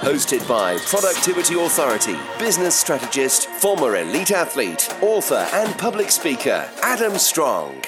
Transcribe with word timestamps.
Hosted 0.00 0.46
by 0.46 0.76
Productivity 0.78 1.54
Authority, 1.54 2.16
business 2.38 2.74
strategist, 2.74 3.46
former 3.48 3.96
elite 3.96 4.32
athlete, 4.32 4.94
author, 5.00 5.48
and 5.54 5.78
public 5.78 6.10
speaker, 6.10 6.68
Adam 6.82 7.16
Strong. 7.16 7.82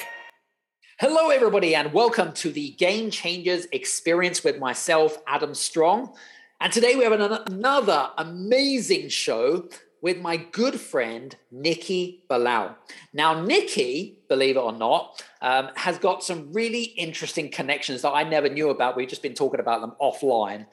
Hello, 0.99 1.29
everybody, 1.29 1.75
and 1.75 1.93
welcome 1.93 2.33
to 2.33 2.51
the 2.51 2.71
Game 2.71 3.11
Changers 3.11 3.67
experience 3.71 4.43
with 4.43 4.57
myself, 4.57 5.17
Adam 5.27 5.53
Strong. 5.53 6.15
And 6.59 6.73
today 6.73 6.95
we 6.95 7.03
have 7.03 7.11
another 7.11 8.09
amazing 8.17 9.09
show 9.09 9.69
with 10.01 10.19
my 10.19 10.37
good 10.37 10.79
friend, 10.79 11.35
Nicky 11.51 12.23
Billou. 12.29 12.69
Now, 13.13 13.43
Nicky, 13.43 14.17
believe 14.29 14.55
it 14.57 14.61
or 14.61 14.71
not, 14.71 15.23
um, 15.41 15.69
has 15.75 15.99
got 15.99 16.23
some 16.23 16.51
really 16.53 16.83
interesting 16.83 17.51
connections 17.51 18.01
that 18.01 18.11
I 18.11 18.23
never 18.23 18.49
knew 18.49 18.69
about. 18.69 18.95
We've 18.95 19.07
just 19.07 19.23
been 19.23 19.33
talking 19.33 19.59
about 19.59 19.81
them 19.81 19.93
offline. 20.01 20.67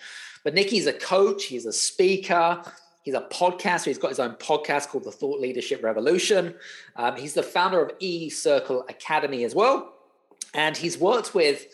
But 0.45 0.55
Nicky's 0.55 0.87
a 0.87 0.93
coach, 0.93 1.47
he's 1.47 1.67
a 1.67 1.73
speaker, 1.73 2.63
He's 3.05 3.15
a 3.15 3.21
podcaster. 3.21 3.85
He's 3.85 3.99
got 3.99 4.09
his 4.09 4.19
own 4.19 4.33
podcast 4.37 4.89
called 4.89 5.05
The 5.05 5.13
Thought 5.13 5.39
Leadership 5.39 5.85
Revolution. 5.85 6.55
Um, 6.97 7.17
he's 7.17 7.35
the 7.35 7.43
founder 7.43 7.83
of 7.83 7.93
E 8.01 8.31
Circle 8.31 8.87
Academy 8.89 9.45
as 9.45 9.55
well. 9.55 9.93
And 10.55 10.75
he's 10.75 10.97
worked 10.99 11.35
with 11.35 11.67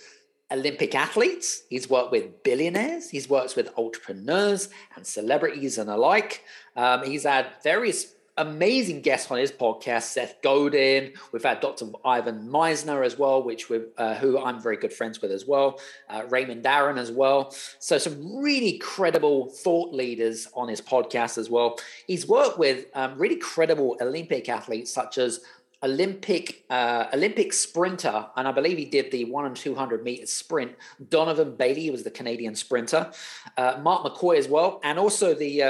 Olympic 0.52 0.96
athletes, 0.96 1.62
he's 1.70 1.88
worked 1.88 2.10
with 2.10 2.42
billionaires, 2.42 3.08
he's 3.08 3.28
worked 3.28 3.54
with 3.54 3.70
entrepreneurs 3.78 4.68
and 4.96 5.06
celebrities 5.06 5.78
and 5.78 5.88
alike. 5.88 6.42
Um, 6.74 7.04
he's 7.04 7.22
had 7.22 7.46
various 7.62 8.14
amazing 8.36 9.02
guests 9.02 9.30
on 9.30 9.38
his 9.38 9.52
podcast, 9.52 10.02
Seth 10.04 10.40
Godin. 10.42 11.12
We've 11.32 11.42
had 11.42 11.60
Dr. 11.60 11.86
Ivan 12.04 12.48
Misner 12.48 13.04
as 13.04 13.18
well, 13.18 13.42
which 13.42 13.68
we 13.68 13.80
uh, 13.98 14.14
who 14.14 14.38
I'm 14.38 14.60
very 14.60 14.76
good 14.76 14.92
friends 14.92 15.20
with 15.20 15.30
as 15.30 15.46
well. 15.46 15.80
Uh, 16.08 16.22
Raymond 16.28 16.66
Aaron 16.66 16.98
as 16.98 17.10
well. 17.10 17.54
So 17.78 17.98
some 17.98 18.38
really 18.42 18.78
credible 18.78 19.50
thought 19.50 19.92
leaders 19.94 20.48
on 20.54 20.68
his 20.68 20.80
podcast 20.80 21.38
as 21.38 21.50
well. 21.50 21.78
He's 22.06 22.26
worked 22.26 22.58
with 22.58 22.86
um, 22.94 23.18
really 23.18 23.36
credible 23.36 23.96
Olympic 24.00 24.48
athletes 24.48 24.92
such 24.92 25.18
as 25.18 25.40
Olympic 25.82 26.64
uh, 26.68 27.06
Olympic 27.14 27.52
sprinter, 27.52 28.26
and 28.36 28.46
I 28.46 28.52
believe 28.52 28.76
he 28.76 28.84
did 28.84 29.10
the 29.10 29.24
one 29.24 29.46
and 29.46 29.56
two 29.56 29.74
hundred 29.74 30.04
meter 30.04 30.26
sprint. 30.26 30.72
Donovan 31.08 31.56
Bailey 31.56 31.90
was 31.90 32.02
the 32.02 32.10
Canadian 32.10 32.54
sprinter. 32.54 33.10
Uh, 33.56 33.80
Mark 33.82 34.04
McCoy 34.04 34.36
as 34.36 34.46
well, 34.46 34.80
and 34.84 34.98
also 34.98 35.34
the 35.34 35.62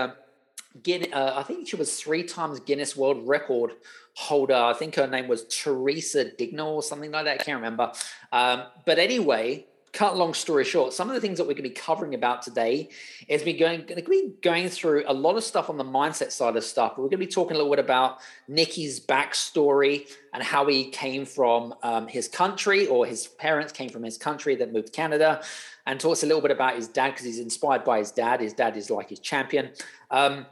Guinness, 0.83 1.13
uh, 1.13 1.35
I 1.37 1.43
think 1.43 1.67
she 1.67 1.77
was 1.77 2.01
three 2.01 2.23
times 2.23 2.61
Guinness 2.61 2.97
World 2.97 3.27
Record 3.27 3.73
holder. 4.15 4.55
I 4.55 4.73
think 4.73 4.95
her 4.95 5.07
name 5.07 5.29
was 5.29 5.45
Teresa 5.47 6.27
Digno 6.27 6.67
or 6.67 6.83
something 6.83 7.11
like 7.11 7.25
that. 7.25 7.41
I 7.41 7.45
can't 7.45 7.57
remember. 7.57 7.93
Um, 8.33 8.65
but 8.87 8.99
anyway, 8.99 9.67
cut 9.93 10.17
long 10.17 10.35
story 10.35 10.65
short, 10.65 10.93
some 10.93 11.09
of 11.09 11.15
the 11.15 11.21
things 11.21 11.39
that 11.39 11.45
we're 11.45 11.55
going 11.55 11.65
to 11.65 11.71
be 11.71 11.71
covering 11.71 12.15
about 12.15 12.43
today 12.43 12.89
is 13.27 13.45
we're 13.45 13.59
going, 13.59 13.81
going 13.87 14.03
to 14.03 14.09
be 14.09 14.33
going 14.43 14.69
through 14.69 15.05
a 15.07 15.13
lot 15.13 15.37
of 15.37 15.43
stuff 15.43 15.69
on 15.69 15.77
the 15.77 15.85
mindset 15.85 16.31
side 16.31 16.57
of 16.57 16.63
stuff. 16.63 16.93
We're 16.93 17.05
going 17.05 17.13
to 17.13 17.17
be 17.19 17.27
talking 17.27 17.57
a 17.57 17.59
little 17.59 17.73
bit 17.73 17.85
about 17.85 18.19
Nicky's 18.47 19.01
backstory 19.01 20.09
and 20.33 20.43
how 20.43 20.67
he 20.67 20.91
came 20.91 21.25
from 21.25 21.75
um, 21.83 22.07
his 22.07 22.29
country 22.29 22.87
or 22.87 23.07
his 23.07 23.27
parents 23.27 23.73
came 23.73 23.89
from 23.89 24.05
his 24.05 24.17
country 24.17 24.55
that 24.57 24.73
moved 24.73 24.87
to 24.87 24.93
Canada 24.93 25.43
and 25.87 25.99
talks 25.99 26.23
a 26.23 26.27
little 26.27 26.43
bit 26.43 26.53
about 26.53 26.77
his 26.77 26.87
dad 26.87 27.11
because 27.11 27.27
he's 27.27 27.41
inspired 27.41 27.83
by 27.83 27.99
his 27.99 28.13
dad. 28.13 28.41
His 28.41 28.53
dad 28.53 28.77
is 28.77 28.91
like 28.91 29.09
his 29.11 29.19
champion. 29.19 29.71
Um, 30.11 30.47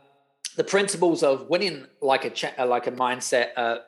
the 0.58 0.64
principles 0.64 1.22
of 1.22 1.48
winning 1.48 1.86
like 2.02 2.24
a 2.24 2.30
cha- 2.30 2.64
like 2.64 2.88
a 2.88 2.92
mindset 2.92 3.50
uh, 3.56 3.78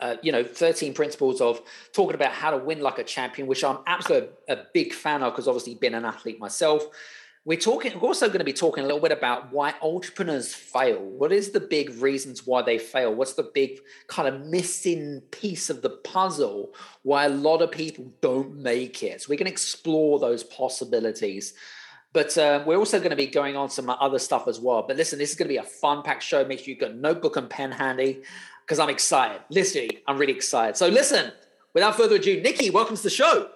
uh, 0.00 0.14
you 0.22 0.30
know 0.30 0.44
13 0.44 0.94
principles 0.94 1.40
of 1.40 1.60
talking 1.92 2.14
about 2.14 2.32
how 2.32 2.52
to 2.52 2.56
win 2.56 2.80
like 2.80 2.98
a 2.98 3.04
champion 3.04 3.48
which 3.48 3.64
i'm 3.64 3.78
absolutely 3.86 4.28
a, 4.48 4.54
a 4.54 4.66
big 4.72 4.94
fan 4.94 5.22
of 5.24 5.32
because 5.32 5.48
obviously 5.48 5.74
been 5.74 5.94
an 5.94 6.06
athlete 6.06 6.38
myself. 6.40 6.84
We're 7.44 7.58
talking 7.58 7.98
we're 7.98 8.08
also 8.08 8.26
going 8.26 8.40
to 8.40 8.44
be 8.44 8.52
talking 8.52 8.84
a 8.84 8.86
little 8.86 9.00
bit 9.00 9.10
about 9.10 9.50
why 9.52 9.72
entrepreneurs 9.80 10.52
fail. 10.54 10.98
What 11.00 11.32
is 11.32 11.50
the 11.50 11.60
big 11.60 11.90
reasons 12.02 12.46
why 12.46 12.60
they 12.60 12.78
fail? 12.78 13.14
What's 13.14 13.34
the 13.34 13.50
big 13.54 13.78
kind 14.06 14.28
of 14.28 14.46
missing 14.46 15.22
piece 15.30 15.70
of 15.70 15.80
the 15.80 15.90
puzzle 15.90 16.74
why 17.04 17.24
a 17.24 17.30
lot 17.30 17.62
of 17.62 17.70
people 17.70 18.12
don't 18.20 18.56
make 18.56 19.02
it? 19.02 19.22
So 19.22 19.30
we 19.30 19.38
can 19.38 19.46
explore 19.46 20.18
those 20.18 20.44
possibilities 20.44 21.54
but 22.12 22.36
uh, 22.38 22.62
we're 22.66 22.78
also 22.78 22.98
going 22.98 23.10
to 23.10 23.16
be 23.16 23.26
going 23.26 23.56
on 23.56 23.68
some 23.68 23.90
other 23.90 24.18
stuff 24.18 24.48
as 24.48 24.60
well. 24.60 24.84
But 24.86 24.96
listen, 24.96 25.18
this 25.18 25.30
is 25.30 25.36
going 25.36 25.48
to 25.48 25.52
be 25.52 25.58
a 25.58 25.62
fun 25.62 26.02
packed 26.02 26.22
show. 26.22 26.44
Make 26.44 26.60
sure 26.60 26.68
you've 26.68 26.78
got 26.78 26.94
notebook 26.94 27.36
and 27.36 27.48
pen 27.50 27.70
handy 27.70 28.22
because 28.64 28.78
I'm 28.78 28.88
excited. 28.88 29.40
Literally, 29.50 30.02
I'm 30.06 30.18
really 30.18 30.32
excited. 30.32 30.76
So 30.76 30.88
listen, 30.88 31.32
without 31.74 31.96
further 31.96 32.16
ado, 32.16 32.40
Nicky, 32.40 32.70
welcome 32.70 32.96
to 32.96 33.02
the 33.02 33.10
show. 33.10 33.50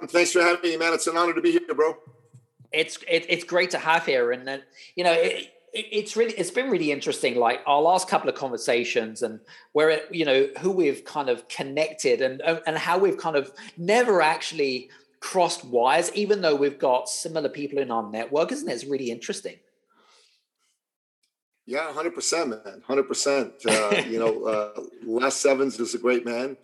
Um, 0.00 0.08
thanks 0.08 0.32
for 0.32 0.42
having 0.42 0.62
me, 0.62 0.76
man. 0.76 0.92
It's 0.94 1.06
an 1.06 1.16
honor 1.16 1.34
to 1.34 1.40
be 1.40 1.52
here, 1.52 1.74
bro. 1.74 1.96
It's 2.72 2.98
it, 3.08 3.26
it's 3.28 3.44
great 3.44 3.70
to 3.70 3.78
have 3.78 4.06
here, 4.06 4.32
and 4.32 4.48
uh, 4.48 4.58
you 4.94 5.04
know. 5.04 5.12
It, 5.12 5.52
it's 5.78 6.16
really 6.16 6.32
it's 6.34 6.50
been 6.50 6.70
really 6.70 6.90
interesting 6.90 7.34
like 7.34 7.60
our 7.66 7.82
last 7.82 8.08
couple 8.08 8.30
of 8.30 8.34
conversations 8.34 9.20
and 9.20 9.40
where 9.72 9.90
it, 9.90 10.06
you 10.10 10.24
know 10.24 10.48
who 10.60 10.70
we've 10.70 11.04
kind 11.04 11.28
of 11.28 11.46
connected 11.48 12.22
and 12.22 12.40
and 12.40 12.78
how 12.78 12.96
we've 12.96 13.18
kind 13.18 13.36
of 13.36 13.52
never 13.76 14.22
actually 14.22 14.88
crossed 15.20 15.64
wires, 15.64 16.10
even 16.14 16.40
though 16.40 16.54
we've 16.54 16.78
got 16.78 17.08
similar 17.08 17.48
people 17.48 17.78
in 17.78 17.90
our 17.90 18.08
network, 18.10 18.52
isn't 18.52 18.68
it? 18.68 18.72
It's 18.72 18.84
really 18.84 19.10
interesting. 19.10 19.56
Yeah, 21.66 21.92
hundred 21.92 22.14
percent, 22.14 22.50
man, 22.50 22.82
hundred 22.86 23.08
percent. 23.08 23.54
Uh, 23.68 24.02
you 24.08 24.18
know, 24.18 24.44
uh, 24.44 24.80
Les 25.04 25.44
Evans 25.44 25.78
is 25.80 25.94
a 25.94 25.98
great 25.98 26.24
man, 26.24 26.56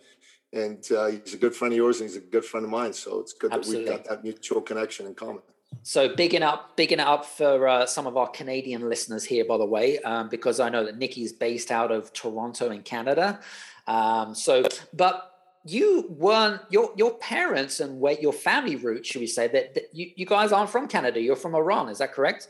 and 0.53 0.83
uh, 0.91 1.07
he's 1.07 1.33
a 1.33 1.37
good 1.37 1.53
friend 1.53 1.73
of 1.73 1.77
yours, 1.77 1.99
and 1.99 2.09
he's 2.09 2.17
a 2.17 2.21
good 2.21 2.45
friend 2.45 2.65
of 2.65 2.71
mine. 2.71 2.93
So 2.93 3.19
it's 3.19 3.33
good 3.33 3.51
Absolutely. 3.51 3.85
that 3.85 3.91
we've 3.91 4.03
got 4.03 4.09
that 4.09 4.23
mutual 4.23 4.61
connection 4.61 5.05
in 5.07 5.13
common. 5.13 5.41
So 5.81 6.15
bigging 6.15 6.43
up, 6.43 6.77
bigging 6.77 6.99
up 6.99 7.25
for 7.25 7.67
uh, 7.67 7.85
some 7.85 8.07
of 8.07 8.15
our 8.15 8.29
Canadian 8.29 8.87
listeners 8.87 9.25
here, 9.25 9.43
by 9.43 9.57
the 9.57 9.65
way, 9.65 9.99
um, 9.99 10.29
because 10.29 10.59
I 10.59 10.69
know 10.69 10.85
that 10.85 10.97
Nicky's 10.97 11.33
based 11.33 11.71
out 11.71 11.91
of 11.91 12.13
Toronto 12.13 12.69
in 12.69 12.83
Canada. 12.83 13.39
Um, 13.87 14.35
so, 14.35 14.63
but 14.93 15.32
you 15.65 16.07
weren't 16.09 16.61
your 16.69 16.91
your 16.95 17.17
parents 17.17 17.79
and 17.79 17.99
where 17.99 18.19
your 18.19 18.33
family 18.33 18.75
roots, 18.75 19.07
should 19.07 19.21
we 19.21 19.27
say 19.27 19.47
that, 19.47 19.73
that 19.75 19.83
you, 19.93 20.11
you 20.15 20.25
guys 20.25 20.51
aren't 20.51 20.69
from 20.69 20.87
Canada, 20.87 21.21
you're 21.21 21.35
from 21.35 21.55
Iran, 21.55 21.89
is 21.89 21.99
that 21.99 22.13
correct? 22.13 22.49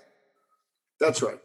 That's 0.99 1.21
right. 1.21 1.39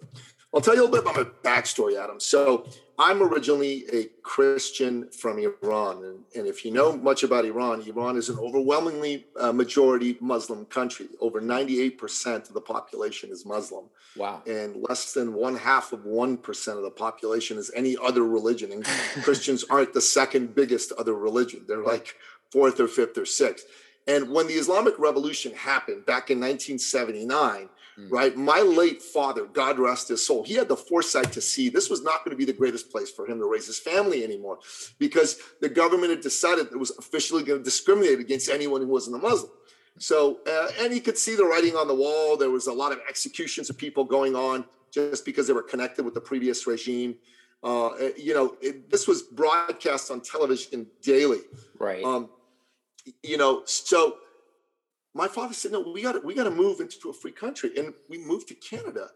I'll 0.55 0.63
tell 0.63 0.75
you 0.75 0.83
a 0.83 0.87
little 0.87 1.03
bit 1.03 1.11
about 1.11 1.17
my 1.45 1.51
backstory, 1.51 2.03
Adam. 2.03 2.19
So 2.19 2.67
I'm 2.99 3.23
originally 3.23 3.85
a 3.93 4.07
Christian 4.23 5.11
from 5.11 5.39
Iran. 5.39 6.05
And, 6.05 6.25
and 6.35 6.47
if 6.47 6.65
you 6.65 6.71
know 6.71 6.97
much 6.97 7.23
about 7.23 7.45
Iran, 7.45 7.83
Iran 7.83 8.17
is 8.17 8.31
an 8.31 8.39
overwhelmingly 8.39 9.27
uh, 9.39 9.53
majority 9.53 10.17
Muslim 10.21 10.65
country. 10.65 11.07
Over 11.21 11.43
98% 11.43 12.49
of 12.49 12.55
the 12.55 12.63
population 12.63 13.31
is 13.31 13.45
Muslim. 13.45 13.85
Wow. 14.17 14.43
And 14.47 14.85
less 14.89 15.13
than 15.13 15.35
one 15.35 15.55
half 15.55 15.93
of 15.93 16.01
1% 16.01 16.77
of 16.77 16.83
the 16.83 16.91
population 16.91 17.59
is 17.59 17.71
any 17.77 17.97
other 18.03 18.25
religion. 18.25 18.73
And 18.73 18.85
Christians 19.23 19.65
aren't 19.69 19.93
the 19.93 20.01
second 20.01 20.55
biggest 20.55 20.93
other 20.93 21.15
religion, 21.15 21.65
they're 21.69 21.85
like 21.85 22.15
fourth 22.51 22.81
or 22.81 22.89
fifth 22.89 23.19
or 23.19 23.27
sixth. 23.27 23.67
And 24.07 24.31
when 24.31 24.47
the 24.47 24.55
Islamic 24.55 24.99
Revolution 24.99 25.53
happened 25.53 26.07
back 26.07 26.31
in 26.31 26.41
1979, 26.41 27.69
mm. 27.99 28.11
right? 28.11 28.37
My 28.37 28.61
late 28.61 29.03
father, 29.03 29.47
God 29.47 29.79
rest 29.79 30.09
his 30.09 30.25
soul, 30.27 30.45
he 30.45 30.55
had 30.55 30.69
the 30.69 30.77
foresight 30.77 31.33
to 31.33 31.41
see 31.41 31.69
this 31.69 31.91
was 31.91 32.03
not 32.03 32.25
going 32.25 32.31
to 32.31 32.37
be 32.37 32.45
the 32.45 32.57
greatest 32.57 32.91
place 32.91 33.11
for 33.11 33.27
him 33.27 33.39
to 33.39 33.47
raise 33.47 33.67
his 33.67 33.79
family 33.79 34.25
anymore 34.25 34.59
because 34.99 35.39
the 35.61 35.69
government 35.69 36.11
had 36.11 36.21
decided 36.21 36.67
it 36.67 36.79
was 36.79 36.97
officially 36.99 37.43
going 37.43 37.59
to 37.59 37.65
discriminate 37.65 38.21
against 38.21 38.49
anyone 38.49 38.81
who 38.81 38.89
wasn't 38.89 39.17
a 39.17 39.19
Muslim. 39.19 39.53
So, 39.99 40.39
uh, 40.47 40.69
and 40.81 40.93
he 40.93 41.01
could 41.01 41.19
see 41.19 41.35
the 41.35 41.45
writing 41.45 41.75
on 41.75 41.89
the 41.89 41.95
wall. 41.95 42.37
There 42.37 42.51
was 42.51 42.69
a 42.69 42.73
lot 42.73 42.93
of 42.93 43.01
executions 43.09 43.69
of 43.69 43.77
people 43.77 44.05
going 44.05 44.37
on 44.37 44.65
just 44.93 45.25
because 45.25 45.47
they 45.47 45.53
were 45.53 45.63
connected 45.63 46.05
with 46.05 46.15
the 46.15 46.21
previous 46.21 46.67
regime. 46.67 47.17
Uh, 47.63 47.89
uh 47.89 48.11
you 48.17 48.35
know, 48.35 48.57
it, 48.61 48.91
this 48.91 49.09
was 49.09 49.23
broadcast 49.23 50.11
on 50.11 50.21
television 50.21 50.87
daily. 51.03 51.41
Right. 51.79 52.05
Um, 52.05 52.31
you 53.23 53.37
know, 53.37 53.63
so 53.65 54.19
my 55.15 55.29
father 55.29 55.55
said, 55.55 55.73
"No, 55.73 55.81
we 55.81 56.03
got 56.03 56.13
to 56.13 56.21
we 56.21 56.35
got 56.35 56.45
to 56.45 56.51
move 56.51 56.81
into 56.81 57.11
a 57.11 57.13
free 57.13 57.33
country," 57.33 57.71
and 57.77 57.95
we 58.09 58.19
moved 58.19 58.49
to 58.49 58.55
Canada. 58.55 59.09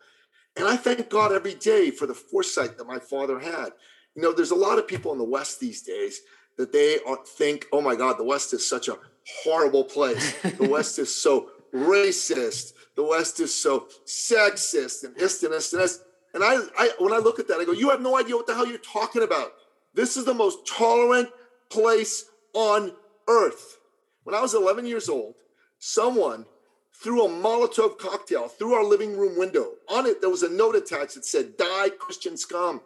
And 0.56 0.66
I 0.66 0.76
thank 0.76 1.08
God 1.08 1.32
every 1.32 1.54
day 1.54 1.90
for 1.90 2.06
the 2.06 2.14
foresight 2.14 2.76
that 2.76 2.86
my 2.86 2.98
father 2.98 3.38
had. 3.38 3.72
You 4.14 4.22
know, 4.22 4.32
there's 4.32 4.50
a 4.50 4.56
lot 4.56 4.78
of 4.78 4.86
people 4.86 5.12
in 5.12 5.18
the 5.18 5.24
West 5.24 5.60
these 5.60 5.82
days 5.82 6.20
that 6.58 6.72
they 6.72 6.98
think, 7.36 7.66
"Oh 7.72 7.80
my 7.80 7.94
God, 7.94 8.18
the 8.18 8.24
West 8.24 8.52
is 8.52 8.68
such 8.68 8.88
a 8.88 8.98
horrible 9.44 9.84
place. 9.84 10.34
The 10.42 10.68
West 10.70 10.98
is 10.98 11.14
so 11.14 11.50
racist. 11.72 12.72
The 12.96 13.04
West 13.04 13.40
is 13.40 13.54
so 13.54 13.88
sexist 14.06 15.04
and 15.04 15.14
this 15.16 15.42
and 15.42 15.52
this 15.52 15.72
and 15.72 15.82
this." 15.82 16.00
And 16.34 16.42
I, 16.42 16.56
I, 16.78 16.90
when 16.98 17.12
I 17.12 17.18
look 17.18 17.38
at 17.38 17.48
that, 17.48 17.58
I 17.58 17.64
go, 17.64 17.72
you 17.72 17.90
have 17.90 18.00
no 18.00 18.18
idea 18.18 18.36
what 18.36 18.46
the 18.46 18.54
hell 18.54 18.66
you're 18.66 18.78
talking 18.78 19.22
about. 19.22 19.52
This 19.94 20.16
is 20.16 20.24
the 20.24 20.34
most 20.34 20.66
tolerant 20.66 21.28
place 21.68 22.24
on 22.54 22.92
earth. 23.28 23.78
When 24.24 24.34
I 24.34 24.40
was 24.40 24.54
11 24.54 24.86
years 24.86 25.08
old, 25.08 25.34
someone 25.82 26.46
threw 26.94 27.24
a 27.24 27.28
Molotov 27.28 27.98
cocktail 27.98 28.46
through 28.46 28.72
our 28.72 28.84
living 28.84 29.16
room 29.16 29.36
window. 29.36 29.72
On 29.88 30.06
it, 30.06 30.20
there 30.20 30.30
was 30.30 30.44
a 30.44 30.48
note 30.48 30.76
attached 30.76 31.16
that 31.16 31.24
said, 31.24 31.56
Die 31.56 31.88
Christian 31.98 32.36
scum. 32.36 32.80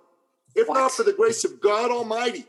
If 0.55 0.69
what? 0.69 0.79
not 0.79 0.93
for 0.93 1.03
the 1.03 1.13
grace 1.13 1.45
of 1.45 1.61
God 1.61 1.91
Almighty, 1.91 2.47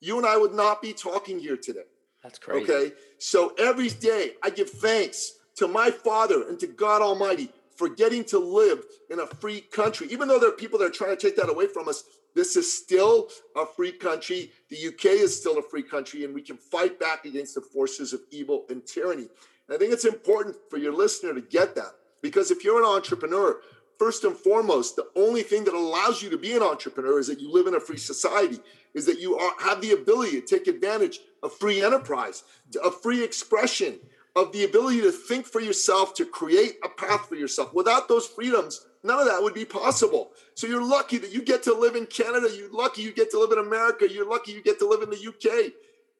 you 0.00 0.16
and 0.16 0.26
I 0.26 0.38
would 0.38 0.54
not 0.54 0.80
be 0.80 0.94
talking 0.94 1.38
here 1.38 1.58
today. 1.58 1.84
That's 2.22 2.38
crazy. 2.38 2.72
Okay. 2.72 2.94
So 3.18 3.52
every 3.58 3.90
day 3.90 4.32
I 4.42 4.48
give 4.48 4.70
thanks 4.70 5.34
to 5.56 5.68
my 5.68 5.90
Father 5.90 6.48
and 6.48 6.58
to 6.60 6.66
God 6.66 7.02
Almighty 7.02 7.50
for 7.76 7.90
getting 7.90 8.24
to 8.26 8.38
live 8.38 8.82
in 9.10 9.20
a 9.20 9.26
free 9.26 9.60
country. 9.60 10.06
Even 10.10 10.26
though 10.26 10.38
there 10.38 10.48
are 10.48 10.52
people 10.52 10.78
that 10.78 10.86
are 10.86 10.90
trying 10.90 11.14
to 11.14 11.20
take 11.20 11.36
that 11.36 11.50
away 11.50 11.66
from 11.66 11.88
us, 11.88 12.04
this 12.34 12.56
is 12.56 12.72
still 12.72 13.28
a 13.54 13.66
free 13.66 13.92
country. 13.92 14.52
The 14.70 14.88
UK 14.88 15.04
is 15.04 15.38
still 15.38 15.58
a 15.58 15.62
free 15.62 15.82
country, 15.82 16.24
and 16.24 16.34
we 16.34 16.40
can 16.40 16.56
fight 16.56 16.98
back 16.98 17.26
against 17.26 17.54
the 17.54 17.60
forces 17.60 18.14
of 18.14 18.20
evil 18.30 18.64
and 18.70 18.86
tyranny. 18.86 19.28
I 19.72 19.78
think 19.78 19.92
it's 19.92 20.04
important 20.04 20.56
for 20.70 20.78
your 20.78 20.92
listener 20.92 21.34
to 21.34 21.40
get 21.40 21.74
that 21.76 21.94
because 22.20 22.50
if 22.50 22.64
you're 22.64 22.80
an 22.80 22.88
entrepreneur, 22.88 23.60
first 23.98 24.24
and 24.24 24.36
foremost, 24.36 24.96
the 24.96 25.06
only 25.14 25.42
thing 25.42 25.64
that 25.64 25.74
allows 25.74 26.22
you 26.22 26.30
to 26.30 26.36
be 26.36 26.54
an 26.54 26.62
entrepreneur 26.62 27.20
is 27.20 27.28
that 27.28 27.40
you 27.40 27.52
live 27.52 27.66
in 27.66 27.74
a 27.74 27.80
free 27.80 27.96
society, 27.96 28.58
is 28.94 29.06
that 29.06 29.20
you 29.20 29.36
are, 29.36 29.52
have 29.60 29.80
the 29.80 29.92
ability 29.92 30.40
to 30.40 30.46
take 30.46 30.66
advantage 30.66 31.20
of 31.42 31.52
free 31.52 31.82
enterprise, 31.82 32.42
of 32.82 33.00
free 33.00 33.22
expression, 33.22 33.98
of 34.34 34.50
the 34.52 34.64
ability 34.64 35.00
to 35.02 35.12
think 35.12 35.46
for 35.46 35.60
yourself, 35.60 36.14
to 36.14 36.24
create 36.24 36.78
a 36.84 36.88
path 36.88 37.28
for 37.28 37.36
yourself. 37.36 37.72
Without 37.74 38.08
those 38.08 38.26
freedoms, 38.26 38.86
none 39.04 39.20
of 39.20 39.26
that 39.26 39.42
would 39.42 39.54
be 39.54 39.64
possible. 39.64 40.32
So 40.54 40.66
you're 40.66 40.84
lucky 40.84 41.18
that 41.18 41.32
you 41.32 41.42
get 41.42 41.62
to 41.64 41.74
live 41.74 41.94
in 41.94 42.06
Canada. 42.06 42.48
You're 42.52 42.72
lucky 42.72 43.02
you 43.02 43.12
get 43.12 43.30
to 43.32 43.38
live 43.38 43.52
in 43.52 43.58
America. 43.58 44.10
You're 44.10 44.28
lucky 44.28 44.52
you 44.52 44.62
get 44.62 44.78
to 44.80 44.88
live 44.88 45.02
in 45.02 45.10
the 45.10 45.28
UK. 45.28 45.72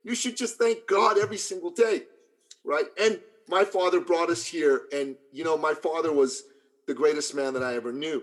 You 0.05 0.15
should 0.15 0.37
just 0.37 0.57
thank 0.57 0.87
God 0.87 1.19
every 1.19 1.37
single 1.37 1.71
day, 1.71 2.03
right? 2.65 2.87
And 3.01 3.21
my 3.49 3.65
father 3.65 4.01
brought 4.01 4.31
us 4.31 4.47
here, 4.47 4.83
and 4.93 5.17
you 5.33 5.45
know, 5.45 5.57
my 5.57 5.75
father 5.75 6.13
was 6.13 6.45
the 6.87 6.95
greatest 6.95 7.35
man 7.35 7.55
that 7.55 7.63
I 7.63 7.75
ever 7.75 7.93
knew 7.93 8.23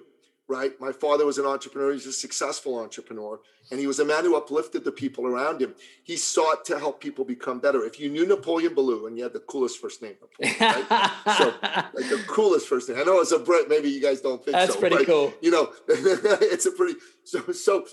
right? 0.49 0.71
My 0.81 0.91
father 0.91 1.25
was 1.25 1.37
an 1.37 1.45
entrepreneur. 1.45 1.93
He's 1.93 2.07
a 2.07 2.11
successful 2.11 2.79
entrepreneur. 2.79 3.39
And 3.71 3.79
he 3.79 3.85
was 3.85 3.99
a 3.99 4.05
man 4.05 4.23
who 4.23 4.35
uplifted 4.35 4.83
the 4.83 4.91
people 4.91 5.27
around 5.27 5.61
him. 5.61 5.75
He 6.03 6.17
sought 6.17 6.65
to 6.65 6.79
help 6.79 6.99
people 6.99 7.23
become 7.23 7.59
better. 7.59 7.85
If 7.85 7.99
you 7.99 8.09
knew 8.09 8.25
Napoleon 8.25 8.73
Billou, 8.73 9.05
and 9.05 9.15
you 9.15 9.23
had 9.23 9.33
the 9.33 9.41
coolest 9.41 9.79
first 9.79 10.01
name, 10.01 10.15
Napoleon, 10.19 10.89
right? 10.89 11.11
so, 11.37 11.53
like 11.93 12.09
the 12.09 12.23
coolest 12.27 12.67
first 12.67 12.89
name. 12.89 12.97
I 12.97 13.03
know 13.03 13.21
as 13.21 13.31
a 13.31 13.37
Brit, 13.37 13.69
maybe 13.69 13.89
you 13.89 14.01
guys 14.01 14.21
don't 14.21 14.43
think 14.43 14.55
That's 14.55 14.73
so. 14.73 14.79
pretty 14.79 14.97
but, 14.97 15.05
cool. 15.05 15.33
You 15.39 15.51
know, 15.51 15.71
it's 15.87 16.65
a 16.65 16.71
pretty, 16.71 16.99
so, 17.23 17.51
so 17.51 17.85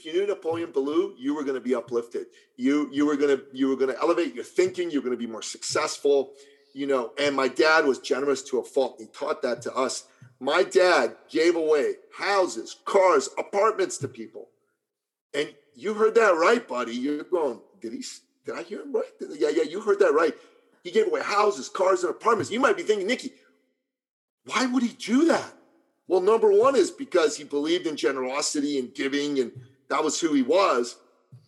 if 0.00 0.06
you 0.06 0.12
knew 0.12 0.26
Napoleon 0.26 0.72
Billou, 0.72 1.14
you 1.18 1.34
were 1.34 1.44
going 1.44 1.54
to 1.54 1.60
be 1.60 1.74
uplifted. 1.74 2.26
You, 2.56 2.88
you 2.90 3.06
were 3.06 3.16
going 3.16 3.36
to, 3.36 3.44
you 3.52 3.68
were 3.68 3.76
going 3.76 3.94
to 3.94 4.00
elevate 4.00 4.34
your 4.34 4.44
thinking. 4.44 4.90
You're 4.90 5.02
going 5.02 5.12
to 5.12 5.18
be 5.18 5.26
more 5.26 5.42
successful, 5.42 6.32
you 6.72 6.86
know, 6.86 7.12
and 7.18 7.36
my 7.36 7.48
dad 7.48 7.84
was 7.84 7.98
generous 7.98 8.42
to 8.44 8.58
a 8.58 8.64
fault. 8.64 8.96
He 8.98 9.06
taught 9.06 9.42
that 9.42 9.62
to 9.62 9.74
us 9.74 10.04
my 10.40 10.62
dad 10.62 11.16
gave 11.28 11.54
away 11.54 11.96
houses, 12.16 12.76
cars, 12.86 13.28
apartments 13.38 13.98
to 13.98 14.08
people. 14.08 14.48
And 15.34 15.54
you 15.74 15.94
heard 15.94 16.14
that 16.14 16.34
right, 16.34 16.66
buddy. 16.66 16.96
You're 16.96 17.24
going, 17.24 17.60
did 17.80 17.92
he, 17.92 18.02
did 18.46 18.56
I 18.56 18.62
hear 18.62 18.80
him 18.80 18.92
right? 18.92 19.04
Yeah, 19.20 19.50
yeah, 19.50 19.64
you 19.64 19.82
heard 19.82 19.98
that 20.00 20.14
right. 20.14 20.34
He 20.82 20.90
gave 20.90 21.06
away 21.06 21.20
houses, 21.22 21.68
cars, 21.68 22.02
and 22.02 22.10
apartments. 22.10 22.50
You 22.50 22.58
might 22.58 22.76
be 22.76 22.82
thinking, 22.82 23.06
Nicky, 23.06 23.32
why 24.46 24.64
would 24.64 24.82
he 24.82 24.94
do 24.94 25.26
that? 25.26 25.52
Well, 26.08 26.22
number 26.22 26.50
one 26.50 26.74
is 26.74 26.90
because 26.90 27.36
he 27.36 27.44
believed 27.44 27.86
in 27.86 27.96
generosity 27.96 28.78
and 28.78 28.92
giving, 28.94 29.38
and 29.38 29.52
that 29.90 30.02
was 30.02 30.20
who 30.20 30.32
he 30.32 30.42
was. 30.42 30.96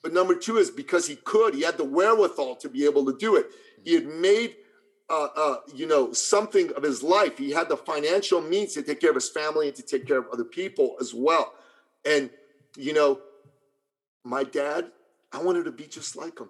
But 0.03 0.13
number 0.13 0.35
two 0.35 0.59
is 0.59 0.71
because 0.71 1.07
he 1.07 1.17
could. 1.17 1.55
He 1.55 1.63
had 1.63 1.79
the 1.79 1.85
wherewithal 1.85 2.57
to 2.57 2.69
be 2.69 2.85
able 2.85 3.05
to 3.07 3.17
do 3.17 3.37
it. 3.37 3.47
He 3.85 3.95
had 3.95 4.07
made 4.07 4.57
uh, 5.13 5.29
uh, 5.37 5.57
you 5.75 5.87
know, 5.87 6.13
something 6.13 6.73
of 6.73 6.83
his 6.83 7.03
life. 7.03 7.37
He 7.37 7.51
had 7.51 7.69
the 7.69 7.77
financial 7.77 8.41
means 8.41 8.73
to 8.75 8.83
take 8.83 9.01
care 9.01 9.11
of 9.11 9.17
his 9.17 9.29
family 9.29 9.69
and 9.69 9.77
to 9.77 9.83
take 9.83 10.07
care 10.07 10.19
of 10.19 10.27
other 10.33 10.45
people 10.45 10.97
as 11.01 11.13
well. 11.13 11.53
And, 12.05 12.31
you 12.77 12.95
know, 12.95 13.21
my 14.25 14.43
dad, 14.43 14.91
I 15.33 15.43
wanted 15.43 15.65
to 15.65 15.73
be 15.73 15.87
just 15.87 16.17
like 16.17 16.39
him. 16.39 16.49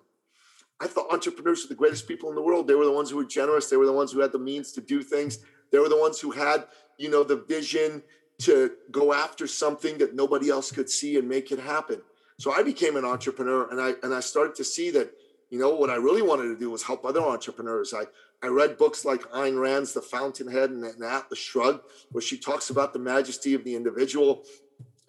I 0.80 0.86
thought 0.86 1.12
entrepreneurs 1.12 1.64
were 1.64 1.68
the 1.68 1.74
greatest 1.74 2.06
people 2.06 2.28
in 2.28 2.36
the 2.36 2.42
world. 2.42 2.68
They 2.68 2.74
were 2.74 2.84
the 2.84 2.92
ones 2.92 3.10
who 3.10 3.16
were 3.16 3.24
generous. 3.24 3.68
They 3.68 3.76
were 3.76 3.86
the 3.86 3.92
ones 3.92 4.12
who 4.12 4.20
had 4.20 4.32
the 4.32 4.38
means 4.38 4.72
to 4.72 4.80
do 4.80 5.02
things. 5.02 5.38
They 5.70 5.78
were 5.78 5.88
the 5.88 6.00
ones 6.00 6.20
who 6.20 6.30
had, 6.30 6.66
you 6.98 7.10
know, 7.10 7.24
the 7.24 7.36
vision 7.36 8.02
to 8.42 8.72
go 8.90 9.12
after 9.12 9.46
something 9.46 9.98
that 9.98 10.14
nobody 10.14 10.50
else 10.50 10.70
could 10.72 10.90
see 10.90 11.16
and 11.16 11.28
make 11.28 11.52
it 11.52 11.58
happen. 11.58 12.02
So 12.38 12.52
I 12.52 12.62
became 12.62 12.96
an 12.96 13.04
entrepreneur 13.04 13.70
and 13.70 13.80
I 13.80 13.94
and 14.02 14.12
I 14.12 14.20
started 14.20 14.54
to 14.56 14.64
see 14.64 14.90
that, 14.90 15.12
you 15.50 15.58
know, 15.58 15.74
what 15.74 15.90
I 15.90 15.96
really 15.96 16.22
wanted 16.22 16.48
to 16.48 16.58
do 16.58 16.70
was 16.70 16.82
help 16.82 17.04
other 17.04 17.20
entrepreneurs. 17.20 17.94
I 17.94 18.04
I 18.44 18.48
read 18.48 18.76
books 18.76 19.04
like 19.04 19.22
Ayn 19.30 19.60
Rand's 19.60 19.92
The 19.92 20.02
Fountainhead 20.02 20.70
and, 20.70 20.84
and 20.84 21.04
Atlas 21.04 21.38
Shrugged, 21.38 21.82
where 22.10 22.22
she 22.22 22.36
talks 22.36 22.70
about 22.70 22.92
the 22.92 22.98
majesty 22.98 23.54
of 23.54 23.62
the 23.62 23.76
individual. 23.76 24.42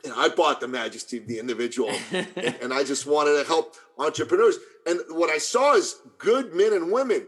And 0.04 0.14
I 0.16 0.30
bought 0.30 0.60
the 0.60 0.68
majesty 0.68 1.18
of 1.18 1.28
the 1.28 1.40
individual, 1.40 1.90
and, 2.12 2.28
and 2.36 2.74
I 2.74 2.84
just 2.84 3.08
wanted 3.08 3.42
to 3.42 3.48
help 3.48 3.76
entrepreneurs. 3.98 4.58
And 4.86 5.00
what 5.10 5.30
I 5.30 5.38
saw 5.38 5.76
is 5.76 5.96
good 6.18 6.54
men 6.54 6.74
and 6.74 6.92
women 6.92 7.26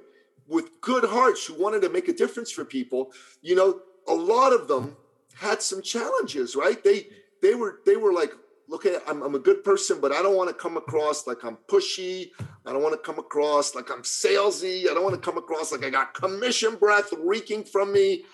with 0.48 0.70
good 0.82 1.06
hearts 1.06 1.46
who 1.46 1.56
wanted 1.56 1.82
to 1.84 1.90
make 1.90 2.10
a 2.10 2.14
difference 2.14 2.52
for 2.52 2.66
people. 2.66 3.12
You 3.42 3.56
know, 3.56 3.80
a 4.08 4.14
lot 4.14 4.54
of 4.54 4.68
them 4.68 4.98
had 5.36 5.62
some 5.62 5.82
challenges, 5.82 6.56
right? 6.56 6.84
They 6.84 7.08
they 7.42 7.56
were 7.56 7.82
they 7.86 7.96
were 7.96 8.14
like 8.14 8.32
look 8.68 8.86
at 8.86 9.04
I'm, 9.08 9.22
I'm 9.22 9.36
a 9.36 9.40
good 9.40 9.64
person, 9.64 10.00
but 10.02 10.12
I 10.12 10.22
don't 10.22 10.36
want 10.36 10.50
to 10.50 10.56
come 10.56 10.78
across 10.78 11.28
like 11.28 11.44
I'm 11.44 11.58
pushy. 11.68 12.32
I 12.66 12.74
don't 12.74 12.82
want 12.82 12.94
to 12.94 13.00
come 13.00 13.20
across 13.20 13.76
like 13.76 13.92
I'm 13.92 14.02
salesy. 14.02 14.90
I 14.90 14.94
don't 14.94 15.04
want 15.04 15.16
to 15.16 15.22
come 15.22 15.38
across 15.38 15.72
like 15.72 15.86
I 15.86 15.90
got 15.90 16.14
commission 16.14 16.76
breath 16.76 17.14
reeking 17.18 17.64
from 17.64 17.94
me. 17.94 18.26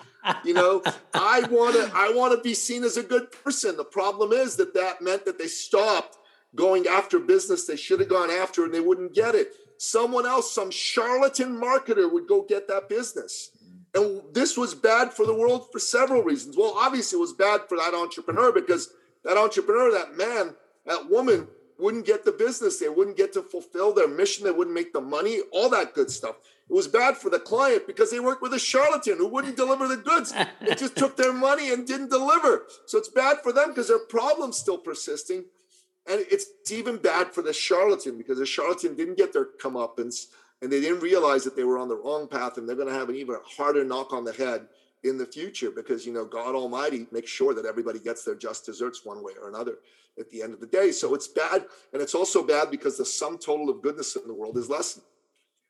You 0.46 0.54
know, 0.54 0.82
I 1.14 1.42
want 1.50 1.76
to 1.76 1.92
I 1.94 2.12
want 2.14 2.36
to 2.36 2.42
be 2.42 2.54
seen 2.54 2.84
as 2.84 2.98
a 2.98 3.04
good 3.04 3.32
person. 3.32 3.78
The 3.78 3.86
problem 3.86 4.32
is 4.32 4.56
that 4.58 4.74
that 4.74 5.02
meant 5.02 5.26
that 5.26 5.38
they 5.38 5.48
stopped 5.48 6.18
going 6.54 6.86
after 6.86 7.18
business 7.18 7.66
they 7.66 7.78
should 7.78 8.02
have 8.02 8.10
gone 8.10 8.30
after 8.30 8.66
and 8.66 8.74
they 8.74 8.80
wouldn't 8.80 9.14
get 9.14 9.36
it. 9.36 9.54
Someone 9.78 10.26
else, 10.26 10.54
some 10.54 10.70
charlatan 10.70 11.60
marketer 11.60 12.12
would 12.12 12.28
go 12.28 12.44
get 12.44 12.68
that 12.68 12.88
business. 12.88 13.52
And 13.94 14.22
this 14.34 14.58
was 14.58 14.74
bad 14.74 15.14
for 15.14 15.26
the 15.26 15.34
world 15.34 15.68
for 15.72 15.80
several 15.80 16.24
reasons. 16.24 16.56
Well, 16.58 16.74
obviously, 16.78 17.18
it 17.18 17.22
was 17.22 17.34
bad 17.34 17.62
for 17.68 17.78
that 17.78 17.94
entrepreneur 17.94 18.52
because 18.52 18.94
that 19.24 19.38
entrepreneur, 19.38 19.92
that 19.92 20.16
man, 20.16 20.56
that 20.86 21.10
woman 21.10 21.48
wouldn't 21.78 22.06
get 22.06 22.24
the 22.24 22.32
business. 22.32 22.80
They 22.80 22.90
wouldn't 22.90 23.18
get 23.18 23.34
to 23.34 23.42
fulfill 23.42 23.94
their 23.94 24.08
mission. 24.08 24.46
They 24.46 24.52
wouldn't 24.52 24.76
make 24.76 24.94
the 24.94 25.02
money, 25.02 25.42
all 25.52 25.70
that 25.72 25.94
good 25.94 26.10
stuff. 26.10 26.36
It 26.70 26.74
was 26.74 26.88
bad 26.88 27.18
for 27.18 27.30
the 27.30 27.40
client 27.40 27.86
because 27.86 28.12
they 28.12 28.20
worked 28.20 28.42
with 28.42 28.54
a 28.54 28.60
charlatan 28.60 29.18
who 29.18 29.28
wouldn't 29.28 29.58
deliver 29.58 29.88
the 29.88 29.98
goods. 29.98 30.34
It 30.62 30.78
just 30.78 30.96
took 30.96 31.18
their 31.18 31.34
money 31.34 31.74
and 31.74 31.86
didn't 31.86 32.10
deliver. 32.10 32.64
So 32.86 32.98
it's 32.98 33.10
bad 33.10 33.38
for 33.44 33.52
them 33.52 33.70
because 33.70 33.90
their 33.90 34.00
problem's 34.00 34.58
still 34.58 34.78
persisting. 34.78 35.46
And 36.08 36.26
it's 36.32 36.48
even 36.72 36.98
bad 36.98 37.34
for 37.34 37.42
the 37.42 37.52
charlatan 37.52 38.18
because 38.18 38.38
the 38.38 38.46
charlatan 38.46 38.96
didn't 38.96 39.18
get 39.18 39.34
their 39.34 39.48
comeuppance 39.62 40.28
and 40.62 40.72
they 40.72 40.82
didn't 40.82 41.00
realize 41.00 41.44
that 41.44 41.56
they 41.56 41.64
were 41.64 41.78
on 41.78 41.88
the 41.88 41.96
wrong 41.96 42.28
path 42.28 42.58
and 42.58 42.68
they're 42.68 42.76
going 42.76 42.88
to 42.88 42.94
have 42.94 43.10
an 43.10 43.16
even 43.16 43.38
harder 43.46 43.84
knock 43.84 44.14
on 44.14 44.24
the 44.24 44.34
head 44.34 44.68
in 45.04 45.18
the 45.18 45.26
future 45.26 45.72
because 45.72 46.06
you 46.06 46.14
know 46.14 46.26
God 46.26 46.56
Almighty 46.56 47.08
makes 47.12 47.32
sure 47.32 47.54
that 47.54 47.66
everybody 47.66 48.00
gets 48.00 48.24
their 48.24 48.36
just 48.36 48.66
desserts 48.66 49.02
one 49.04 49.24
way 49.24 49.34
or 49.42 49.50
another 49.50 49.80
at 50.20 50.30
the 50.30 50.44
end 50.44 50.54
of 50.54 50.60
the 50.60 50.68
day. 50.68 50.92
So 50.92 51.16
it's 51.16 51.28
bad, 51.28 51.66
and 51.94 52.02
it's 52.02 52.16
also 52.16 52.44
bad 52.44 52.70
because 52.70 52.98
the 52.98 53.06
sum 53.06 53.38
total 53.38 53.70
of 53.70 53.82
goodness 53.82 54.16
in 54.16 54.28
the 54.28 54.34
world 54.34 54.58
is 54.58 54.70
lessened. 54.70 55.06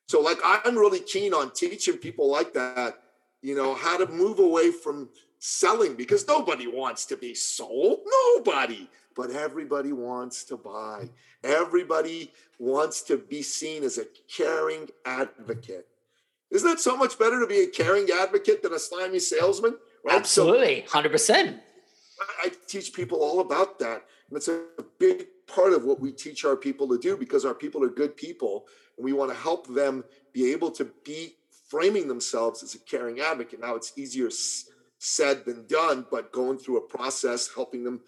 So 0.07 0.19
like 0.19 0.39
I'm 0.43 0.77
really 0.77 0.99
keen 0.99 1.33
on 1.33 1.51
teaching 1.51 1.97
people 1.97 2.29
like 2.29 2.53
that, 2.53 2.99
you 3.41 3.55
know, 3.55 3.75
how 3.75 3.97
to 3.97 4.11
move 4.11 4.39
away 4.39 4.71
from 4.71 5.09
selling 5.39 5.95
because 5.95 6.27
nobody 6.27 6.67
wants 6.67 7.05
to 7.05 7.17
be 7.17 7.33
sold. 7.33 7.99
Nobody. 8.35 8.89
But 9.15 9.31
everybody 9.31 9.91
wants 9.93 10.43
to 10.45 10.57
buy. 10.57 11.09
Everybody 11.43 12.31
wants 12.59 13.01
to 13.03 13.17
be 13.17 13.41
seen 13.41 13.83
as 13.83 13.97
a 13.97 14.05
caring 14.27 14.89
advocate. 15.05 15.87
Isn't 16.49 16.69
it 16.69 16.79
so 16.79 16.97
much 16.97 17.17
better 17.17 17.39
to 17.39 17.47
be 17.47 17.61
a 17.61 17.67
caring 17.67 18.09
advocate 18.11 18.61
than 18.61 18.73
a 18.73 18.79
slimy 18.79 19.19
salesman? 19.19 19.77
Right? 20.03 20.15
Absolutely, 20.15 20.81
hundred 20.81 21.09
so 21.09 21.13
percent. 21.13 21.59
I 22.43 22.51
teach 22.67 22.93
people 22.93 23.19
all 23.19 23.39
about 23.39 23.79
that, 23.79 24.05
and 24.29 24.37
it's 24.37 24.47
a 24.47 24.65
big 24.99 25.27
part 25.47 25.73
of 25.73 25.85
what 25.85 25.99
we 25.99 26.11
teach 26.11 26.45
our 26.45 26.55
people 26.55 26.87
to 26.89 26.97
do 26.97 27.17
because 27.17 27.45
our 27.45 27.53
people 27.53 27.83
are 27.83 27.89
good 27.89 28.15
people, 28.15 28.65
and 28.97 29.05
we 29.05 29.13
want 29.13 29.31
to 29.31 29.37
help 29.37 29.67
them 29.67 30.03
be 30.33 30.51
able 30.51 30.71
to 30.71 30.85
be 31.03 31.35
framing 31.69 32.07
themselves 32.07 32.63
as 32.63 32.75
a 32.75 32.79
caring 32.79 33.21
advocate. 33.21 33.61
Now, 33.61 33.75
it's 33.75 33.97
easier 33.97 34.29
said 34.99 35.45
than 35.45 35.65
done, 35.67 36.05
but 36.11 36.31
going 36.31 36.57
through 36.57 36.77
a 36.77 36.81
process, 36.81 37.49
helping 37.53 37.83
them 37.83 38.01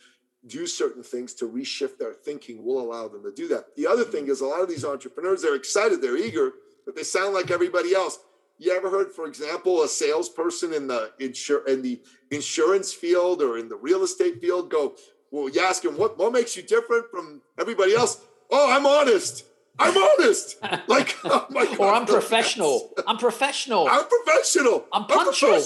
do 0.47 0.67
certain 0.67 1.03
things 1.03 1.33
to 1.35 1.47
reshift 1.47 1.97
their 1.97 2.13
thinking 2.13 2.63
will 2.63 2.81
allow 2.81 3.07
them 3.07 3.23
to 3.23 3.31
do 3.31 3.47
that. 3.47 3.75
The 3.75 3.87
other 3.87 4.03
thing 4.03 4.27
is 4.27 4.41
a 4.41 4.45
lot 4.45 4.61
of 4.61 4.69
these 4.69 4.83
entrepreneurs, 4.85 5.41
they're 5.41 5.55
excited, 5.55 6.01
they're 6.01 6.17
eager, 6.17 6.53
but 6.85 6.95
they 6.95 7.03
sound 7.03 7.33
like 7.33 7.49
everybody 7.51 7.95
else 7.95 8.19
You 8.57 8.71
ever 8.73 8.89
heard, 8.89 9.11
for 9.11 9.25
example, 9.27 9.81
a 9.83 9.87
salesperson 9.87 10.73
in 10.73 10.87
the 10.87 11.11
insur- 11.19 11.67
in 11.67 11.81
the 11.81 12.01
insurance 12.31 12.93
field 12.93 13.41
or 13.41 13.57
in 13.57 13.67
the 13.67 13.75
real 13.75 14.03
estate 14.03 14.39
field 14.41 14.69
go, 14.69 14.95
well, 15.31 15.49
you 15.49 15.61
ask 15.61 15.83
him 15.83 15.97
what 15.97 16.17
what 16.17 16.31
makes 16.31 16.55
you 16.55 16.63
different 16.63 17.09
from 17.09 17.41
everybody 17.59 17.95
else? 17.95 18.21
Oh, 18.51 18.71
I'm 18.71 18.85
honest. 18.85 19.45
I'm 19.79 19.97
honest. 19.97 20.57
Like, 20.87 21.17
oh 21.23 21.47
my 21.49 21.65
God. 21.65 21.79
or 21.79 21.93
I'm 21.93 22.05
professional. 22.05 22.91
I'm 23.07 23.17
professional. 23.17 23.87
I'm 23.89 24.05
professional. 24.07 24.85
I'm 24.93 25.05
punctual. 25.05 25.49
I'm 25.53 25.61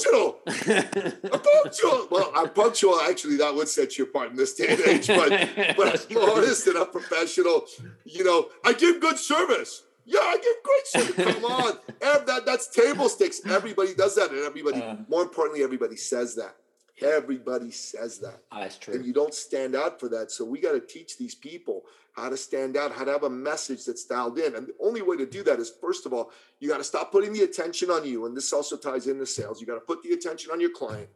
professional. 0.46 1.22
I'm 1.34 1.40
punctual. 1.42 2.08
Well, 2.10 2.32
I'm 2.34 2.50
punctual. 2.52 3.00
Actually, 3.02 3.38
that 3.38 3.54
would 3.54 3.68
set 3.68 3.98
you 3.98 4.06
apart 4.06 4.32
in 4.32 4.38
this 4.38 4.54
day 4.56 4.68
and 4.70 4.80
age. 4.82 5.08
But, 5.08 5.30
but 5.78 6.08
I'm 6.10 6.18
honest 6.18 6.68
and 6.68 6.78
I'm 6.78 6.90
professional. 6.92 7.66
You 8.06 8.24
know, 8.24 8.48
I 8.64 8.74
give 8.74 9.02
good 9.02 9.18
service. 9.18 9.84
Yeah, 10.06 10.20
I 10.22 10.38
give 10.38 10.56
great 10.64 10.88
service. 11.18 11.36
Come 11.36 11.46
on. 11.46 11.78
That, 12.00 12.44
that's 12.46 12.70
table 12.70 13.10
stakes. 13.10 13.42
Everybody 13.46 13.94
does 13.94 14.16
that. 14.16 14.30
And 14.32 14.40
everybody, 14.40 14.82
Uh. 14.82 14.96
more 15.10 15.22
importantly, 15.24 15.64
everybody 15.64 15.98
says 15.98 16.34
that. 16.36 16.56
Everybody 17.00 17.70
says 17.72 18.18
that 18.20 18.40
Oh, 18.52 18.60
that's 18.62 18.78
true. 18.78 18.96
and 18.96 19.06
you 19.06 19.14
don't 19.14 19.34
stand 19.34 19.76
out 19.76 20.00
for 20.00 20.10
that. 20.10 20.32
So 20.32 20.44
we 20.46 20.60
got 20.60 20.72
to 20.72 20.80
teach 20.80 21.18
these 21.18 21.36
people 21.36 21.84
how 22.18 22.30
to 22.30 22.38
stand 22.38 22.76
out, 22.76 22.92
how 22.92 23.04
to 23.04 23.12
have 23.12 23.24
a 23.24 23.30
message 23.30 23.86
that's 23.86 24.06
dialed 24.06 24.40
in. 24.40 24.56
And 24.56 24.68
the 24.68 24.74
only 24.82 25.02
way 25.04 25.16
to 25.18 25.26
do 25.26 25.44
that 25.44 25.60
is, 25.60 25.72
first 25.80 26.06
of 26.06 26.14
all, 26.14 26.32
you 26.60 26.68
got 26.68 26.80
to 26.80 26.84
stop 26.84 27.12
putting 27.12 27.32
the 27.32 27.44
attention 27.44 27.92
on 27.92 28.04
you. 28.06 28.26
And 28.26 28.36
this 28.36 28.52
also 28.52 28.76
ties 28.76 29.08
into 29.08 29.26
sales. 29.26 29.62
You 29.62 29.68
got 29.68 29.76
to 29.76 29.82
put 29.82 30.02
the 30.02 30.14
attention 30.14 30.52
on 30.52 30.60
your 30.60 30.72
client 30.72 31.10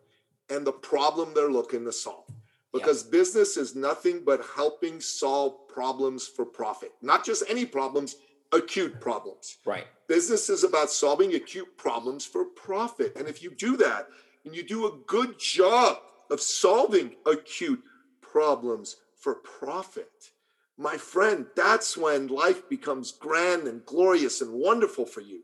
and 0.50 0.66
the 0.66 0.72
problem 0.72 1.34
they're 1.34 1.52
looking 1.52 1.84
to 1.86 1.92
solve. 1.92 2.26
Because 2.72 3.04
business 3.04 3.58
is 3.58 3.76
nothing 3.76 4.22
but 4.26 4.46
helping 4.56 5.02
solve 5.02 5.68
problems 5.68 6.28
for 6.28 6.46
profit, 6.46 6.94
not 7.02 7.26
just 7.26 7.44
any 7.50 7.66
problems, 7.66 8.16
acute 8.54 9.02
problems. 9.02 9.58
Right. 9.66 9.88
Business 10.08 10.50
is 10.50 10.64
about 10.64 10.90
solving 10.90 11.34
acute 11.34 11.78
problems 11.78 12.26
for 12.26 12.46
profit. 12.46 13.14
And 13.18 13.28
if 13.28 13.44
you 13.44 13.52
do 13.52 13.76
that 13.78 14.08
and 14.46 14.56
you 14.56 14.64
do 14.64 14.86
a 14.86 14.98
good 15.06 15.38
job 15.38 15.98
of 16.30 16.40
solving 16.40 17.16
acute 17.26 17.84
problems 18.22 18.98
for 19.16 19.36
profit, 19.36 20.32
my 20.78 20.98
friend, 20.98 21.46
that's 21.56 21.98
when 21.98 22.28
life 22.28 22.68
becomes 22.70 23.12
grand 23.12 23.68
and 23.68 23.86
glorious 23.86 24.42
and 24.42 24.52
wonderful 24.52 25.06
for 25.06 25.22
you. 25.22 25.42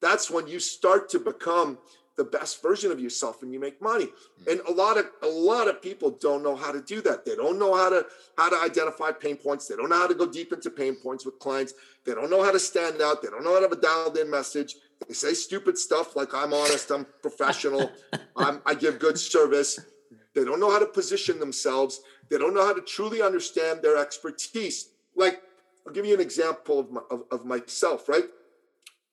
That's 0.00 0.30
when 0.30 0.46
you 0.46 0.60
start 0.60 1.08
to 1.10 1.18
become 1.18 1.78
the 2.18 2.24
best 2.24 2.60
version 2.60 2.90
of 2.90 2.98
yourself 2.98 3.42
and 3.42 3.52
you 3.52 3.60
make 3.60 3.80
money. 3.80 4.08
Hmm. 4.44 4.50
And 4.50 4.60
a 4.68 4.72
lot 4.72 4.98
of 4.98 5.06
a 5.22 5.26
lot 5.26 5.68
of 5.68 5.80
people 5.80 6.10
don't 6.10 6.42
know 6.42 6.56
how 6.56 6.72
to 6.72 6.82
do 6.82 7.00
that. 7.02 7.24
They 7.24 7.36
don't 7.36 7.58
know 7.58 7.74
how 7.74 7.88
to 7.88 8.04
how 8.36 8.50
to 8.50 8.56
identify 8.56 9.12
pain 9.12 9.36
points. 9.36 9.68
They 9.68 9.76
don't 9.76 9.88
know 9.88 9.96
how 9.96 10.08
to 10.08 10.14
go 10.14 10.26
deep 10.26 10.52
into 10.52 10.68
pain 10.68 10.96
points 10.96 11.24
with 11.24 11.38
clients. 11.38 11.74
They 12.04 12.14
don't 12.14 12.28
know 12.28 12.42
how 12.42 12.52
to 12.52 12.58
stand 12.58 13.00
out. 13.00 13.22
They 13.22 13.28
don't 13.28 13.44
know 13.44 13.54
how 13.54 13.60
to 13.60 13.68
have 13.68 13.72
a 13.72 13.80
dialed 13.80 14.18
in 14.18 14.28
message. 14.28 14.76
They 15.06 15.14
say 15.14 15.32
stupid 15.32 15.78
stuff 15.78 16.16
like 16.16 16.34
I'm 16.34 16.52
honest, 16.52 16.90
I'm 16.90 17.06
professional, 17.22 17.90
I'm, 18.36 18.60
I 18.66 18.74
give 18.74 18.98
good 18.98 19.18
service. 19.18 19.78
They 20.34 20.44
don't 20.44 20.60
know 20.60 20.70
how 20.70 20.78
to 20.78 20.86
position 20.86 21.38
themselves. 21.38 22.00
They 22.28 22.38
don't 22.38 22.54
know 22.54 22.64
how 22.64 22.74
to 22.74 22.80
truly 22.80 23.22
understand 23.22 23.82
their 23.82 23.96
expertise. 23.96 24.90
Like, 25.16 25.42
I'll 25.86 25.92
give 25.92 26.06
you 26.06 26.14
an 26.14 26.20
example 26.20 26.78
of, 26.78 26.90
my, 26.90 27.00
of, 27.10 27.24
of 27.30 27.44
myself, 27.44 28.08
right? 28.08 28.24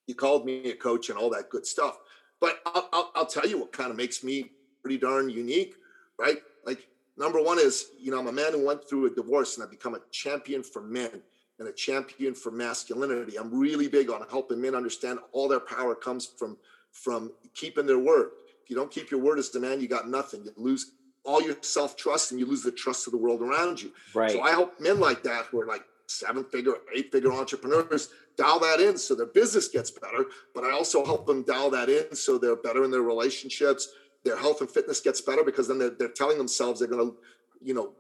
You 0.08 0.16
called 0.16 0.46
me 0.46 0.72
a 0.72 0.76
coach 0.76 1.10
and 1.10 1.18
all 1.18 1.30
that 1.32 1.50
good 1.50 1.66
stuff. 1.66 1.98
But 2.40 2.60
I'll, 2.66 2.90
I'll, 2.92 3.12
I'll 3.16 3.26
tell 3.26 3.48
you 3.48 3.60
what 3.60 3.72
kind 3.72 3.90
of 3.90 3.98
makes 3.98 4.24
me 4.24 4.52
pretty 4.82 4.98
darn 4.98 5.30
unique, 5.30 5.76
right? 6.20 6.38
Like, 6.66 6.88
number 7.18 7.42
one 7.42 7.60
is, 7.60 7.88
you 7.98 8.12
know, 8.12 8.20
I'm 8.20 8.28
a 8.28 8.32
man 8.32 8.52
who 8.52 8.66
went 8.66 8.88
through 8.88 9.08
a 9.08 9.10
divorce 9.10 9.56
and 9.56 9.64
I've 9.64 9.72
become 9.72 9.96
a 9.96 10.02
champion 10.12 10.64
for 10.64 10.82
men 10.82 11.22
and 11.60 11.68
a 11.68 11.72
champion 11.72 12.36
for 12.36 12.52
masculinity. 12.52 13.38
I'm 13.38 13.58
really 13.58 13.88
big 13.88 14.10
on 14.10 14.26
helping 14.30 14.62
men 14.62 14.76
understand 14.76 15.20
all 15.32 15.48
their 15.48 15.60
power 15.60 15.96
comes 15.96 16.26
from 16.26 16.58
from 16.92 17.32
keeping 17.54 17.86
their 17.86 18.00
word. 18.00 18.32
If 18.64 18.70
you 18.70 18.76
don't 18.76 18.90
keep 18.90 19.12
your 19.12 19.20
word 19.20 19.38
as 19.38 19.50
the 19.50 19.60
man, 19.60 19.82
you 19.82 19.88
got 19.88 20.08
nothing. 20.08 20.46
You 20.46 20.52
lose 20.56 20.94
all 21.26 21.42
your 21.42 21.56
self-trust 21.62 22.32
and 22.32 22.40
you 22.40 22.46
lose 22.46 22.64
the 22.64 22.72
trust 22.72 23.08
of 23.08 23.12
the 23.12 23.18
world 23.18 23.42
around 23.42 23.82
you. 23.82 23.92
Right. 24.14 24.32
So 24.32 24.42
I 24.42 24.52
help 24.52 24.80
men 24.80 25.00
like 25.00 25.24
that 25.24 25.46
who 25.46 25.62
are 25.62 25.66
like 25.66 25.84
seven-figure, 26.08 26.74
eight-figure 26.96 27.32
entrepreneurs 27.32 28.10
dial 28.38 28.60
that 28.60 28.80
in 28.80 28.98
so 28.98 29.16
their 29.16 29.26
business 29.26 29.68
gets 29.68 29.92
better. 29.92 30.26
But 30.54 30.64
I 30.64 30.72
also 30.72 31.04
help 31.06 31.26
them 31.26 31.44
dial 31.44 31.70
that 31.72 31.90
in 31.90 32.16
so 32.16 32.38
they're 32.38 32.56
better 32.56 32.84
in 32.84 32.92
their 32.92 33.02
relationships. 33.02 33.90
Their 34.24 34.38
health 34.38 34.62
and 34.62 34.70
fitness 34.70 35.00
gets 35.00 35.22
better 35.22 35.44
because 35.44 35.68
then 35.68 35.80
they're, 35.80 35.92
they're 35.92 36.10
telling 36.10 36.38
themselves 36.38 36.80
they're 36.80 36.90
going 36.90 37.12
to, 37.12 37.18
you 37.64 37.74
know, 37.74 37.94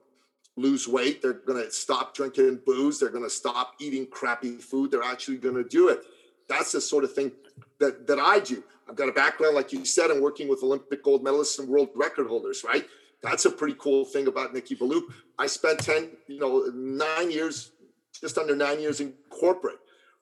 lose 0.58 0.88
weight. 0.88 1.22
They're 1.22 1.34
going 1.34 1.64
to 1.64 1.72
stop 1.72 2.16
drinking 2.16 2.62
booze. 2.66 3.00
They're 3.00 3.10
going 3.10 3.24
to 3.24 3.30
stop 3.30 3.76
eating 3.80 4.08
crappy 4.08 4.58
food. 4.58 4.92
They're 4.92 5.04
actually 5.04 5.38
going 5.38 5.56
to 5.56 5.64
do 5.64 5.90
it. 5.90 6.04
That's 6.48 6.72
the 6.72 6.82
sort 6.82 7.04
of 7.04 7.14
thing 7.14 7.32
that, 7.80 8.08
that 8.08 8.20
I 8.20 8.40
do. 8.40 8.64
I've 8.88 8.96
got 8.96 9.10
a 9.10 9.12
background, 9.12 9.56
like 9.56 9.74
you 9.74 9.84
said, 9.84 10.12
in 10.12 10.22
working 10.22 10.48
with 10.48 10.62
Olympic 10.64 11.04
gold 11.04 11.24
medalists 11.24 11.60
and 11.60 11.68
world 11.68 11.90
record 11.96 12.28
holders, 12.28 12.64
right? 12.64 12.86
That's 13.22 13.46
a 13.46 13.52
pretty 13.52 13.76
cool 13.80 14.06
thing 14.06 14.28
about 14.28 14.54
Nicky 14.54 14.76
Billou. 14.76 15.02
I 15.40 15.48
spent 15.48 15.80
10, 15.80 16.10
you 16.28 16.40
know, 16.40 16.72
nine 16.74 17.32
years, 17.32 17.72
just 18.20 18.38
under 18.38 18.56
nine 18.56 18.80
years 18.80 19.02
in 19.02 19.14
corporate, 19.30 19.80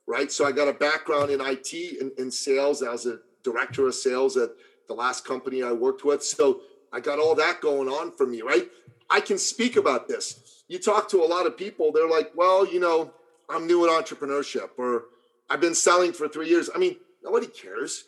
right? 0.07 0.31
So 0.31 0.45
I 0.45 0.51
got 0.51 0.67
a 0.67 0.73
background 0.73 1.29
in 1.29 1.41
IT 1.41 1.73
and 2.01 2.11
in, 2.17 2.25
in 2.25 2.31
sales 2.31 2.81
as 2.81 3.05
a 3.05 3.19
director 3.43 3.87
of 3.87 3.95
sales 3.95 4.37
at 4.37 4.51
the 4.87 4.93
last 4.93 5.25
company 5.25 5.63
I 5.63 5.71
worked 5.71 6.05
with. 6.05 6.23
So 6.23 6.61
I 6.91 6.99
got 6.99 7.19
all 7.19 7.35
that 7.35 7.61
going 7.61 7.89
on 7.89 8.11
for 8.11 8.25
me, 8.25 8.41
right? 8.41 8.69
I 9.09 9.19
can 9.19 9.37
speak 9.37 9.75
about 9.75 10.07
this. 10.07 10.63
You 10.67 10.79
talk 10.79 11.09
to 11.09 11.23
a 11.23 11.25
lot 11.25 11.45
of 11.45 11.57
people, 11.57 11.91
they're 11.91 12.09
like, 12.09 12.31
well, 12.35 12.65
you 12.65 12.79
know, 12.79 13.13
I'm 13.49 13.67
new 13.67 13.85
at 13.85 13.91
entrepreneurship 13.91 14.69
or 14.77 15.05
I've 15.49 15.61
been 15.61 15.75
selling 15.75 16.13
for 16.13 16.27
three 16.27 16.49
years. 16.49 16.69
I 16.73 16.77
mean, 16.77 16.97
nobody 17.23 17.47
cares. 17.47 18.05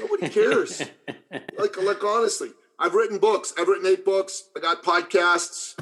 Nobody 0.00 0.28
cares. 0.28 0.82
like, 1.58 1.76
like 1.76 2.04
honestly, 2.04 2.50
I've 2.82 2.94
written 2.94 3.18
books. 3.18 3.54
I've 3.56 3.68
written 3.68 3.86
eight 3.86 4.04
books. 4.04 4.50
I 4.56 4.60
got 4.60 4.82
podcasts. 4.82 5.80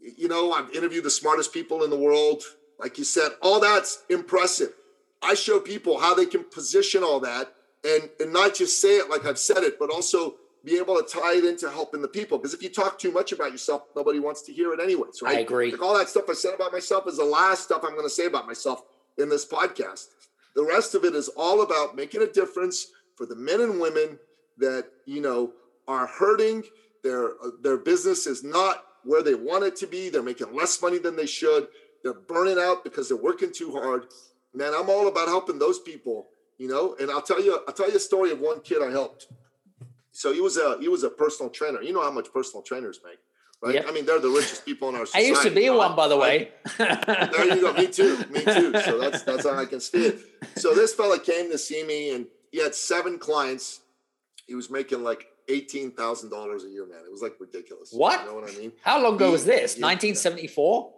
You 0.00 0.28
know, 0.28 0.52
I've 0.52 0.70
interviewed 0.70 1.02
the 1.02 1.10
smartest 1.10 1.52
people 1.52 1.82
in 1.82 1.90
the 1.90 1.98
world. 1.98 2.44
Like 2.78 2.98
you 2.98 3.04
said, 3.04 3.32
all 3.42 3.58
that's 3.58 4.04
impressive. 4.08 4.72
I 5.20 5.34
show 5.34 5.58
people 5.58 5.98
how 5.98 6.14
they 6.14 6.24
can 6.24 6.44
position 6.44 7.02
all 7.02 7.18
that 7.20 7.52
and, 7.84 8.08
and 8.20 8.32
not 8.32 8.54
just 8.54 8.80
say 8.80 8.98
it 8.98 9.10
like 9.10 9.26
I've 9.26 9.40
said 9.40 9.64
it, 9.64 9.76
but 9.76 9.90
also 9.90 10.36
be 10.64 10.78
able 10.78 10.94
to 10.96 11.02
tie 11.02 11.36
it 11.36 11.44
into 11.44 11.68
helping 11.68 12.00
the 12.00 12.08
people. 12.08 12.38
Because 12.38 12.54
if 12.54 12.62
you 12.62 12.68
talk 12.68 12.96
too 12.96 13.10
much 13.10 13.32
about 13.32 13.50
yourself, 13.50 13.82
nobody 13.96 14.20
wants 14.20 14.42
to 14.42 14.52
hear 14.52 14.72
it 14.72 14.80
anyways, 14.80 15.22
right? 15.22 15.38
I 15.38 15.40
agree. 15.40 15.72
Like 15.72 15.82
all 15.82 15.98
that 15.98 16.08
stuff 16.08 16.24
I 16.30 16.34
said 16.34 16.54
about 16.54 16.72
myself 16.72 17.08
is 17.08 17.16
the 17.16 17.24
last 17.24 17.64
stuff 17.64 17.82
I'm 17.82 17.92
going 17.92 18.06
to 18.06 18.10
say 18.10 18.26
about 18.26 18.46
myself 18.46 18.82
in 19.18 19.28
this 19.28 19.44
podcast. 19.44 20.06
The 20.54 20.64
rest 20.64 20.94
of 20.94 21.04
it 21.04 21.16
is 21.16 21.28
all 21.28 21.62
about 21.62 21.96
making 21.96 22.22
a 22.22 22.26
difference 22.26 22.86
for 23.16 23.26
the 23.26 23.36
men 23.36 23.60
and 23.60 23.80
women 23.80 24.18
that, 24.58 24.86
you 25.06 25.20
know, 25.20 25.52
are 25.88 26.06
hurting. 26.06 26.64
Their 27.02 27.30
uh, 27.30 27.50
their 27.62 27.76
business 27.76 28.26
is 28.26 28.42
not 28.42 28.84
where 29.04 29.22
they 29.22 29.34
want 29.34 29.64
it 29.64 29.76
to 29.76 29.86
be. 29.86 30.08
They're 30.08 30.22
making 30.22 30.54
less 30.54 30.80
money 30.82 30.98
than 30.98 31.16
they 31.16 31.26
should. 31.26 31.68
They're 32.02 32.14
burning 32.14 32.58
out 32.58 32.84
because 32.84 33.08
they're 33.08 33.16
working 33.16 33.52
too 33.52 33.72
hard. 33.72 34.06
Man, 34.54 34.72
I'm 34.76 34.88
all 34.88 35.08
about 35.08 35.28
helping 35.28 35.58
those 35.58 35.78
people, 35.78 36.28
you 36.58 36.68
know. 36.68 36.96
And 37.00 37.10
I'll 37.10 37.22
tell 37.22 37.42
you, 37.42 37.60
I'll 37.66 37.74
tell 37.74 37.88
you 37.88 37.96
a 37.96 38.00
story 38.00 38.30
of 38.30 38.40
one 38.40 38.60
kid 38.60 38.82
I 38.82 38.90
helped. 38.90 39.26
So 40.12 40.32
he 40.32 40.40
was 40.40 40.56
a 40.56 40.78
he 40.80 40.88
was 40.88 41.02
a 41.02 41.10
personal 41.10 41.50
trainer. 41.50 41.82
You 41.82 41.92
know 41.92 42.02
how 42.02 42.10
much 42.10 42.32
personal 42.32 42.62
trainers 42.62 43.00
make, 43.04 43.18
right? 43.62 43.74
Yep. 43.74 43.86
I 43.88 43.92
mean, 43.92 44.06
they're 44.06 44.18
the 44.18 44.30
richest 44.30 44.64
people 44.64 44.88
in 44.88 44.94
our 44.94 45.04
society. 45.04 45.26
I 45.26 45.28
used 45.28 45.42
to 45.42 45.50
be 45.50 45.68
one, 45.68 45.94
by 45.94 46.08
the 46.08 46.16
way. 46.16 46.52
there 46.78 47.54
you 47.54 47.60
go. 47.60 47.72
Me 47.74 47.86
too. 47.86 48.24
Me 48.30 48.42
too. 48.42 48.72
So 48.84 48.98
that's 48.98 49.22
that's 49.24 49.44
how 49.44 49.56
I 49.56 49.66
can 49.66 49.80
see 49.80 50.06
it. 50.06 50.20
So 50.56 50.74
this 50.74 50.94
fella 50.94 51.18
came 51.18 51.50
to 51.50 51.58
see 51.58 51.84
me, 51.84 52.14
and 52.14 52.26
he 52.50 52.62
had 52.62 52.74
seven 52.74 53.18
clients. 53.18 53.80
He 54.46 54.54
was 54.54 54.70
making 54.70 55.04
like 55.04 55.26
eighteen 55.48 55.92
thousand 55.92 56.30
dollars 56.30 56.64
a 56.64 56.68
year, 56.68 56.86
man. 56.86 57.00
It 57.04 57.10
was 57.10 57.22
like 57.22 57.36
ridiculous. 57.38 57.92
What? 57.92 58.20
You 58.20 58.26
know 58.26 58.34
what 58.34 58.50
I 58.50 58.56
mean? 58.56 58.72
How 58.82 59.02
long 59.02 59.16
ago 59.16 59.30
was 59.30 59.44
this? 59.44 59.78
1974? 59.78 60.92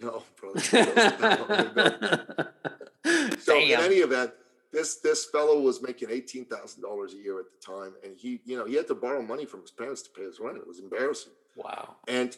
No, 0.00 0.22
brother. 0.40 0.60
so 3.38 3.58
in 3.58 3.80
any 3.80 3.96
event, 3.96 4.32
this 4.72 4.96
this 4.96 5.24
fellow 5.26 5.60
was 5.60 5.82
making 5.82 6.10
eighteen 6.10 6.44
thousand 6.44 6.82
dollars 6.82 7.14
a 7.14 7.16
year 7.16 7.38
at 7.38 7.46
the 7.50 7.64
time, 7.64 7.94
and 8.04 8.16
he, 8.16 8.40
you 8.44 8.58
know, 8.58 8.64
he 8.64 8.74
had 8.74 8.86
to 8.88 8.94
borrow 8.94 9.22
money 9.22 9.46
from 9.46 9.62
his 9.62 9.70
parents 9.70 10.02
to 10.02 10.10
pay 10.10 10.22
his 10.22 10.40
rent. 10.40 10.58
It 10.58 10.66
was 10.66 10.80
embarrassing. 10.80 11.32
Wow. 11.56 11.96
And 12.08 12.36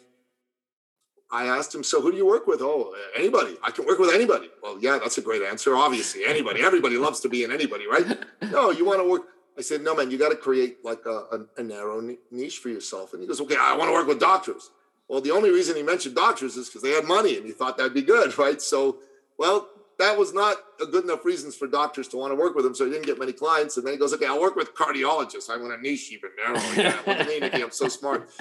I 1.31 1.47
asked 1.47 1.75
him, 1.75 1.83
so 1.83 2.01
who 2.01 2.13
do 2.13 2.17
you 2.17 2.27
work 2.27 2.47
with? 2.47 2.61
Oh, 2.61 2.95
anybody. 3.17 3.57
I 3.63 3.71
can 3.71 3.85
work 3.85 3.99
with 3.99 4.15
anybody. 4.15 4.49
Well, 4.63 4.79
yeah, 4.81 4.99
that's 5.03 5.19
a 5.19 5.23
great 5.23 5.43
answer. 5.43 5.75
Obviously, 5.75 6.25
anybody. 6.25 6.63
Everybody 6.63 6.99
loves 6.99 7.21
to 7.21 7.29
be 7.29 7.43
in 7.43 7.53
anybody, 7.53 7.87
right? 7.87 8.19
No, 8.51 8.71
you 8.71 8.85
want 8.85 9.01
to 9.01 9.09
work. 9.09 9.23
I 9.59 9.63
said, 9.63 9.83
no, 9.83 9.95
man, 9.95 10.11
you 10.11 10.19
got 10.19 10.31
to 10.31 10.37
create 10.37 10.85
like 10.85 11.07
a, 11.07 11.25
a, 11.33 11.47
a 11.59 11.63
narrow 11.63 12.01
niche 12.31 12.59
for 12.59 12.69
yourself. 12.69 13.13
And 13.13 13.23
he 13.23 13.29
goes, 13.29 13.41
okay, 13.41 13.57
I 13.59 13.77
want 13.77 13.89
to 13.89 13.93
work 13.93 14.07
with 14.07 14.21
doctors. 14.21 14.71
Well, 15.09 15.21
the 15.21 15.31
only 15.31 15.51
reason 15.51 15.77
he 15.77 15.83
mentioned 15.83 16.15
doctors 16.15 16.57
is 16.57 16.69
because 16.69 16.83
they 16.83 16.91
had 16.91 17.05
money 17.05 17.37
and 17.37 17.47
he 17.47 17.53
thought 17.53 17.77
that'd 17.77 17.95
be 17.95 18.03
good, 18.03 18.37
right? 18.39 18.61
So, 18.61 18.99
well, 19.39 19.69
that 19.99 20.19
was 20.19 20.35
not 20.35 20.57
a 20.81 20.87
good 20.87 21.05
enough 21.05 21.25
reasons 21.25 21.55
for 21.55 21.67
doctors 21.67 22.07
to 22.09 22.19
want 22.19 22.31
to 22.31 22.35
work 22.35 22.55
with 22.55 22.67
him. 22.67 22.75
So 22.75 22.85
he 22.85 22.91
didn't 22.91 23.07
get 23.07 23.19
many 23.19 23.33
clients. 23.33 23.79
And 23.79 23.87
then 23.87 23.95
he 23.95 23.99
goes, 23.99 24.13
okay, 24.13 24.27
I'll 24.27 24.41
work 24.41 24.57
with 24.57 24.75
cardiologists. 24.75 25.49
I 25.49 25.57
want 25.57 25.73
a 25.73 25.81
niche 25.81 26.13
even 26.13 26.31
narrower. 26.37 26.75
Yeah, 26.77 26.97
what 27.05 27.19
do 27.19 27.25
you 27.25 27.41
mean, 27.41 27.51
Nicky? 27.51 27.63
I'm 27.63 27.71
so 27.71 27.89
smart. 27.89 28.31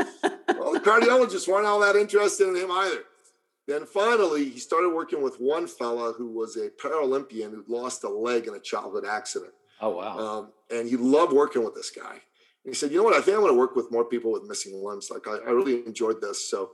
Well, 0.58 0.74
the 0.74 0.80
cardiologists 0.80 1.48
weren't 1.48 1.68
all 1.68 1.80
that 1.82 1.96
interested 1.96 2.48
in 2.48 2.56
him 2.56 2.72
either. 2.72 3.04
Then 3.68 3.86
finally, 3.86 4.50
he 4.50 4.60
started 4.60 4.90
working 4.90 5.22
with 5.22 5.40
one 5.40 5.68
fella 5.68 6.14
who 6.14 6.32
was 6.32 6.56
a 6.56 6.70
Paralympian 6.70 7.52
who 7.52 7.64
lost 7.68 8.04
a 8.04 8.10
leg 8.10 8.48
in 8.48 8.56
a 8.56 8.60
childhood 8.60 9.06
accident. 9.06 9.54
Oh 9.86 9.90
wow! 9.90 10.18
Um, 10.18 10.52
and 10.72 10.90
he 10.90 10.98
loved 10.98 11.32
working 11.32 11.64
with 11.64 11.76
this 11.76 11.92
guy. 11.92 12.14
And 12.14 12.20
he 12.66 12.74
said, 12.74 12.90
"You 12.92 12.98
know 12.98 13.04
what? 13.04 13.14
I 13.14 13.22
think 13.22 13.38
I 13.38 13.40
want 13.40 13.52
to 13.52 13.58
work 13.58 13.76
with 13.76 13.92
more 13.92 14.04
people 14.04 14.32
with 14.32 14.44
missing 14.44 14.84
limbs. 14.84 15.12
Like 15.12 15.28
I, 15.28 15.38
I 15.48 15.52
really 15.52 15.86
enjoyed 15.86 16.22
this." 16.22 16.50
So, 16.50 16.72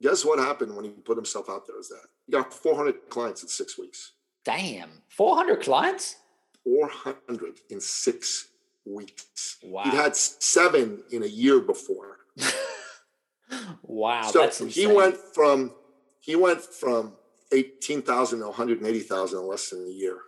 guess 0.00 0.24
what 0.24 0.38
happened 0.38 0.76
when 0.76 0.84
he 0.84 0.92
put 0.92 1.16
himself 1.16 1.50
out 1.50 1.66
there? 1.66 1.80
Is 1.80 1.88
that 1.88 2.04
he 2.24 2.32
got 2.32 2.54
400 2.54 3.08
clients 3.08 3.42
in 3.42 3.48
six 3.48 3.76
weeks? 3.76 4.12
Damn, 4.44 5.02
400 5.08 5.60
clients. 5.60 6.16
400 6.62 7.58
in 7.70 7.80
six 7.80 8.46
weeks. 8.86 9.58
Wow. 9.64 9.82
He'd 9.82 9.94
had 9.94 10.14
seven 10.14 11.02
in 11.10 11.24
a 11.24 11.26
year 11.26 11.58
before. 11.58 12.18
wow. 13.82 14.22
So 14.22 14.48
he 14.66 14.86
went 14.86 15.16
from 15.34 15.72
he 16.20 16.36
went 16.36 16.60
from 16.60 17.14
18,000 17.52 18.38
to 18.38 18.46
180,000 18.46 19.38
in 19.38 19.48
less 19.48 19.70
than 19.70 19.84
a 19.84 19.90
year. 19.90 20.18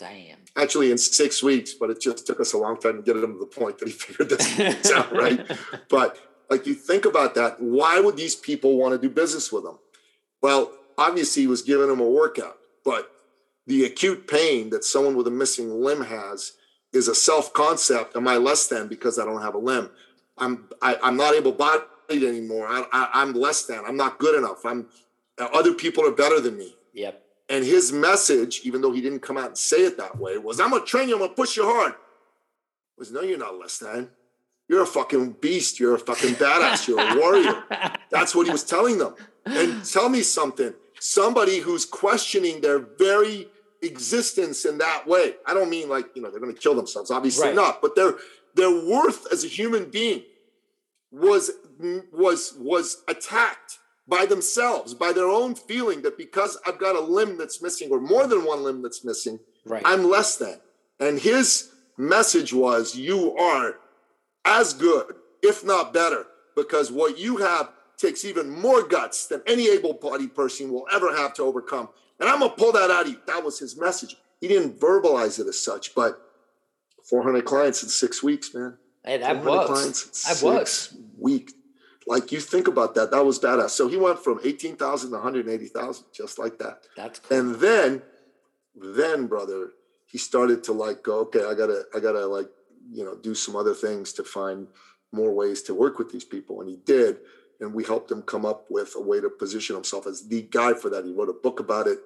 Damn. 0.00 0.38
Actually, 0.56 0.90
in 0.90 0.96
six 0.96 1.42
weeks, 1.42 1.74
but 1.74 1.90
it 1.90 2.00
just 2.00 2.26
took 2.26 2.40
us 2.40 2.54
a 2.54 2.56
long 2.56 2.80
time 2.80 2.96
to 2.96 3.02
get 3.02 3.22
him 3.22 3.34
to 3.34 3.38
the 3.38 3.44
point 3.44 3.78
that 3.78 3.86
he 3.86 3.92
figured 3.94 4.30
this 4.30 4.90
out, 4.90 5.12
right? 5.14 5.46
But 5.90 6.16
like 6.48 6.66
you 6.66 6.72
think 6.72 7.04
about 7.04 7.34
that, 7.34 7.60
why 7.60 8.00
would 8.00 8.16
these 8.16 8.34
people 8.34 8.78
want 8.78 8.92
to 8.94 9.08
do 9.08 9.12
business 9.12 9.52
with 9.52 9.66
him? 9.66 9.78
Well, 10.40 10.72
obviously, 10.96 11.42
he 11.42 11.48
was 11.48 11.60
giving 11.60 11.88
them 11.88 12.00
a 12.00 12.08
workout, 12.08 12.56
but 12.82 13.12
the 13.66 13.84
acute 13.84 14.26
pain 14.26 14.70
that 14.70 14.84
someone 14.84 15.16
with 15.16 15.26
a 15.26 15.30
missing 15.30 15.82
limb 15.82 16.02
has 16.04 16.52
is 16.94 17.06
a 17.06 17.14
self 17.14 17.52
concept. 17.52 18.16
Am 18.16 18.26
I 18.26 18.38
less 18.38 18.68
than 18.68 18.88
because 18.88 19.18
I 19.18 19.26
don't 19.26 19.42
have 19.42 19.54
a 19.54 19.58
limb? 19.58 19.90
I'm 20.38 20.70
I, 20.80 20.94
am 20.94 21.00
i 21.04 21.08
am 21.08 21.16
not 21.18 21.34
able 21.34 21.52
bodied 21.52 21.84
anymore. 22.10 22.66
I, 22.66 22.86
I, 22.90 23.10
I'm 23.12 23.34
less 23.34 23.66
than. 23.66 23.84
I'm 23.86 23.98
not 23.98 24.18
good 24.18 24.34
enough. 24.34 24.64
I'm 24.64 24.86
other 25.38 25.74
people 25.74 26.06
are 26.06 26.12
better 26.12 26.40
than 26.40 26.56
me. 26.56 26.74
Yep. 26.94 27.22
And 27.50 27.64
his 27.64 27.92
message, 27.92 28.60
even 28.62 28.80
though 28.80 28.92
he 28.92 29.00
didn't 29.00 29.20
come 29.20 29.36
out 29.36 29.48
and 29.48 29.58
say 29.58 29.78
it 29.78 29.98
that 29.98 30.16
way, 30.16 30.38
was 30.38 30.60
I'm 30.60 30.70
gonna 30.70 30.84
train 30.84 31.08
you, 31.08 31.16
I'm 31.16 31.20
gonna 31.20 31.34
push 31.34 31.56
you 31.56 31.64
hard. 31.64 31.94
Was 32.96 33.10
no, 33.10 33.22
you're 33.22 33.38
not 33.38 33.58
less 33.58 33.78
than. 33.78 34.08
You're 34.68 34.84
a 34.84 34.86
fucking 34.86 35.32
beast. 35.40 35.80
You're 35.80 35.96
a 35.96 35.98
fucking 35.98 36.36
badass. 36.36 36.86
You're 36.86 37.00
a 37.00 37.18
warrior. 37.18 37.64
That's 38.10 38.36
what 38.36 38.46
he 38.46 38.52
was 38.52 38.62
telling 38.62 38.98
them. 38.98 39.16
And 39.44 39.84
tell 39.84 40.08
me 40.08 40.22
something. 40.22 40.72
Somebody 41.00 41.58
who's 41.58 41.84
questioning 41.84 42.60
their 42.60 42.78
very 42.78 43.48
existence 43.82 44.64
in 44.64 44.78
that 44.78 45.08
way. 45.08 45.34
I 45.44 45.52
don't 45.52 45.70
mean 45.70 45.88
like, 45.88 46.06
you 46.14 46.22
know, 46.22 46.30
they're 46.30 46.38
gonna 46.38 46.52
kill 46.52 46.76
themselves, 46.76 47.10
obviously 47.10 47.48
right. 47.48 47.56
not, 47.56 47.82
but 47.82 47.96
their 47.96 48.14
their 48.54 48.70
worth 48.70 49.26
as 49.32 49.42
a 49.42 49.48
human 49.48 49.90
being 49.90 50.22
was 51.10 51.50
was 52.12 52.54
was 52.56 53.02
attacked 53.08 53.79
by 54.10 54.26
themselves, 54.26 54.92
by 54.92 55.12
their 55.12 55.28
own 55.28 55.54
feeling 55.54 56.02
that 56.02 56.18
because 56.18 56.58
I've 56.66 56.78
got 56.78 56.96
a 56.96 57.00
limb 57.00 57.38
that's 57.38 57.62
missing 57.62 57.90
or 57.90 58.00
more 58.00 58.26
than 58.26 58.44
one 58.44 58.64
limb 58.64 58.82
that's 58.82 59.04
missing, 59.04 59.38
right. 59.64 59.82
I'm 59.84 60.04
less 60.10 60.36
than. 60.36 60.60
And 60.98 61.18
his 61.18 61.70
message 61.96 62.52
was, 62.52 62.96
You 62.96 63.36
are 63.36 63.76
as 64.44 64.74
good, 64.74 65.14
if 65.42 65.64
not 65.64 65.94
better, 65.94 66.26
because 66.56 66.90
what 66.90 67.18
you 67.18 67.36
have 67.38 67.70
takes 67.96 68.24
even 68.24 68.50
more 68.50 68.82
guts 68.82 69.26
than 69.28 69.42
any 69.46 69.70
able 69.70 69.94
bodied 69.94 70.34
person 70.34 70.72
will 70.72 70.86
ever 70.92 71.16
have 71.16 71.32
to 71.34 71.42
overcome. 71.42 71.88
And 72.18 72.28
I'm 72.28 72.40
going 72.40 72.50
to 72.50 72.56
pull 72.56 72.72
that 72.72 72.90
out 72.90 73.06
of 73.06 73.12
you. 73.12 73.20
That 73.26 73.44
was 73.44 73.58
his 73.58 73.78
message. 73.78 74.16
He 74.40 74.48
didn't 74.48 74.80
verbalize 74.80 75.38
it 75.38 75.46
as 75.46 75.62
such, 75.62 75.94
but 75.94 76.20
400 77.04 77.44
clients 77.44 77.82
in 77.82 77.88
six 77.88 78.22
weeks, 78.22 78.52
man. 78.54 78.76
Hey, 79.04 79.18
that 79.18 79.44
works. 79.44 80.24
That 80.28 80.42
works. 80.46 80.94
Week. 81.18 81.52
Like 82.10 82.32
you 82.32 82.40
think 82.40 82.66
about 82.66 82.96
that, 82.96 83.12
that 83.12 83.24
was 83.24 83.38
badass. 83.38 83.70
So 83.70 83.86
he 83.86 83.96
went 83.96 84.18
from 84.18 84.40
18,000 84.44 85.10
to 85.10 85.16
180,000, 85.16 86.04
just 86.12 86.40
like 86.40 86.58
that. 86.58 86.82
That's 86.96 87.20
cool. 87.20 87.38
And 87.38 87.54
then, 87.60 88.02
then 88.74 89.28
brother, 89.28 89.70
he 90.06 90.18
started 90.18 90.64
to 90.64 90.72
like 90.72 91.04
go, 91.04 91.20
okay, 91.20 91.44
I 91.44 91.54
gotta, 91.54 91.84
I 91.94 92.00
gotta 92.00 92.26
like, 92.26 92.48
you 92.90 93.04
know, 93.04 93.14
do 93.14 93.32
some 93.32 93.54
other 93.54 93.74
things 93.74 94.12
to 94.14 94.24
find 94.24 94.66
more 95.12 95.32
ways 95.32 95.62
to 95.62 95.72
work 95.72 96.00
with 96.00 96.10
these 96.10 96.24
people. 96.24 96.60
And 96.60 96.68
he 96.68 96.78
did. 96.84 97.18
And 97.60 97.72
we 97.72 97.84
helped 97.84 98.10
him 98.10 98.22
come 98.22 98.44
up 98.44 98.66
with 98.68 98.94
a 98.96 99.00
way 99.00 99.20
to 99.20 99.30
position 99.30 99.76
himself 99.76 100.08
as 100.08 100.26
the 100.26 100.42
guy 100.42 100.74
for 100.74 100.90
that. 100.90 101.04
He 101.04 101.12
wrote 101.12 101.28
a 101.28 101.32
book 101.44 101.60
about 101.60 101.86
it. 101.86 102.00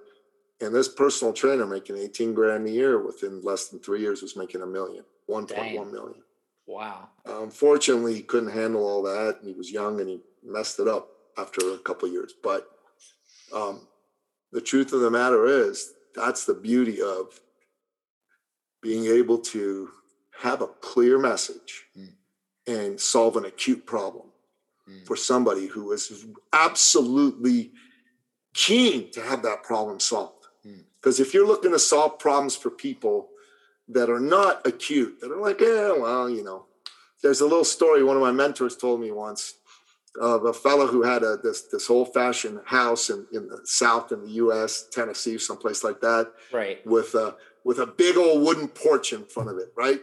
And 0.61 0.75
this 0.75 0.89
personal 0.89 1.33
trainer 1.33 1.65
making 1.65 1.97
18 1.97 2.35
grand 2.35 2.67
a 2.67 2.71
year 2.71 3.03
within 3.03 3.41
less 3.41 3.69
than 3.69 3.81
three 3.81 4.03
years 4.03 4.21
was 4.21 4.37
making 4.37 4.61
a 4.61 4.67
million, 4.67 5.05
1.1 5.31 5.91
million. 5.91 6.23
Wow. 6.67 7.09
Unfortunately, 7.27 8.13
um, 8.13 8.17
he 8.17 8.23
couldn't 8.23 8.53
handle 8.53 8.87
all 8.87 9.03
that. 9.03 9.37
And 9.41 9.49
he 9.49 9.55
was 9.55 9.71
young 9.71 10.01
and 10.01 10.09
he 10.09 10.21
messed 10.43 10.81
it 10.81 10.89
up 10.89 11.09
after 11.37 11.75
a 11.75 11.79
couple 11.79 12.09
years. 12.09 12.33
But 12.43 12.69
um, 13.55 13.87
the 14.53 14.61
truth 14.61 14.93
of 14.93 15.01
the 15.01 15.11
matter 15.11 15.47
is, 15.47 15.93
that's 16.15 16.47
the 16.47 16.55
beauty 16.55 17.03
of 17.03 17.41
being 18.81 19.07
able 19.07 19.39
to 19.39 19.91
have 20.41 20.63
a 20.63 20.67
clear 20.67 21.19
message 21.19 21.85
mm. 21.99 22.09
and 22.67 23.01
solve 23.01 23.37
an 23.37 23.45
acute 23.45 23.85
problem 23.87 24.27
mm. 24.89 25.07
for 25.07 25.17
somebody 25.17 25.67
who 25.67 25.93
is 25.93 26.27
absolutely 26.53 27.73
keen 28.55 29.11
to 29.11 29.21
have 29.21 29.43
that 29.43 29.63
problem 29.63 29.99
solved. 29.99 30.47
Because 31.01 31.19
mm. 31.19 31.23
if 31.23 31.35
you're 31.35 31.47
looking 31.47 31.73
to 31.73 31.79
solve 31.79 32.19
problems 32.19 32.57
for 32.57 32.71
people 32.71 33.29
that 33.89 34.11
are 34.11 34.21
not 34.21 34.67
acute, 34.67 35.21
that 35.21 35.31
are 35.31 35.41
like, 35.41 35.61
yeah, 35.61 35.93
well, 35.93 36.29
you 36.29 36.43
know. 36.43 36.67
There's 37.23 37.41
a 37.41 37.47
little 37.47 37.65
story 37.65 38.05
one 38.05 38.17
of 38.17 38.23
my 38.23 38.33
mentors 38.33 38.77
told 38.77 39.01
me 39.01 39.11
once 39.11 39.55
of 40.21 40.45
a 40.45 40.53
fellow 40.53 40.87
who 40.87 41.03
had 41.03 41.23
a 41.23 41.39
this 41.43 41.63
this 41.63 41.91
old 41.91 42.13
fashioned 42.15 42.61
house 42.67 43.11
in, 43.11 43.27
in 43.33 43.49
the 43.49 43.61
South 43.65 44.13
in 44.13 44.23
the 44.23 44.31
U.S., 44.33 44.87
Tennessee, 44.93 45.39
someplace 45.39 45.83
like 45.83 46.01
that, 46.01 46.33
right? 46.53 46.87
With 46.87 47.15
a 47.15 47.35
with 47.65 47.79
a 47.79 47.87
big 47.87 48.17
old 48.17 48.43
wooden 48.43 48.69
porch 48.69 49.13
in 49.13 49.25
front 49.25 49.49
of 49.49 49.57
it, 49.57 49.73
right? 49.77 50.01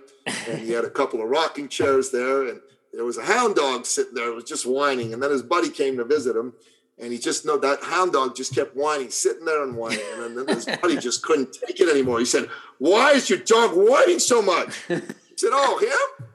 And 0.48 0.60
he 0.60 0.72
had 0.72 0.84
a 0.84 0.90
couple 0.90 1.22
of 1.22 1.30
rocking 1.30 1.70
chairs 1.70 2.10
there, 2.10 2.48
and 2.48 2.60
there 2.92 3.06
was 3.06 3.18
a 3.18 3.24
hound 3.26 3.56
dog 3.56 3.86
sitting 3.86 4.16
there, 4.16 4.32
it 4.32 4.36
was 4.36 4.44
just 4.44 4.66
whining. 4.66 5.14
And 5.14 5.22
then 5.22 5.32
his 5.32 5.44
buddy 5.44 5.70
came 5.70 5.96
to 5.98 6.04
visit 6.04 6.36
him, 6.36 6.54
and 7.00 7.12
he 7.12 7.18
just 7.18 7.46
know 7.46 7.58
that 7.58 7.84
hound 7.84 8.14
dog 8.14 8.36
just 8.36 8.54
kept 8.54 8.76
whining, 8.76 9.10
sitting 9.10 9.46
there 9.46 9.64
and 9.64 9.76
whining. 9.76 10.00
And 10.18 10.38
then 10.38 10.56
his 10.56 10.66
buddy 10.82 10.98
just 10.98 11.24
couldn't 11.24 11.54
take 11.54 11.80
it 11.80 11.90
anymore. 11.90 12.20
He 12.20 12.26
said, 12.26 12.50
Why 12.78 13.12
is 13.12 13.30
your 13.30 13.40
dog 13.40 13.72
whining 13.74 14.20
so 14.20 14.42
much? 14.42 14.76
He 15.32 15.48
said, 15.48 15.54
Oh, 15.54 15.80
him? 15.80 16.28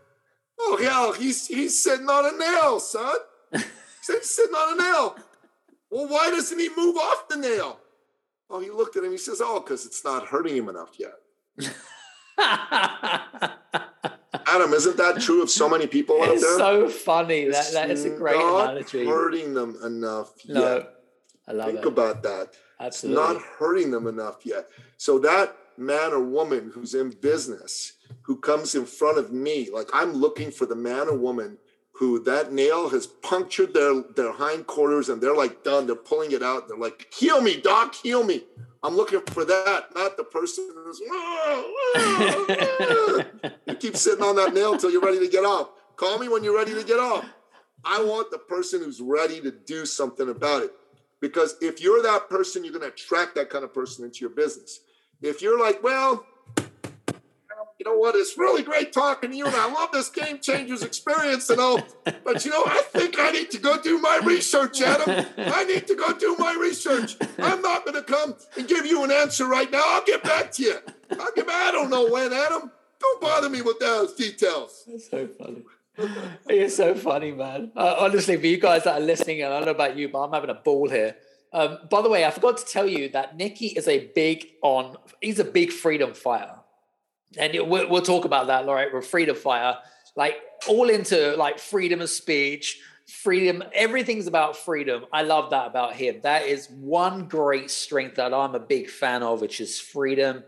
Oh, 0.58 0.78
hell, 0.82 1.12
he's 1.12 1.46
he's 1.46 1.80
sitting 1.80 2.08
on 2.08 2.34
a 2.34 2.36
nail, 2.36 2.80
son. 2.80 3.14
He 3.52 3.60
said 4.02 4.16
he's 4.16 4.30
sitting 4.30 4.54
on 4.54 4.76
a 4.76 4.82
nail. 4.82 5.16
Well, 5.90 6.08
why 6.08 6.30
doesn't 6.30 6.58
he 6.58 6.70
move 6.76 6.96
off 6.96 7.28
the 7.28 7.36
nail? 7.36 7.78
Oh, 8.50 8.58
he 8.58 8.70
looked 8.70 8.96
at 8.96 9.04
him. 9.04 9.12
He 9.12 9.18
says, 9.18 9.40
Oh, 9.40 9.60
because 9.60 9.86
it's 9.86 10.04
not 10.04 10.26
hurting 10.26 10.56
him 10.56 10.68
enough 10.68 10.98
yet. 10.98 11.12
Adam, 14.56 14.72
isn't 14.72 14.96
that 14.96 15.20
true 15.20 15.42
of 15.42 15.50
so 15.50 15.68
many 15.68 15.86
people 15.86 16.22
out 16.22 16.30
it's 16.30 16.42
there? 16.42 16.58
so 16.58 16.88
funny. 16.88 17.48
That 17.48 17.72
that 17.72 17.90
is 17.90 18.04
a 18.04 18.10
great 18.10 18.36
not 18.36 18.70
analogy. 18.70 19.06
Hurting 19.06 19.54
them 19.54 19.76
enough 19.84 20.32
no, 20.46 20.76
yet. 20.76 20.94
I 21.48 21.52
love 21.52 21.68
it. 21.68 21.72
Think 21.72 21.84
it. 21.84 21.88
about 21.88 22.22
that. 22.22 22.54
Absolutely. 22.80 23.22
It's 23.22 23.32
not 23.32 23.42
hurting 23.58 23.90
them 23.90 24.06
enough 24.06 24.44
yet. 24.44 24.68
So 24.96 25.18
that 25.20 25.56
man 25.76 26.12
or 26.12 26.22
woman 26.22 26.70
who's 26.74 26.94
in 26.94 27.10
business, 27.10 27.92
who 28.22 28.38
comes 28.38 28.74
in 28.74 28.86
front 28.86 29.18
of 29.18 29.32
me, 29.32 29.68
like 29.72 29.88
I'm 29.92 30.12
looking 30.12 30.50
for 30.50 30.66
the 30.66 30.76
man 30.76 31.08
or 31.08 31.16
woman 31.16 31.58
who 31.98 32.22
that 32.24 32.52
nail 32.52 32.90
has 32.90 33.06
punctured 33.06 33.72
their 33.72 34.02
their 34.14 34.32
hindquarters 34.32 35.08
and 35.08 35.20
they're 35.20 35.34
like 35.34 35.64
done. 35.64 35.86
They're 35.86 35.96
pulling 35.96 36.32
it 36.32 36.42
out. 36.42 36.68
They're 36.68 36.76
like, 36.76 37.12
heal 37.14 37.40
me, 37.40 37.60
doc, 37.60 37.94
heal 37.94 38.22
me. 38.22 38.42
I'm 38.82 38.94
looking 38.94 39.20
for 39.28 39.44
that, 39.44 39.94
not 39.94 40.16
the 40.16 40.24
person 40.24 40.68
who's 40.74 41.00
you 43.66 43.74
keep 43.74 43.96
sitting 43.96 44.22
on 44.22 44.36
that 44.36 44.54
nail 44.54 44.74
until 44.74 44.90
you're 44.90 45.00
ready 45.00 45.18
to 45.18 45.28
get 45.28 45.44
off. 45.44 45.70
Call 45.96 46.18
me 46.18 46.28
when 46.28 46.44
you're 46.44 46.56
ready 46.56 46.74
to 46.74 46.84
get 46.84 47.00
off. 47.00 47.24
I 47.84 48.02
want 48.02 48.30
the 48.30 48.38
person 48.38 48.80
who's 48.80 49.00
ready 49.00 49.40
to 49.40 49.50
do 49.50 49.86
something 49.86 50.28
about 50.28 50.62
it. 50.62 50.72
Because 51.20 51.56
if 51.60 51.80
you're 51.80 52.02
that 52.02 52.28
person, 52.28 52.62
you're 52.62 52.72
going 52.72 52.82
to 52.82 52.88
attract 52.88 53.34
that 53.36 53.48
kind 53.48 53.64
of 53.64 53.72
person 53.72 54.04
into 54.04 54.20
your 54.20 54.30
business. 54.30 54.80
If 55.22 55.40
you're 55.40 55.58
like, 55.58 55.82
well, 55.82 56.26
you 57.78 57.84
know 57.84 57.96
what? 57.98 58.14
It's 58.14 58.38
really 58.38 58.62
great 58.62 58.92
talking 58.92 59.30
to 59.30 59.36
you, 59.36 59.46
and 59.46 59.54
I 59.54 59.70
love 59.70 59.90
this 59.92 60.08
game 60.08 60.38
changers 60.38 60.82
experience 60.82 61.50
and 61.50 61.60
all. 61.60 61.80
But 62.24 62.44
you 62.44 62.50
know, 62.50 62.64
I 62.64 62.82
think 62.90 63.16
I 63.18 63.30
need 63.32 63.50
to 63.50 63.58
go 63.58 63.80
do 63.80 63.98
my 63.98 64.20
research, 64.24 64.80
Adam. 64.80 65.26
I 65.36 65.64
need 65.64 65.86
to 65.88 65.94
go 65.94 66.16
do 66.16 66.36
my 66.38 66.56
research. 66.58 67.16
I'm 67.38 67.60
not 67.60 67.84
going 67.84 67.96
to 67.96 68.02
come 68.02 68.34
and 68.56 68.66
give 68.66 68.86
you 68.86 69.04
an 69.04 69.10
answer 69.10 69.46
right 69.46 69.70
now. 69.70 69.82
I'll 69.84 70.04
get 70.04 70.22
back 70.22 70.52
to 70.52 70.62
you. 70.62 70.76
I'll 71.10 71.32
get 71.34 71.46
back. 71.46 71.68
I 71.68 71.72
don't 71.72 71.90
know 71.90 72.10
when, 72.10 72.32
Adam. 72.32 72.70
Don't 72.98 73.20
bother 73.20 73.50
me 73.50 73.60
with 73.60 73.78
those 73.78 74.14
details. 74.14 74.84
That's 74.86 75.10
so 75.10 75.28
funny. 75.38 75.62
You're 76.48 76.70
so 76.70 76.94
funny, 76.94 77.32
man. 77.32 77.72
Uh, 77.76 77.96
honestly, 77.98 78.36
for 78.38 78.46
you 78.46 78.58
guys 78.58 78.84
that 78.84 79.00
are 79.00 79.04
listening, 79.04 79.42
and 79.42 79.52
I 79.52 79.58
don't 79.58 79.66
know 79.66 79.72
about 79.72 79.96
you, 79.96 80.08
but 80.08 80.20
I'm 80.20 80.32
having 80.32 80.50
a 80.50 80.54
ball 80.54 80.88
here. 80.88 81.16
Um, 81.52 81.78
by 81.90 82.00
the 82.00 82.08
way, 82.08 82.24
I 82.24 82.30
forgot 82.30 82.56
to 82.58 82.64
tell 82.64 82.88
you 82.88 83.10
that 83.10 83.36
Nicky 83.36 83.66
is 83.68 83.86
a 83.86 84.06
big 84.14 84.46
on. 84.62 84.96
He's 85.20 85.38
a 85.38 85.44
big 85.44 85.72
freedom 85.72 86.14
fighter 86.14 86.56
and 87.38 87.52
we'll, 87.68 87.88
we'll 87.88 88.02
talk 88.02 88.24
about 88.24 88.46
that, 88.48 88.68
all 88.68 88.74
right? 88.74 88.92
With 88.92 89.06
freedom 89.06 89.36
fire, 89.36 89.78
like 90.16 90.36
all 90.68 90.88
into 90.88 91.36
like 91.36 91.58
freedom 91.58 92.00
of 92.00 92.08
speech, 92.10 92.80
freedom. 93.06 93.62
Everything's 93.72 94.26
about 94.26 94.56
freedom. 94.56 95.04
I 95.12 95.22
love 95.22 95.50
that 95.50 95.66
about 95.66 95.94
him. 95.94 96.20
That 96.22 96.46
is 96.46 96.68
one 96.70 97.28
great 97.28 97.70
strength 97.70 98.16
that 98.16 98.34
I'm 98.34 98.54
a 98.54 98.60
big 98.60 98.88
fan 98.90 99.22
of, 99.22 99.40
which 99.40 99.60
is 99.60 99.78
freedom. 99.78 100.44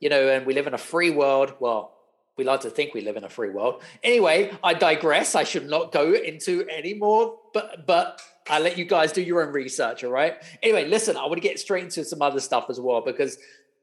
you 0.00 0.08
know, 0.08 0.28
and 0.28 0.46
we 0.46 0.54
live 0.54 0.66
in 0.66 0.74
a 0.74 0.78
free 0.78 1.10
world. 1.10 1.54
Well, 1.60 1.94
we 2.36 2.44
like 2.44 2.60
to 2.60 2.70
think 2.70 2.94
we 2.94 3.00
live 3.00 3.16
in 3.16 3.24
a 3.24 3.28
free 3.28 3.50
world. 3.50 3.82
Anyway, 4.02 4.56
I 4.62 4.74
digress. 4.74 5.34
I 5.34 5.42
should 5.42 5.68
not 5.68 5.90
go 5.90 6.12
into 6.12 6.64
any 6.70 6.94
more, 6.94 7.36
but 7.52 7.84
but 7.86 8.22
I'll 8.48 8.62
let 8.62 8.78
you 8.78 8.84
guys 8.84 9.12
do 9.12 9.20
your 9.20 9.44
own 9.44 9.52
research. 9.52 10.04
All 10.04 10.12
right. 10.12 10.36
Anyway, 10.62 10.86
listen, 10.86 11.16
I 11.16 11.22
want 11.22 11.34
to 11.34 11.40
get 11.40 11.58
straight 11.58 11.84
into 11.84 12.04
some 12.04 12.22
other 12.22 12.40
stuff 12.40 12.66
as 12.70 12.80
well 12.80 13.00
because 13.00 13.38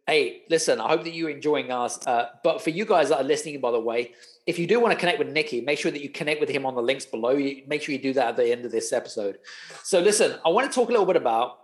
hey, 0.07 0.43
listen, 0.49 0.79
I 0.79 0.87
hope 0.89 1.03
that 1.03 1.13
you're 1.13 1.29
enjoying 1.29 1.71
us. 1.71 2.05
Uh, 2.05 2.27
but 2.43 2.61
for 2.61 2.69
you 2.69 2.85
guys 2.85 3.09
that 3.09 3.17
are 3.17 3.23
listening, 3.23 3.59
by 3.59 3.71
the 3.71 3.79
way, 3.79 4.11
if 4.45 4.59
you 4.59 4.67
do 4.67 4.79
want 4.79 4.93
to 4.93 4.99
connect 4.99 5.17
with 5.17 5.29
Nicky, 5.29 5.61
make 5.61 5.79
sure 5.79 5.91
that 5.91 6.01
you 6.01 6.09
connect 6.09 6.39
with 6.39 6.49
him 6.49 6.65
on 6.65 6.75
the 6.75 6.81
links 6.81 7.05
below. 7.05 7.31
You, 7.31 7.63
make 7.67 7.81
sure 7.81 7.93
you 7.93 8.01
do 8.01 8.13
that 8.13 8.27
at 8.29 8.35
the 8.35 8.51
end 8.51 8.65
of 8.65 8.71
this 8.71 8.93
episode. 8.93 9.39
So 9.83 9.99
listen, 9.99 10.37
I 10.45 10.49
want 10.49 10.71
to 10.71 10.75
talk 10.75 10.89
a 10.89 10.91
little 10.91 11.07
bit 11.07 11.15
about 11.15 11.57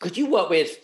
because 0.00 0.18
you 0.18 0.26
work 0.30 0.50
with 0.50 0.78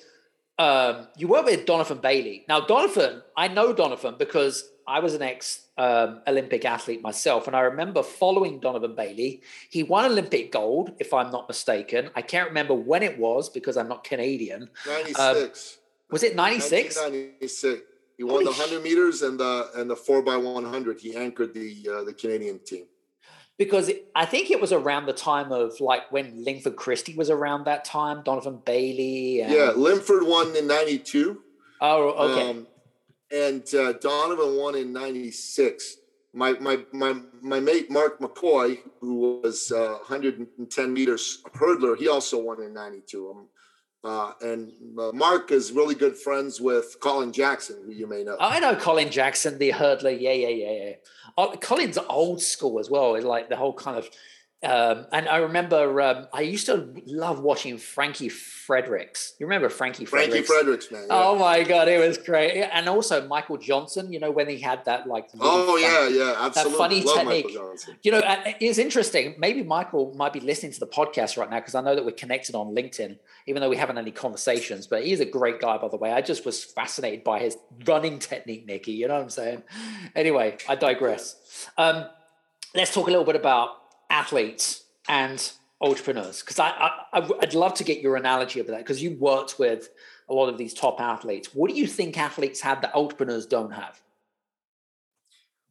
um, 0.59 1.09
you 1.17 1.29
work 1.29 1.45
with 1.47 1.67
Donovan 1.67 1.99
Bailey. 1.99 2.45
Now, 2.49 2.61
Donovan, 2.61 3.23
I 3.37 3.49
know 3.49 3.73
Donovan 3.73 4.15
because 4.19 4.69
I 4.87 5.01
was 5.01 5.15
an 5.15 5.23
ex 5.23 5.67
um, 5.79 6.21
Olympic 6.27 6.65
athlete 6.65 7.03
myself, 7.03 7.47
and 7.47 7.57
I 7.57 7.61
remember 7.61 8.03
following 8.03 8.61
Donovan 8.61 8.95
Bailey. 8.95 9.43
He 9.71 9.83
won 9.83 10.05
Olympic 10.05 10.53
gold, 10.53 10.93
if 10.99 11.13
I'm 11.15 11.31
not 11.31 11.49
mistaken. 11.49 12.11
I 12.15 12.23
can't 12.23 12.49
remember 12.49 12.75
when 12.75 13.03
it 13.03 13.19
was 13.19 13.49
because 13.49 13.77
I'm 13.77 13.89
not 13.89 14.05
Canadian. 14.05 14.69
Ninety 14.87 15.15
Um, 15.17 15.37
six. 15.37 15.79
Was 16.13 16.23
it 16.23 16.37
96? 16.37 16.97
Ninety 16.97 17.49
six. 17.49 17.83
He 18.19 18.25
won 18.25 18.35
Holy 18.35 18.45
the 18.45 18.53
sh- 18.53 18.61
hundred 18.61 18.83
meters 18.85 19.23
and 19.23 19.41
the 19.41 19.71
and 19.75 19.91
the 19.91 19.97
four 19.97 20.23
by 20.23 20.37
one 20.37 20.65
hundred. 20.65 21.01
He 21.01 21.17
anchored 21.17 21.55
the 21.55 21.89
uh, 21.91 22.05
the 22.05 22.13
Canadian 22.13 22.61
team. 22.65 22.85
Because 23.59 23.91
I 24.15 24.27
think 24.27 24.51
it 24.51 24.61
was 24.61 24.73
around 24.73 25.07
the 25.07 25.13
time 25.13 25.51
of 25.53 25.81
like 25.81 26.13
when 26.13 26.45
Linford 26.45 26.77
Christie 26.77 27.15
was 27.15 27.31
around 27.31 27.65
that 27.65 27.85
time, 27.85 28.23
Donovan 28.23 28.61
Bailey. 28.65 29.41
And, 29.41 29.53
Yeah, 29.53 29.73
Linford 29.75 30.25
won 30.25 30.55
in 30.55 30.67
ninety 30.67 30.99
two. 30.99 31.41
Oh, 31.81 32.31
okay. 32.31 32.51
Um, 32.51 32.67
and 33.33 33.75
uh, 33.75 33.95
Donovan 33.95 34.57
won 34.57 34.75
in 34.77 34.93
'96. 34.93 35.97
My 36.35 36.53
my 36.55 36.85
my 36.93 37.21
my 37.41 37.61
mate 37.61 37.91
Mark 37.91 38.21
McCoy, 38.21 38.79
who 39.01 39.41
was 39.43 39.73
uh, 39.73 39.99
110 40.09 40.93
meters 40.93 41.43
hurdler, 41.55 41.97
he 41.97 42.09
also 42.09 42.43
won 42.43 42.63
in 42.63 42.73
'92. 42.73 43.31
Um, 43.31 43.49
uh, 44.05 44.33
and 44.41 44.73
uh, 44.99 45.13
Mark 45.13 45.53
is 45.53 45.73
really 45.73 45.95
good 45.95 46.17
friends 46.17 46.61
with 46.61 46.97
Colin 47.01 47.33
Jackson, 47.33 47.77
who 47.87 47.93
you 47.93 48.07
may 48.07 48.25
know. 48.25 48.37
I 48.41 48.59
know 48.59 48.75
Colin 48.75 49.11
Jackson, 49.11 49.59
the 49.59 49.71
hurdler. 49.71 50.19
Yeah, 50.21 50.33
yeah, 50.33 50.49
yeah, 50.49 50.73
yeah. 50.73 50.93
Oh, 51.39 51.55
Colin's 51.61 51.99
old 52.09 52.43
school 52.43 52.81
as 52.81 52.91
well. 52.91 53.21
Like 53.23 53.49
the 53.49 53.57
whole 53.57 53.75
kind 53.75 53.97
of, 53.97 54.11
um, 54.65 55.07
and 55.11 55.29
I 55.29 55.39
remember 55.39 56.01
um, 56.01 56.29
I 56.33 56.43
used 56.43 56.67
to 56.67 56.89
love 57.07 57.41
watching 57.41 57.79
Frankie 57.79 58.29
Fredericks. 58.29 59.35
You 59.41 59.47
remember 59.47 59.69
Frankie 59.69 60.05
Fredericks? 60.05 60.47
Frankie 60.47 60.47
Fredericks? 60.47 60.93
Man. 60.93 61.07
yeah. 61.09 61.25
Oh 61.25 61.37
my 61.37 61.65
god, 61.65 61.89
it 61.89 61.99
was 61.99 62.17
great. 62.17 62.63
And 62.73 62.89
also 62.89 63.27
Michael 63.27 63.59
Johnson. 63.59 64.13
You 64.13 64.21
know 64.21 64.31
when 64.31 64.49
he 64.49 64.61
had 64.61 64.85
that 64.85 65.09
like. 65.09 65.29
Oh 65.41 65.77
yeah, 65.77 66.09
yeah, 66.09 66.37
absolutely. 66.39 66.79
funny 66.79 67.03
Love 67.03 67.17
technique. 67.17 67.59
You 68.05 68.13
know, 68.13 68.23
it's 68.61 68.79
interesting. 68.79 69.35
Maybe 69.37 69.65
Michael 69.65 70.15
might 70.17 70.33
be 70.33 70.41
listening 70.41 70.71
to 70.73 70.81
the 70.81 70.87
podcast 70.87 71.37
right 71.37 71.51
now 71.51 71.59
because 71.59 71.75
I 71.75 71.81
know 71.81 71.97
that 71.97 72.05
we're 72.05 72.13
connected 72.13 72.55
on 72.55 72.69
LinkedIn, 72.69 73.19
even 73.49 73.63
though 73.63 73.69
we 73.69 73.77
haven't 73.77 73.97
had 73.97 74.03
any 74.03 74.13
conversations. 74.13 74.87
But 74.87 75.05
he's 75.05 75.19
a 75.19 75.27
great 75.27 75.61
guy, 75.61 75.77
by 75.79 75.89
the 75.89 75.97
way. 75.97 76.13
I 76.13 76.21
just 76.21 76.47
was 76.47 76.63
fascinated 76.63 77.25
by 77.25 77.41
his 77.41 77.57
running 77.85 78.21
technique, 78.21 78.67
Nicky. 78.67 78.93
You 78.93 79.09
know 79.09 79.15
what 79.15 79.25
I'm 79.25 79.31
saying? 79.31 79.65
Anyway, 80.15 80.57
I 80.69 80.77
digress. 80.77 81.69
Um, 81.77 82.05
let's 82.77 82.95
talk 82.95 83.09
a 83.09 83.11
little 83.11 83.27
bit 83.27 83.37
about 83.37 83.82
athletes 84.13 84.85
and 85.09 85.53
entrepreneurs 85.81 86.41
because 86.43 86.61
I, 86.61 86.69
I 87.13 87.29
I'd 87.41 87.55
love 87.55 87.75
to 87.75 87.85
get 87.85 88.01
your 88.01 88.15
analogy 88.15 88.61
of 88.61 88.69
that 88.69 88.79
because 88.79 89.03
you 89.03 89.17
worked 89.19 89.59
with 89.59 89.89
a 90.29 90.35
lot 90.35 90.49
of 90.49 90.57
these 90.57 90.73
top 90.75 91.01
athletes. 91.01 91.53
What 91.53 91.69
do 91.71 91.77
you 91.77 91.89
think 91.89 92.17
athletes 92.17 92.61
have 92.61 92.81
that 92.83 92.95
entrepreneurs 92.95 93.47
don't 93.47 93.73
have? 93.73 94.01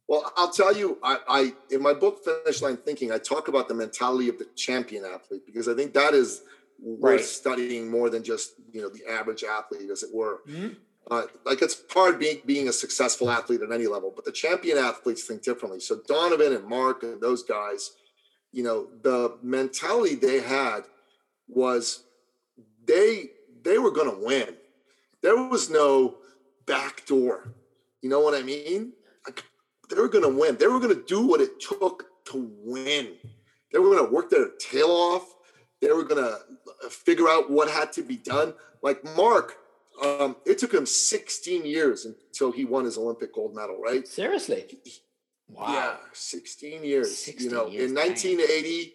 Well, 0.08 0.30
I'll 0.36 0.50
tell 0.50 0.76
you, 0.76 0.98
I, 1.02 1.18
I 1.28 1.52
in 1.70 1.80
my 1.80 1.94
book 1.94 2.22
Finish 2.24 2.60
Line 2.60 2.76
Thinking, 2.76 3.12
I 3.12 3.18
talk 3.18 3.48
about 3.48 3.68
the 3.68 3.74
mentality 3.74 4.28
of 4.28 4.38
the 4.38 4.46
champion 4.56 5.04
athlete 5.06 5.46
because 5.46 5.68
I 5.68 5.74
think 5.74 5.94
that 5.94 6.12
is 6.12 6.42
worth 6.78 7.20
Right. 7.20 7.24
studying 7.24 7.90
more 7.90 8.10
than 8.10 8.22
just 8.22 8.54
you 8.72 8.82
know 8.82 8.90
the 8.90 9.06
average 9.10 9.44
athlete, 9.44 9.88
as 9.90 10.02
it 10.02 10.10
were. 10.12 10.40
Mhm. 10.46 10.76
Uh, 11.10 11.26
like 11.44 11.62
it's 11.62 11.82
hard 11.90 12.18
being 12.18 12.42
being 12.44 12.68
a 12.68 12.72
successful 12.72 13.30
athlete 13.30 13.62
at 13.62 13.72
any 13.72 13.86
level, 13.86 14.12
but 14.14 14.24
the 14.24 14.32
champion 14.32 14.76
athletes 14.76 15.24
think 15.24 15.42
differently. 15.42 15.80
So 15.80 16.00
Donovan 16.06 16.52
and 16.52 16.64
Mark 16.66 17.02
and 17.02 17.20
those 17.20 17.42
guys, 17.42 17.92
you 18.52 18.62
know, 18.62 18.86
the 19.02 19.36
mentality 19.42 20.14
they 20.14 20.40
had 20.40 20.82
was 21.48 22.04
they 22.86 23.30
they 23.62 23.78
were 23.78 23.90
going 23.90 24.10
to 24.10 24.24
win. 24.24 24.54
There 25.22 25.36
was 25.36 25.70
no 25.70 26.16
back 26.66 27.06
door. 27.06 27.54
You 28.02 28.10
know 28.10 28.20
what 28.20 28.34
I 28.34 28.42
mean? 28.42 28.92
Like 29.26 29.44
they 29.88 29.96
were 29.96 30.08
going 30.08 30.24
to 30.24 30.40
win. 30.40 30.56
They 30.56 30.66
were 30.66 30.80
going 30.80 30.94
to 30.94 31.04
do 31.06 31.26
what 31.26 31.40
it 31.40 31.60
took 31.60 32.04
to 32.26 32.50
win. 32.62 33.14
They 33.72 33.78
were 33.78 33.88
going 33.90 34.06
to 34.06 34.12
work 34.12 34.30
their 34.30 34.48
tail 34.58 34.90
off. 34.90 35.34
They 35.80 35.90
were 35.90 36.04
going 36.04 36.22
to 36.22 36.90
figure 36.90 37.28
out 37.28 37.50
what 37.50 37.70
had 37.70 37.92
to 37.94 38.02
be 38.02 38.16
done. 38.16 38.54
Like 38.82 39.02
Mark, 39.16 39.56
um, 40.02 40.36
it 40.44 40.58
took 40.58 40.74
him 40.74 40.86
16 40.86 41.64
years 41.64 42.04
until 42.04 42.52
he 42.52 42.64
won 42.64 42.84
his 42.84 42.98
Olympic 42.98 43.34
gold 43.34 43.54
medal, 43.54 43.80
right? 43.80 44.06
Seriously? 44.06 44.78
Wow. 45.52 45.72
Yeah, 45.72 45.96
16 46.12 46.84
years. 46.84 47.16
16 47.16 47.50
you 47.50 47.54
know, 47.54 47.66
years, 47.68 47.90
in 47.90 47.96
1980, 47.96 48.94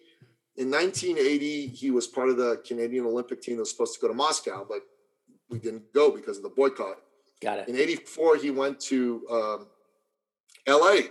in 0.56 0.70
1980, 0.70 1.66
he 1.68 1.90
was 1.90 2.06
part 2.06 2.28
of 2.28 2.36
the 2.36 2.60
Canadian 2.66 3.06
Olympic 3.06 3.40
team 3.40 3.56
that 3.56 3.62
was 3.62 3.70
supposed 3.70 3.94
to 3.94 4.00
go 4.00 4.08
to 4.08 4.14
Moscow, 4.14 4.66
but 4.68 4.80
we 5.48 5.58
didn't 5.58 5.92
go 5.92 6.10
because 6.10 6.36
of 6.36 6.42
the 6.42 6.48
boycott. 6.48 6.96
Got 7.40 7.60
it. 7.60 7.68
In 7.68 7.76
84, 7.76 8.36
he 8.36 8.50
went 8.50 8.80
to 8.80 9.24
um, 9.30 9.66
LA 10.66 11.02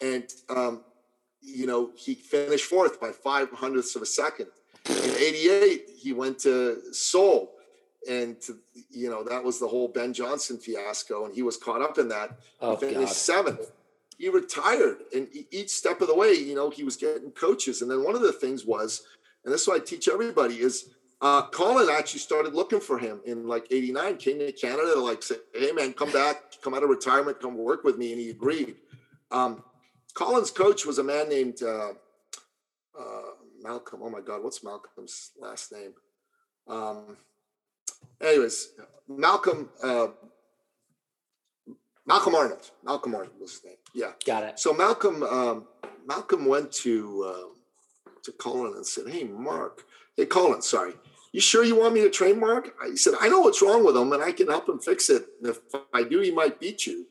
and, 0.00 0.24
um, 0.48 0.82
you 1.40 1.66
know, 1.66 1.90
he 1.96 2.14
finished 2.14 2.64
fourth 2.64 3.00
by 3.00 3.10
five 3.10 3.50
hundredths 3.50 3.94
of 3.94 4.02
a 4.02 4.06
second. 4.06 4.46
In 4.88 4.94
88, 5.18 5.90
he 5.96 6.12
went 6.12 6.38
to 6.40 6.92
Seoul. 6.92 7.52
And, 8.08 8.40
to, 8.42 8.58
you 8.90 9.08
know, 9.08 9.22
that 9.22 9.44
was 9.44 9.60
the 9.60 9.68
whole 9.68 9.86
Ben 9.86 10.12
Johnson 10.12 10.58
fiasco. 10.58 11.24
And 11.24 11.32
he 11.34 11.42
was 11.42 11.56
caught 11.56 11.80
up 11.82 11.98
in 11.98 12.08
that. 12.08 12.36
Oh, 12.60 12.74
He 12.74 12.86
God. 12.86 12.94
finished 12.94 13.12
seventh. 13.14 13.70
He 14.22 14.28
retired. 14.28 14.98
And 15.12 15.26
each 15.50 15.70
step 15.70 16.00
of 16.00 16.06
the 16.06 16.14
way, 16.14 16.34
you 16.34 16.54
know, 16.54 16.70
he 16.70 16.84
was 16.84 16.94
getting 16.94 17.32
coaches. 17.32 17.82
And 17.82 17.90
then 17.90 18.04
one 18.04 18.14
of 18.14 18.22
the 18.22 18.30
things 18.30 18.64
was, 18.64 19.02
and 19.44 19.52
this 19.52 19.62
is 19.62 19.66
what 19.66 19.82
I 19.82 19.84
teach 19.84 20.06
everybody, 20.06 20.60
is 20.60 20.90
uh, 21.20 21.48
Colin 21.48 21.88
actually 21.90 22.20
started 22.20 22.54
looking 22.54 22.78
for 22.78 23.00
him 23.00 23.20
in 23.26 23.48
like 23.48 23.66
89, 23.72 24.18
came 24.18 24.38
to 24.38 24.52
Canada 24.52 24.94
to 24.94 25.00
like 25.00 25.24
say, 25.24 25.34
hey 25.52 25.72
man, 25.72 25.92
come 25.92 26.12
back, 26.12 26.36
come 26.62 26.72
out 26.72 26.84
of 26.84 26.88
retirement, 26.88 27.40
come 27.40 27.58
work 27.58 27.82
with 27.82 27.98
me. 27.98 28.12
And 28.12 28.20
he 28.20 28.30
agreed. 28.30 28.76
Um, 29.32 29.64
Colin's 30.14 30.52
coach 30.52 30.86
was 30.86 30.98
a 30.98 31.02
man 31.02 31.28
named 31.28 31.60
uh, 31.60 31.90
uh, 32.96 33.30
Malcolm. 33.60 34.02
Oh 34.04 34.10
my 34.10 34.20
God, 34.20 34.44
what's 34.44 34.62
Malcolm's 34.62 35.32
last 35.40 35.72
name? 35.72 35.94
Um, 36.68 37.16
anyways, 38.20 38.68
Malcolm, 39.08 39.68
uh, 39.82 40.06
Malcolm 42.06 42.34
Arnold. 42.34 42.70
Malcolm 42.84 43.14
Arnold 43.14 43.34
was 43.40 43.52
his 43.52 43.64
name. 43.64 43.76
Yeah. 43.94 44.12
Got 44.24 44.44
it. 44.44 44.58
So 44.58 44.72
Malcolm, 44.72 45.22
um, 45.22 45.66
Malcolm 46.06 46.46
went 46.46 46.72
to 46.72 47.34
um 47.34 47.52
to 48.24 48.32
Colin 48.32 48.74
and 48.74 48.86
said, 48.86 49.08
"Hey, 49.08 49.24
Mark, 49.24 49.84
hey 50.16 50.26
Colin, 50.26 50.62
sorry, 50.62 50.94
you 51.32 51.40
sure 51.40 51.64
you 51.64 51.78
want 51.78 51.94
me 51.94 52.02
to 52.02 52.10
train 52.10 52.38
Mark?" 52.40 52.74
He 52.86 52.96
said, 52.96 53.14
"I 53.20 53.28
know 53.28 53.40
what's 53.40 53.62
wrong 53.62 53.84
with 53.84 53.96
him, 53.96 54.12
and 54.12 54.22
I 54.22 54.32
can 54.32 54.48
help 54.48 54.68
him 54.68 54.78
fix 54.78 55.10
it. 55.10 55.26
And 55.40 55.50
if 55.50 55.58
I 55.92 56.02
do, 56.04 56.20
he 56.20 56.30
might 56.30 56.60
beat 56.60 56.86
you." 56.86 57.06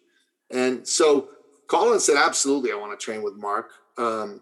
And 0.49 0.87
so 0.87 1.29
Colin 1.67 1.99
said, 1.99 2.17
"Absolutely, 2.17 2.71
I 2.71 2.75
want 2.75 2.97
to 2.97 3.03
train 3.03 3.23
with 3.23 3.35
Mark." 3.35 3.71
Um, 3.97 4.41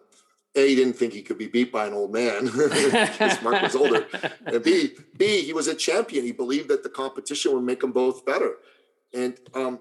a, 0.55 0.67
he 0.67 0.75
didn't 0.75 0.93
think 0.93 1.13
he 1.13 1.21
could 1.21 1.37
be 1.37 1.47
beat 1.47 1.71
by 1.71 1.85
an 1.85 1.93
old 1.93 2.11
man 2.11 2.45
because 2.45 3.41
Mark 3.41 3.61
was 3.61 3.75
older. 3.75 4.07
And 4.45 4.63
B, 4.63 4.95
B, 5.15 5.43
he 5.43 5.53
was 5.53 5.67
a 5.67 5.75
champion. 5.75 6.25
He 6.25 6.31
believed 6.31 6.69
that 6.69 6.81
the 6.81 6.89
competition 6.89 7.53
would 7.53 7.63
make 7.63 7.81
them 7.81 7.91
both 7.91 8.25
better. 8.25 8.55
And 9.13 9.37
um, 9.53 9.79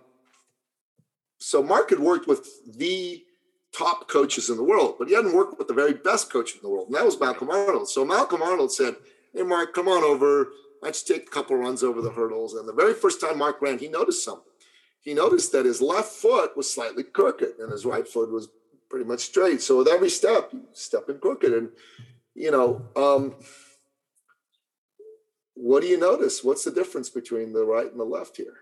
so 1.39 1.63
Mark 1.63 1.91
had 1.91 2.01
worked 2.01 2.27
with 2.27 2.77
the 2.79 3.25
top 3.73 4.09
coaches 4.09 4.51
in 4.51 4.57
the 4.57 4.65
world, 4.65 4.97
but 4.99 5.09
he 5.09 5.15
hadn't 5.15 5.35
worked 5.35 5.59
with 5.59 5.69
the 5.69 5.75
very 5.75 5.95
best 5.95 6.33
coach 6.33 6.55
in 6.55 6.61
the 6.63 6.69
world, 6.69 6.89
and 6.89 6.97
that 6.97 7.05
was 7.05 7.19
Malcolm 7.21 7.51
Arnold. 7.51 7.89
So 7.89 8.05
Malcolm 8.05 8.43
Arnold 8.43 8.73
said, 8.73 8.97
"Hey, 9.33 9.43
Mark, 9.43 9.75
come 9.75 9.89
on 9.89 10.03
over. 10.03 10.53
Let's 10.83 11.03
take 11.03 11.27
a 11.27 11.31
couple 11.31 11.57
runs 11.57 11.83
over 11.83 12.01
the 12.01 12.11
hurdles." 12.11 12.55
And 12.55 12.69
the 12.69 12.73
very 12.73 12.95
first 12.95 13.21
time 13.21 13.39
Mark 13.39 13.61
ran, 13.63 13.79
he 13.79 13.89
noticed 13.89 14.25
something. 14.25 14.53
He 15.01 15.15
noticed 15.15 15.53
that 15.53 15.65
his 15.65 15.81
left 15.81 16.13
foot 16.13 16.57
was 16.57 16.73
slightly 16.73 17.05
crooked, 17.05 17.59
and 17.59 17.71
his 17.71 17.87
right 17.87 18.07
foot 18.07 18.31
was 18.31 18.49
pretty 18.89 19.05
much 19.05 19.21
straight. 19.21 19.63
So 19.63 19.79
with 19.79 19.89
every 19.89 20.11
step, 20.11 20.51
he 20.51 20.61
stepping 20.73 21.19
crooked, 21.19 21.53
and 21.53 21.71
you 22.35 22.51
know. 22.51 22.83
Um, 22.97 23.37
what 25.61 25.83
do 25.83 25.89
you 25.89 25.99
notice? 25.99 26.45
What's 26.45 26.63
the 26.63 26.71
difference 26.71 27.11
between 27.11 27.53
the 27.53 27.65
right 27.65 27.91
and 27.91 27.99
the 27.99 28.05
left 28.05 28.37
here? 28.37 28.55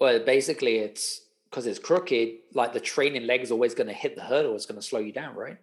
Well, 0.00 0.18
basically, 0.20 0.78
it's 0.78 1.20
because 1.50 1.66
it's 1.66 1.78
crooked. 1.78 2.30
Like 2.54 2.72
the 2.72 2.80
trailing 2.80 3.26
leg 3.26 3.42
is 3.42 3.50
always 3.52 3.74
going 3.74 3.88
to 3.88 3.92
hit 3.92 4.16
the 4.16 4.22
hurdle. 4.22 4.54
It's 4.54 4.66
going 4.66 4.80
to 4.80 4.86
slow 4.86 5.00
you 5.00 5.12
down, 5.12 5.36
right? 5.36 5.58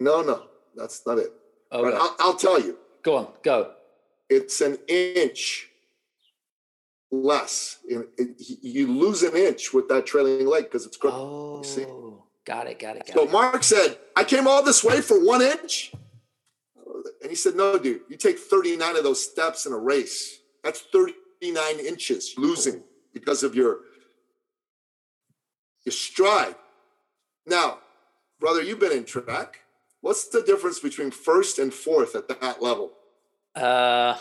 No, 0.00 0.22
no, 0.22 0.44
that's 0.74 1.06
not 1.06 1.18
it. 1.18 1.32
Okay. 1.70 1.90
But 1.90 1.94
I'll, 2.00 2.16
I'll 2.20 2.34
tell 2.36 2.60
you, 2.60 2.78
Go 3.02 3.16
on, 3.16 3.28
go. 3.42 3.72
it's 4.30 4.60
an 4.60 4.78
inch 4.88 5.68
less. 7.10 7.78
In, 7.88 8.06
in, 8.18 8.34
you 8.38 8.86
lose 8.86 9.22
an 9.22 9.36
inch 9.36 9.72
with 9.74 9.88
that 9.88 10.06
trailing 10.06 10.46
leg 10.46 10.64
because 10.64 10.86
it's 10.86 10.96
crooked. 10.96 11.18
Oh, 11.18 12.24
got 12.44 12.66
it, 12.66 12.78
got 12.78 12.96
it, 12.96 13.06
got 13.06 13.14
so 13.14 13.24
it. 13.24 13.30
Mark 13.30 13.62
said, 13.62 13.98
I 14.16 14.24
came 14.24 14.48
all 14.48 14.62
this 14.62 14.82
way 14.82 15.00
for 15.00 15.24
one 15.24 15.42
inch. 15.42 15.92
And 17.20 17.30
he 17.30 17.36
said, 17.36 17.54
No, 17.56 17.78
dude, 17.78 18.02
you 18.08 18.16
take 18.16 18.38
39 18.38 18.96
of 18.96 19.04
those 19.04 19.22
steps 19.22 19.66
in 19.66 19.72
a 19.72 19.78
race. 19.78 20.40
That's 20.62 20.80
39 20.80 21.78
inches 21.80 22.34
losing 22.36 22.82
because 23.14 23.42
of 23.42 23.54
your, 23.54 23.78
your 25.86 25.92
stride. 25.92 26.56
Now, 27.46 27.78
brother, 28.40 28.62
you've 28.62 28.80
been 28.80 28.92
in 28.92 29.04
track. 29.04 29.60
What's 30.00 30.28
the 30.28 30.42
difference 30.42 30.80
between 30.80 31.10
first 31.10 31.58
and 31.58 31.72
fourth 31.72 32.14
at 32.14 32.28
that 32.28 32.60
level? 32.60 32.92
Uh, 33.54 34.18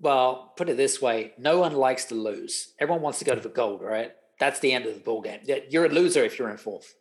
well, 0.00 0.54
put 0.56 0.68
it 0.68 0.76
this 0.76 1.02
way: 1.02 1.32
no 1.36 1.58
one 1.58 1.74
likes 1.74 2.06
to 2.06 2.14
lose. 2.14 2.72
Everyone 2.78 3.02
wants 3.02 3.18
to 3.18 3.24
go 3.26 3.34
to 3.34 3.40
the 3.40 3.48
gold, 3.48 3.82
right? 3.82 4.12
That's 4.38 4.60
the 4.60 4.72
end 4.72 4.86
of 4.86 4.94
the 4.94 5.00
ball 5.00 5.20
game. 5.20 5.40
You're 5.68 5.86
a 5.86 5.90
loser 5.90 6.24
if 6.24 6.38
you're 6.38 6.48
in 6.48 6.56
fourth. 6.56 6.94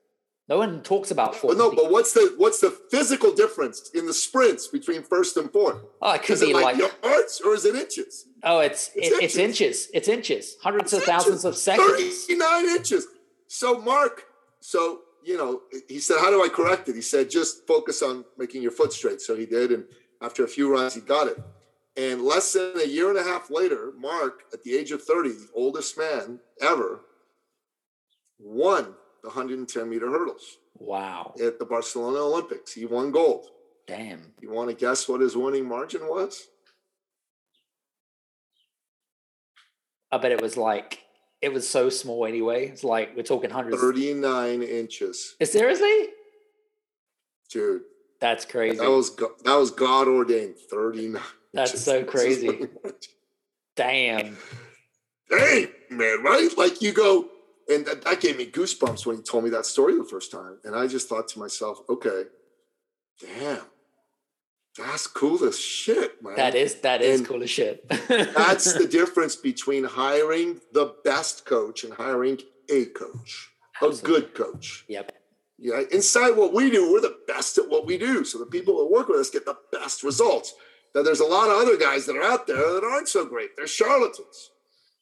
No 0.50 0.58
one 0.58 0.82
talks 0.82 1.12
about 1.12 1.36
fourth. 1.36 1.58
no, 1.58 1.72
but 1.72 1.92
what's 1.92 2.14
the 2.14 2.34
what's 2.38 2.62
the 2.62 2.72
physical 2.90 3.34
difference 3.34 3.92
in 3.94 4.06
the 4.06 4.14
sprints 4.14 4.68
between 4.68 5.04
first 5.04 5.36
and 5.38 5.52
fourth? 5.52 5.82
oh, 6.02 6.12
it 6.14 6.24
could 6.24 6.34
Is 6.34 6.42
it 6.42 6.48
be 6.48 6.54
like, 6.54 6.78
like, 6.78 6.94
yards 7.04 7.42
or 7.44 7.54
is 7.54 7.66
it 7.66 7.76
inches? 7.76 8.26
oh, 8.44 8.60
it's 8.60 8.92
It's 8.96 9.08
it, 9.08 9.24
it's 9.24 9.36
inches. 9.38 9.90
It's 9.94 10.08
inches. 10.08 10.56
Hundreds 10.62 10.94
of 10.94 11.00
It's 11.00 11.08
thousands 11.08 11.44
of 11.46 11.56
seconds. 11.58 12.26
39 12.26 12.66
inches. 12.78 13.08
So 13.48 13.80
Mark, 13.82 14.24
so 14.62 15.02
you 15.28 15.38
know, 15.38 15.62
he 15.90 16.00
said, 16.00 16.18
How 16.22 16.32
do 16.32 16.42
I 16.42 16.48
correct 16.48 16.88
it? 16.88 16.96
He 16.96 17.02
said, 17.02 17.30
just 17.30 17.68
focus 17.68 18.02
on 18.02 18.24
making 18.38 18.62
your 18.62 18.72
foot 18.72 18.94
straight. 18.94 19.20
So 19.20 19.36
he 19.36 19.46
did, 19.46 19.74
and 19.74 19.84
after 20.22 20.46
a 20.46 20.48
few 20.48 20.72
runs, 20.72 20.94
he 20.96 21.02
got 21.02 21.28
it. 21.28 21.38
And 21.98 22.22
less 22.22 22.54
than 22.54 22.80
a 22.80 22.88
year 22.88 23.10
and 23.10 23.18
a 23.20 23.24
half 23.24 23.50
later, 23.50 23.92
Mark, 23.98 24.44
at 24.54 24.64
the 24.64 24.78
age 24.78 24.92
of 24.92 25.04
30, 25.04 25.30
the 25.30 25.48
oldest 25.54 25.98
man 25.98 26.40
ever, 26.62 27.02
won 28.40 28.94
the 29.28 29.34
110 29.34 29.90
meter 29.90 30.10
hurdles 30.10 30.58
Wow. 30.80 31.34
at 31.44 31.60
the 31.60 31.66
Barcelona 31.66 32.20
Olympics. 32.20 32.74
He 32.74 32.86
won 32.86 33.12
gold. 33.12 33.48
Damn. 33.88 34.34
You 34.42 34.52
want 34.52 34.70
to 34.70 34.76
guess 34.76 35.08
what 35.10 35.20
his 35.22 35.36
winning 35.36 35.68
margin 35.68 36.08
was? 36.08 36.48
I 40.12 40.18
bet 40.18 40.32
it 40.32 40.42
was 40.42 40.56
like 40.56 41.04
it 41.42 41.52
was 41.54 41.68
so 41.68 41.90
small 41.90 42.26
anyway. 42.26 42.68
It's 42.68 42.84
like 42.84 43.16
we're 43.18 43.24
talking 43.24 43.50
hundreds. 43.50 43.82
39 43.82 44.64
inches. 44.64 45.36
Seriously? 45.44 46.08
Dude, 47.50 47.82
That's 48.20 48.46
crazy. 48.46 48.78
that 48.78 48.90
was 48.90 49.16
that 49.16 49.56
was 49.56 49.72
God 49.72 50.08
ordained. 50.08 50.56
39. 50.72 51.22
That's 51.54 51.72
inches. 51.72 51.84
so 51.84 52.04
crazy. 52.06 52.68
Damn. 53.76 54.38
Dang, 55.30 55.68
man, 55.90 56.24
right? 56.24 56.50
Like 56.58 56.82
you 56.82 56.94
go, 56.94 57.28
and 57.70 57.86
that, 57.86 58.04
that 58.04 58.22
gave 58.22 58.38
me 58.38 58.46
goosebumps 58.46 59.06
when 59.06 59.18
he 59.18 59.22
told 59.22 59.44
me 59.44 59.50
that 59.52 59.66
story 59.66 59.98
the 59.98 60.04
first 60.04 60.32
time. 60.32 60.58
And 60.64 60.76
I 60.76 60.88
just 60.88 61.10
thought 61.10 61.28
to 61.30 61.40
myself, 61.40 61.80
okay, 61.90 62.24
damn, 63.20 63.62
that's 64.78 65.08
cool 65.08 65.44
as 65.44 65.60
shit, 65.60 66.24
man. 66.24 66.36
That 66.36 66.56
is 66.56 66.76
that 66.82 67.02
is 67.02 67.20
And 67.20 67.28
cool 67.28 67.44
as 67.44 67.50
shit. 67.50 67.88
That's 68.08 68.74
the 68.74 68.88
difference 68.88 69.36
between 69.36 69.84
hiring 69.84 70.62
the 70.72 70.96
best 71.04 71.46
coach 71.46 71.84
and 71.84 71.94
hiring 71.94 72.40
a 72.70 72.86
coach, 72.86 73.50
a 73.82 73.90
good 74.04 74.36
coach. 74.36 74.86
Yep. 74.88 75.14
Yeah, 75.60 75.82
inside 75.92 76.32
what 76.32 76.54
we 76.54 76.70
do, 76.70 76.92
we're 76.92 77.02
the 77.02 77.18
best 77.28 77.58
at 77.58 77.68
what 77.68 77.88
we 77.88 77.98
do. 77.98 78.24
So 78.24 78.38
the 78.38 78.46
people 78.46 78.78
that 78.78 78.92
work 78.92 79.08
with 79.08 79.20
us 79.20 79.32
get 79.32 79.46
the 79.46 79.58
best 79.72 80.04
results. 80.04 80.54
Now, 80.94 81.02
there's 81.02 81.20
a 81.20 81.26
lot 81.26 81.50
of 81.50 81.58
other 81.58 81.78
guys 81.78 82.06
that 82.06 82.16
are 82.16 82.24
out 82.24 82.46
there 82.46 82.58
that 82.58 82.84
aren't 82.84 83.10
so 83.10 83.26
great. 83.26 83.58
They're 83.58 83.68
charlatans. 83.68 84.52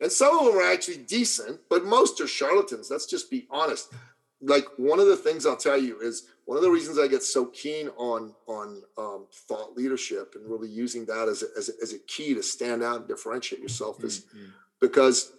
And 0.01 0.11
some 0.11 0.37
of 0.37 0.45
them 0.45 0.55
are 0.57 0.71
actually 0.73 0.97
decent, 0.97 1.61
but 1.69 1.85
most 1.85 2.19
are 2.21 2.27
charlatans. 2.27 2.89
Let's 2.91 3.05
just 3.05 3.29
be 3.31 3.47
honest. 3.49 3.93
Like 4.41 4.65
one 4.77 4.99
of 4.99 5.07
the 5.07 5.15
things 5.15 5.45
I'll 5.45 5.55
tell 5.55 5.77
you 5.77 5.99
is 6.01 6.27
one 6.43 6.57
of 6.57 6.63
the 6.63 6.69
reasons 6.69 6.99
I 6.99 7.07
get 7.07 7.23
so 7.23 7.45
keen 7.45 7.87
on 7.97 8.35
on 8.47 8.83
um, 8.97 9.25
thought 9.47 9.75
leadership 9.77 10.35
and 10.35 10.49
really 10.49 10.67
using 10.69 11.05
that 11.05 11.27
as 11.29 11.41
a, 11.43 11.47
as, 11.57 11.69
a, 11.69 11.71
as 11.81 11.93
a 11.93 11.99
key 11.99 12.33
to 12.35 12.43
stand 12.43 12.83
out 12.83 12.97
and 12.97 13.07
differentiate 13.07 13.61
yourself 13.61 14.03
is 14.03 14.25
Mhm. 14.35 14.51
because 14.81 15.31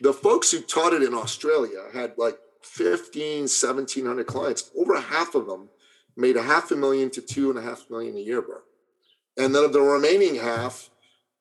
the 0.00 0.12
folks 0.12 0.50
who 0.50 0.60
taught 0.60 0.92
it 0.92 1.02
in 1.02 1.14
Australia 1.14 1.84
had 1.94 2.18
like 2.18 2.38
15, 2.62 3.42
1700 3.48 4.26
clients. 4.26 4.70
Over 4.76 5.00
half 5.00 5.34
of 5.34 5.46
them 5.46 5.68
made 6.16 6.36
a 6.36 6.42
half 6.42 6.70
a 6.72 6.76
million 6.76 7.08
to 7.10 7.20
two 7.22 7.50
and 7.50 7.58
a 7.58 7.62
half 7.62 7.88
million 7.88 8.16
a 8.16 8.20
year, 8.20 8.42
bro. 8.42 8.58
And 9.36 9.54
then 9.54 9.64
of 9.64 9.72
the 9.72 9.80
remaining 9.80 10.34
half, 10.36 10.90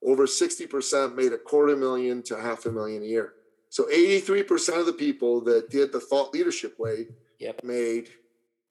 over 0.03 0.25
60% 0.25 1.15
made 1.15 1.31
a 1.33 1.37
quarter 1.37 1.75
million 1.75 2.23
to 2.23 2.39
half 2.39 2.65
a 2.65 2.71
million 2.71 3.03
a 3.03 3.05
year. 3.05 3.33
So 3.69 3.85
83% 3.85 4.79
of 4.79 4.85
the 4.85 4.93
people 4.93 5.41
that 5.45 5.69
did 5.69 5.91
the 5.91 5.99
thought 5.99 6.33
leadership 6.33 6.77
way 6.79 7.07
Yep. 7.39 7.63
made 7.63 8.09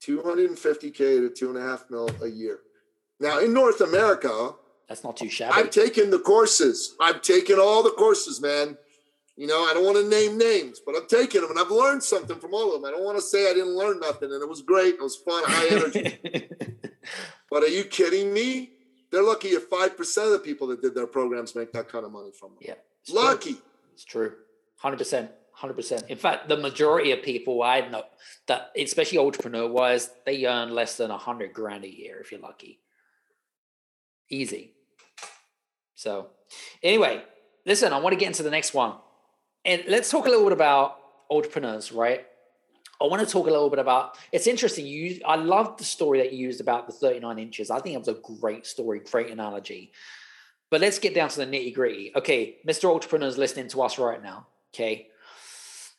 250K 0.06 0.96
to 0.96 1.30
two 1.30 1.48
and 1.48 1.58
a 1.58 1.62
half 1.62 1.84
mil 1.90 2.08
a 2.22 2.28
year. 2.28 2.60
Now 3.18 3.38
in 3.38 3.52
North 3.52 3.80
America, 3.80 4.54
That's 4.88 5.04
not 5.04 5.16
too 5.16 5.28
shabby. 5.28 5.54
I've 5.54 5.70
taken 5.70 6.10
the 6.10 6.18
courses. 6.18 6.94
I've 7.00 7.22
taken 7.22 7.58
all 7.58 7.82
the 7.82 7.90
courses, 7.90 8.40
man. 8.40 8.76
You 9.36 9.46
know, 9.46 9.64
I 9.64 9.72
don't 9.72 9.84
want 9.84 9.96
to 9.96 10.06
name 10.08 10.36
names, 10.36 10.80
but 10.84 10.94
I've 10.96 11.08
taken 11.08 11.40
them 11.40 11.50
and 11.50 11.58
I've 11.58 11.70
learned 11.70 12.02
something 12.02 12.38
from 12.38 12.52
all 12.52 12.74
of 12.74 12.82
them. 12.82 12.88
I 12.88 12.90
don't 12.92 13.04
want 13.04 13.16
to 13.16 13.22
say 13.22 13.50
I 13.50 13.54
didn't 13.54 13.76
learn 13.76 13.98
nothing 14.00 14.30
and 14.32 14.42
it 14.42 14.48
was 14.48 14.62
great. 14.62 14.94
It 14.96 15.02
was 15.02 15.16
fun, 15.16 15.42
high 15.46 15.68
energy. 15.68 16.18
but 17.50 17.62
are 17.62 17.68
you 17.68 17.84
kidding 17.84 18.32
me? 18.34 18.72
They're 19.10 19.22
lucky 19.22 19.48
if 19.48 19.68
5% 19.68 20.24
of 20.24 20.30
the 20.32 20.38
people 20.38 20.68
that 20.68 20.80
did 20.80 20.94
their 20.94 21.06
programs 21.06 21.54
make 21.54 21.72
that 21.72 21.88
kind 21.88 22.04
of 22.04 22.12
money 22.12 22.30
from 22.30 22.50
them. 22.50 22.58
yeah. 22.60 22.74
It's 23.02 23.12
true. 23.12 23.22
Lucky. 23.22 23.56
It's 23.94 24.04
true. 24.04 24.32
Hundred 24.76 24.98
percent. 24.98 25.30
Hundred 25.52 25.74
percent. 25.74 26.04
In 26.08 26.16
fact, 26.16 26.48
the 26.48 26.56
majority 26.56 27.12
of 27.12 27.22
people 27.22 27.62
I 27.62 27.80
know 27.80 28.04
that, 28.46 28.70
especially 28.78 29.18
entrepreneur 29.18 29.68
wise, 29.68 30.10
they 30.26 30.46
earn 30.46 30.74
less 30.74 30.96
than 30.96 31.10
a 31.10 31.18
hundred 31.18 31.52
grand 31.52 31.84
a 31.84 31.88
year 31.94 32.18
if 32.20 32.30
you're 32.30 32.40
lucky. 32.40 32.80
Easy. 34.30 34.72
So, 35.94 36.28
anyway, 36.82 37.22
listen. 37.66 37.92
I 37.92 37.98
want 37.98 38.12
to 38.12 38.18
get 38.18 38.28
into 38.28 38.42
the 38.42 38.50
next 38.50 38.72
one, 38.74 38.94
and 39.64 39.82
let's 39.88 40.10
talk 40.10 40.26
a 40.26 40.28
little 40.28 40.44
bit 40.44 40.52
about 40.52 40.96
entrepreneurs, 41.30 41.92
right? 41.92 42.26
I 43.00 43.06
want 43.06 43.26
to 43.26 43.32
talk 43.32 43.46
a 43.46 43.50
little 43.50 43.70
bit 43.70 43.78
about. 43.78 44.18
It's 44.30 44.46
interesting. 44.46 44.86
You, 44.86 45.20
I 45.26 45.36
love 45.36 45.76
the 45.78 45.84
story 45.84 46.18
that 46.18 46.32
you 46.32 46.38
used 46.38 46.60
about 46.60 46.86
the 46.86 46.92
39 46.92 47.38
inches. 47.38 47.70
I 47.70 47.80
think 47.80 47.94
it 47.94 47.98
was 47.98 48.08
a 48.08 48.14
great 48.40 48.66
story, 48.66 49.00
great 49.00 49.30
analogy. 49.30 49.92
But 50.70 50.80
let's 50.80 50.98
get 50.98 51.14
down 51.14 51.30
to 51.30 51.38
the 51.38 51.46
nitty 51.46 51.74
gritty. 51.74 52.12
Okay, 52.14 52.58
Mr. 52.66 52.92
Entrepreneur's 52.92 53.38
listening 53.38 53.68
to 53.68 53.82
us 53.82 53.98
right 53.98 54.22
now. 54.22 54.46
Okay. 54.72 55.08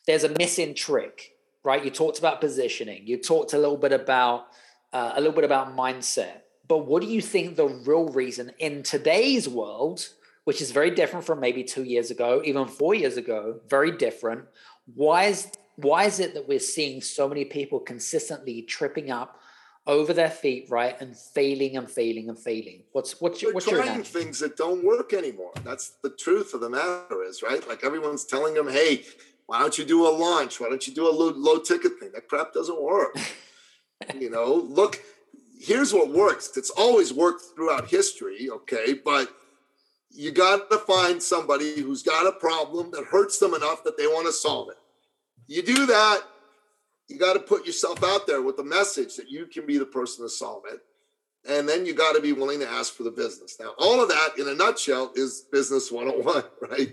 There's 0.07 0.23
a 0.23 0.29
missing 0.29 0.73
trick, 0.73 1.35
right? 1.63 1.83
You 1.83 1.91
talked 1.91 2.19
about 2.19 2.39
positioning. 2.39 3.05
You 3.05 3.17
talked 3.17 3.53
a 3.53 3.57
little 3.57 3.77
bit 3.77 3.91
about 3.91 4.47
uh, 4.93 5.13
a 5.15 5.19
little 5.19 5.35
bit 5.35 5.43
about 5.43 5.75
mindset. 5.75 6.41
But 6.67 6.85
what 6.85 7.01
do 7.01 7.07
you 7.07 7.21
think 7.21 7.55
the 7.55 7.67
real 7.67 8.09
reason 8.09 8.51
in 8.59 8.83
today's 8.83 9.47
world, 9.47 10.07
which 10.45 10.61
is 10.61 10.71
very 10.71 10.91
different 10.91 11.25
from 11.25 11.39
maybe 11.39 11.63
two 11.63 11.83
years 11.83 12.11
ago, 12.11 12.41
even 12.45 12.67
four 12.67 12.95
years 12.95 13.17
ago, 13.17 13.59
very 13.67 13.91
different? 13.91 14.45
Why 14.95 15.25
is 15.25 15.51
why 15.75 16.05
is 16.05 16.19
it 16.19 16.33
that 16.33 16.47
we're 16.47 16.59
seeing 16.59 17.01
so 17.01 17.27
many 17.27 17.45
people 17.45 17.79
consistently 17.79 18.61
tripping 18.63 19.11
up 19.11 19.39
over 19.87 20.13
their 20.13 20.29
feet, 20.29 20.67
right, 20.69 20.99
and 21.01 21.17
failing 21.17 21.77
and 21.77 21.89
failing 21.89 22.29
and 22.29 22.37
failing? 22.37 22.83
What's 22.91 23.19
what's 23.19 23.41
your 23.41 23.51
They're 23.51 23.55
what's 23.55 23.67
your 23.67 23.83
trying 23.83 24.03
things 24.03 24.39
that 24.39 24.57
don't 24.57 24.83
work 24.83 25.13
anymore. 25.13 25.51
That's 25.63 25.93
the 26.03 26.11
truth 26.11 26.53
of 26.53 26.61
the 26.61 26.69
matter 26.69 27.23
is, 27.23 27.41
right? 27.41 27.67
Like 27.67 27.83
everyone's 27.83 28.25
telling 28.25 28.53
them, 28.53 28.69
hey, 28.69 29.03
why 29.47 29.59
don't 29.59 29.77
you 29.77 29.85
do 29.85 30.07
a 30.07 30.09
launch? 30.09 30.59
Why 30.59 30.69
don't 30.69 30.85
you 30.87 30.93
do 30.93 31.09
a 31.09 31.11
low, 31.11 31.31
low 31.35 31.59
ticket 31.59 31.99
thing? 31.99 32.11
That 32.13 32.27
crap 32.27 32.53
doesn't 32.53 32.81
work. 32.81 33.17
you 34.19 34.29
know, 34.29 34.53
look, 34.53 35.01
here's 35.59 35.93
what 35.93 36.09
works. 36.09 36.51
It's 36.55 36.69
always 36.69 37.13
worked 37.13 37.43
throughout 37.55 37.89
history, 37.89 38.49
okay? 38.49 38.93
But 38.93 39.29
you 40.09 40.31
got 40.31 40.69
to 40.69 40.77
find 40.77 41.21
somebody 41.21 41.81
who's 41.81 42.03
got 42.03 42.27
a 42.27 42.31
problem 42.31 42.91
that 42.91 43.05
hurts 43.05 43.39
them 43.39 43.53
enough 43.53 43.83
that 43.83 43.97
they 43.97 44.07
want 44.07 44.25
to 44.27 44.33
solve 44.33 44.69
it. 44.69 44.77
You 45.51 45.61
do 45.61 45.85
that, 45.87 46.21
you 47.09 47.17
got 47.19 47.33
to 47.33 47.41
put 47.41 47.65
yourself 47.65 48.05
out 48.05 48.25
there 48.25 48.41
with 48.41 48.55
the 48.55 48.63
message 48.63 49.17
that 49.17 49.29
you 49.29 49.47
can 49.47 49.65
be 49.65 49.77
the 49.77 49.85
person 49.85 50.23
to 50.23 50.29
solve 50.29 50.63
it. 50.71 50.79
And 51.45 51.67
then 51.67 51.85
you 51.85 51.93
got 51.93 52.13
to 52.15 52.21
be 52.21 52.31
willing 52.31 52.61
to 52.61 52.69
ask 52.69 52.93
for 52.93 53.03
the 53.03 53.11
business. 53.11 53.57
Now, 53.59 53.73
all 53.77 54.01
of 54.01 54.07
that 54.07 54.29
in 54.37 54.47
a 54.47 54.53
nutshell 54.53 55.11
is 55.13 55.43
business 55.51 55.91
101, 55.91 56.43
right? 56.69 56.91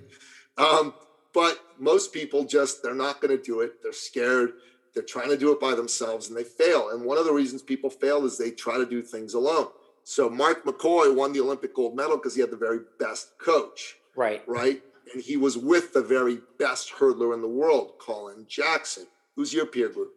Um, 0.57 0.93
but 1.33 1.61
most 1.79 2.13
people 2.13 2.43
just, 2.43 2.83
they're 2.83 2.97
not 2.97 3.21
going 3.21 3.37
to 3.37 3.41
do 3.41 3.61
it. 3.61 3.75
They're 3.81 3.93
scared. 3.93 4.55
They're 4.93 5.05
trying 5.05 5.29
to 5.29 5.37
do 5.37 5.53
it 5.53 5.61
by 5.61 5.77
themselves 5.77 6.29
and 6.29 6.37
they 6.37 6.43
fail. 6.43 6.89
And 6.89 7.05
one 7.05 7.17
of 7.17 7.27
the 7.27 7.33
reasons 7.33 7.63
people 7.63 7.91
fail 7.91 8.25
is 8.25 8.37
they 8.37 8.51
try 8.51 8.77
to 8.77 8.87
do 8.87 9.03
things 9.03 9.35
alone. 9.35 9.69
So 10.03 10.29
Mark 10.29 10.65
McCoy 10.65 11.15
won 11.15 11.33
the 11.33 11.43
Olympic 11.43 11.77
gold 11.77 11.95
medal 11.95 12.17
because 12.17 12.35
he 12.35 12.41
had 12.41 12.51
the 12.51 12.57
very 12.57 12.81
best 12.99 13.35
coach 13.39 13.95
Right. 14.17 14.43
right? 14.49 14.83
And 15.13 15.23
he 15.23 15.37
was 15.37 15.57
with 15.57 15.93
the 15.93 16.03
very 16.03 16.39
best 16.59 16.93
hurdler 16.99 17.35
in 17.35 17.41
the 17.43 17.49
world, 17.49 17.93
Colin 17.99 18.45
Jackson. 18.49 19.07
Who's 19.37 19.53
your 19.53 19.67
peer 19.67 19.89
group? 19.89 20.13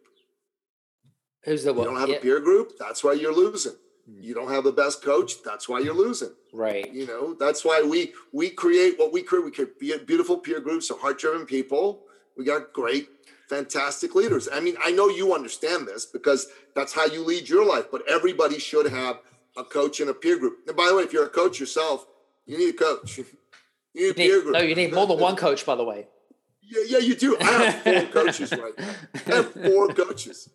Who's 1.44 1.64
the 1.64 1.72
one? 1.72 1.84
You 1.84 1.90
don't 1.90 2.00
have 2.00 2.08
Yeah. 2.08 2.16
a 2.16 2.20
peer 2.20 2.40
group? 2.40 2.78
That's 2.78 3.02
why 3.02 3.14
you're 3.14 3.34
losing. 3.34 3.72
Mm. 4.08 4.22
You 4.22 4.34
don't 4.34 4.50
have 4.50 4.64
the 4.64 4.72
best 4.72 5.02
coach. 5.02 5.42
That's 5.42 5.68
why 5.68 5.80
you're 5.80 5.94
losing. 5.94 6.34
Right. 6.52 6.92
You 6.92 7.06
know, 7.06 7.34
that's 7.34 7.64
why 7.64 7.82
we 7.82 8.12
we 8.32 8.50
create 8.50 8.98
what 8.98 9.12
we 9.12 9.22
create. 9.22 9.44
We 9.44 9.50
create 9.50 10.06
beautiful 10.06 10.38
peer 10.38 10.60
groups 10.60 10.90
of 10.90 11.00
heart-driven 11.00 11.46
people. 11.46 12.04
We 12.36 12.44
got 12.44 12.72
great, 12.72 13.08
fantastic 13.48 14.14
leaders. 14.14 14.48
I 14.52 14.60
mean, 14.60 14.76
I 14.82 14.90
know 14.92 15.08
you 15.08 15.34
understand 15.34 15.86
this 15.86 16.06
because 16.06 16.48
that's 16.74 16.92
how 16.92 17.06
you 17.06 17.24
lead 17.24 17.48
your 17.48 17.64
life. 17.64 17.86
But 17.90 18.02
everybody 18.08 18.58
should 18.58 18.86
have 18.86 19.20
a 19.56 19.64
coach 19.64 20.00
and 20.00 20.10
a 20.10 20.14
peer 20.14 20.38
group. 20.38 20.58
And 20.66 20.76
by 20.76 20.86
the 20.88 20.96
way, 20.96 21.02
if 21.02 21.12
you're 21.12 21.26
a 21.26 21.28
coach 21.28 21.60
yourself, 21.60 22.06
you 22.46 22.56
need 22.58 22.74
a 22.74 22.78
coach. 22.78 23.20
You 23.94 24.12
need, 24.14 24.44
No, 24.46 24.60
you 24.60 24.74
need 24.74 24.92
more 24.92 25.06
than 25.06 25.18
one 25.18 25.36
coach, 25.46 25.66
by 25.66 25.74
the 25.74 25.84
way. 25.84 26.06
Yeah, 26.62 26.84
yeah, 26.86 26.98
you 26.98 27.14
do. 27.14 27.36
I 27.38 27.44
have 27.44 27.82
four 27.82 28.02
coaches 28.24 28.52
right 28.52 28.72
now. 28.78 28.94
I 29.26 29.36
have 29.36 29.52
four 29.52 29.88
coaches. 29.88 30.48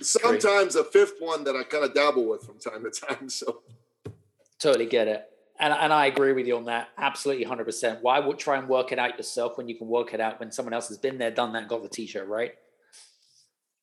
Sometimes 0.00 0.74
Great. 0.74 0.86
a 0.86 0.90
fifth 0.90 1.14
one 1.18 1.42
that 1.44 1.56
I 1.56 1.64
kind 1.64 1.84
of 1.84 1.92
dabble 1.94 2.28
with 2.28 2.42
from 2.42 2.58
time 2.58 2.84
to 2.84 2.90
time. 2.90 3.28
So 3.28 3.62
totally 4.60 4.86
get 4.86 5.08
it. 5.08 5.28
And, 5.58 5.72
and 5.72 5.92
I 5.92 6.06
agree 6.06 6.32
with 6.32 6.46
you 6.46 6.56
on 6.56 6.66
that. 6.66 6.90
Absolutely 6.96 7.44
100%. 7.44 8.00
Why 8.00 8.20
would 8.20 8.38
try 8.38 8.58
and 8.58 8.68
work 8.68 8.92
it 8.92 8.98
out 9.00 9.16
yourself 9.16 9.58
when 9.58 9.66
you 9.68 9.74
can 9.74 9.88
work 9.88 10.14
it 10.14 10.20
out 10.20 10.38
when 10.38 10.52
someone 10.52 10.72
else 10.72 10.86
has 10.86 10.98
been 10.98 11.18
there, 11.18 11.32
done 11.32 11.52
that, 11.54 11.66
got 11.66 11.82
the 11.82 11.88
t 11.88 12.06
shirt, 12.06 12.28
right? 12.28 12.54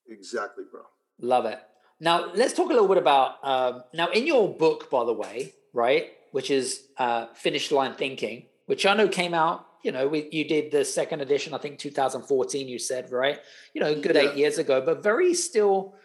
Exactly, 0.08 0.63
bro. 0.72 0.82
Love 1.20 1.46
it. 1.46 1.60
Now, 2.00 2.32
let's 2.34 2.54
talk 2.54 2.68
a 2.70 2.74
little 2.74 2.88
bit 2.88 2.98
about. 2.98 3.44
Um, 3.44 3.84
now, 3.94 4.10
in 4.10 4.26
your 4.28 4.54
book, 4.54 4.89
by 4.89 5.04
the 5.04 5.13
way, 5.13 5.54
right, 5.74 6.12
which 6.36 6.52
is 6.52 6.88
uh, 6.98 7.28
Finish 7.34 7.71
Line 7.71 7.93
Thinking, 7.93 8.48
which 8.65 8.86
I 8.86 8.93
know 8.93 9.08
came 9.08 9.34
out. 9.34 9.65
You 9.84 9.93
know, 9.93 10.06
we, 10.10 10.28
you 10.34 10.45
did 10.45 10.69
the 10.69 10.84
second 10.84 11.21
edition, 11.21 11.54
I 11.54 11.60
think 11.60 11.80
2014. 11.80 12.67
You 12.67 12.78
said 12.78 13.10
right. 13.10 13.39
You 13.74 13.80
know, 13.80 13.95
good 13.95 14.17
yeah. 14.17 14.24
eight 14.24 14.36
years 14.36 14.58
ago, 14.58 14.82
but 14.82 15.02
very 15.02 15.34
still 15.34 15.95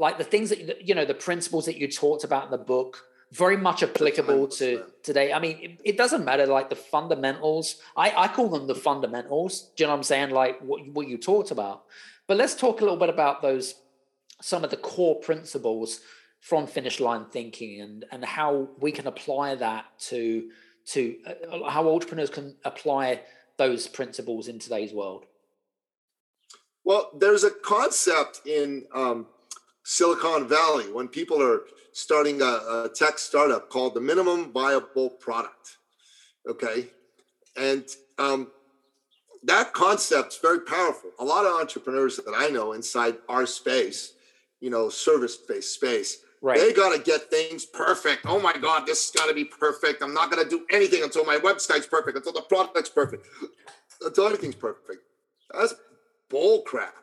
like 0.00 0.18
the 0.18 0.24
things 0.24 0.50
that 0.50 0.88
you 0.88 0.96
know, 0.96 1.04
the 1.04 1.14
principles 1.14 1.66
that 1.66 1.76
you 1.76 1.86
talked 1.86 2.24
about 2.24 2.46
in 2.46 2.50
the 2.50 2.58
book, 2.58 3.04
very 3.30 3.56
much 3.56 3.84
applicable 3.84 4.48
to 4.58 4.82
today. 5.04 5.32
I 5.32 5.38
mean, 5.38 5.56
it, 5.62 5.80
it, 5.90 5.96
doesn't 5.96 6.24
matter 6.24 6.46
like 6.46 6.68
the 6.68 6.74
fundamentals. 6.74 7.76
I, 7.96 8.12
I 8.24 8.26
call 8.26 8.48
them 8.48 8.66
the 8.66 8.74
fundamentals. 8.74 9.70
Do 9.76 9.84
you 9.84 9.86
know 9.86 9.92
what 9.92 9.98
I'm 9.98 10.02
saying? 10.02 10.30
Like 10.30 10.58
what, 10.62 10.84
what 10.88 11.06
you 11.06 11.16
talked 11.16 11.52
about. 11.52 11.84
But 12.26 12.38
let's 12.38 12.56
talk 12.56 12.80
a 12.80 12.82
little 12.82 12.98
bit 12.98 13.08
about 13.08 13.40
those 13.40 13.76
some 14.40 14.64
of 14.64 14.70
the 14.70 14.78
core 14.78 15.20
principles 15.20 16.00
from 16.46 16.64
finish 16.64 17.00
line 17.00 17.24
thinking 17.24 17.80
and 17.80 18.04
and 18.12 18.24
how 18.24 18.68
we 18.78 18.92
can 18.92 19.08
apply 19.08 19.56
that 19.56 19.84
to 19.98 20.48
to 20.84 21.16
uh, 21.26 21.68
how 21.68 21.92
entrepreneurs 21.92 22.30
can 22.30 22.54
apply 22.64 23.20
those 23.56 23.88
principles 23.88 24.46
in 24.46 24.56
today's 24.56 24.92
world. 24.92 25.24
Well 26.84 27.10
there's 27.18 27.42
a 27.42 27.50
concept 27.50 28.42
in 28.46 28.84
um, 28.94 29.26
silicon 29.82 30.46
valley 30.46 30.84
when 30.92 31.08
people 31.08 31.42
are 31.42 31.62
starting 31.92 32.40
a, 32.40 32.52
a 32.84 32.90
tech 32.94 33.18
startup 33.18 33.68
called 33.68 33.94
the 33.94 34.00
minimum 34.00 34.52
viable 34.52 35.10
product 35.10 35.78
okay? 36.48 36.86
And 37.56 37.84
um, 38.18 38.52
that 39.42 39.72
concept's 39.72 40.38
very 40.38 40.60
powerful. 40.60 41.10
A 41.18 41.24
lot 41.24 41.44
of 41.44 41.60
entrepreneurs 41.60 42.18
that 42.18 42.34
i 42.36 42.48
know 42.50 42.72
inside 42.72 43.16
our 43.28 43.46
space 43.46 44.12
you 44.60 44.70
know 44.70 44.88
service 44.88 45.36
based 45.36 45.74
space 45.74 46.18
Right. 46.42 46.58
They 46.58 46.72
got 46.72 46.94
to 46.94 47.02
get 47.02 47.30
things 47.30 47.64
perfect. 47.64 48.22
Oh 48.26 48.40
my 48.40 48.52
God, 48.56 48.86
this 48.86 49.10
has 49.10 49.20
got 49.20 49.28
to 49.28 49.34
be 49.34 49.44
perfect. 49.44 50.02
I'm 50.02 50.14
not 50.14 50.30
going 50.30 50.42
to 50.44 50.48
do 50.48 50.66
anything 50.70 51.02
until 51.02 51.24
my 51.24 51.38
website's 51.38 51.86
perfect, 51.86 52.16
until 52.16 52.32
the 52.32 52.42
product's 52.42 52.90
perfect, 52.90 53.26
until 54.02 54.26
everything's 54.26 54.54
perfect. 54.54 54.98
That's 55.52 55.74
bull 56.28 56.62
crap. 56.62 56.94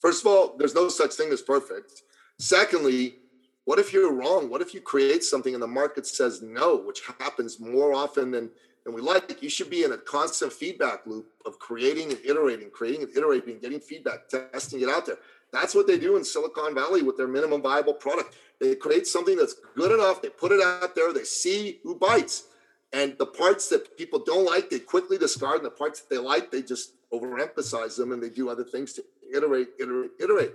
First 0.00 0.24
of 0.24 0.32
all, 0.32 0.56
there's 0.58 0.74
no 0.74 0.88
such 0.88 1.12
thing 1.14 1.30
as 1.32 1.42
perfect. 1.42 2.02
Secondly, 2.38 3.16
what 3.64 3.78
if 3.78 3.92
you're 3.92 4.12
wrong? 4.12 4.50
What 4.50 4.60
if 4.60 4.74
you 4.74 4.80
create 4.80 5.22
something 5.22 5.54
and 5.54 5.62
the 5.62 5.68
market 5.68 6.06
says 6.06 6.42
no, 6.42 6.76
which 6.76 7.02
happens 7.20 7.60
more 7.60 7.94
often 7.94 8.30
than, 8.30 8.50
than 8.84 8.94
we 8.94 9.00
like? 9.00 9.40
You 9.42 9.48
should 9.48 9.70
be 9.70 9.84
in 9.84 9.92
a 9.92 9.98
constant 9.98 10.52
feedback 10.52 11.06
loop 11.06 11.26
of 11.46 11.58
creating 11.60 12.10
and 12.10 12.18
iterating, 12.24 12.70
creating 12.70 13.02
and 13.02 13.16
iterating, 13.16 13.58
getting 13.60 13.78
feedback, 13.78 14.28
testing 14.28 14.80
it 14.80 14.88
out 14.88 15.06
there. 15.06 15.18
That's 15.52 15.74
what 15.74 15.86
they 15.86 15.98
do 15.98 16.16
in 16.16 16.24
Silicon 16.24 16.74
Valley 16.74 17.02
with 17.02 17.16
their 17.16 17.28
minimum 17.28 17.62
viable 17.62 17.94
product. 17.94 18.34
They 18.60 18.74
create 18.74 19.06
something 19.06 19.36
that's 19.36 19.56
good 19.76 19.92
enough, 19.92 20.22
they 20.22 20.30
put 20.30 20.52
it 20.52 20.60
out 20.62 20.94
there, 20.94 21.12
they 21.12 21.24
see 21.24 21.80
who 21.82 21.94
bites. 21.94 22.44
And 22.92 23.16
the 23.18 23.26
parts 23.26 23.68
that 23.70 23.96
people 23.96 24.18
don't 24.18 24.44
like, 24.44 24.68
they 24.68 24.78
quickly 24.78 25.16
discard. 25.16 25.56
And 25.56 25.66
the 25.66 25.70
parts 25.70 26.00
that 26.00 26.10
they 26.10 26.18
like, 26.20 26.50
they 26.50 26.62
just 26.62 26.92
overemphasize 27.12 27.96
them 27.96 28.12
and 28.12 28.22
they 28.22 28.28
do 28.28 28.48
other 28.50 28.64
things 28.64 28.92
to 28.94 29.04
iterate, 29.34 29.68
iterate, 29.80 30.10
iterate. 30.20 30.52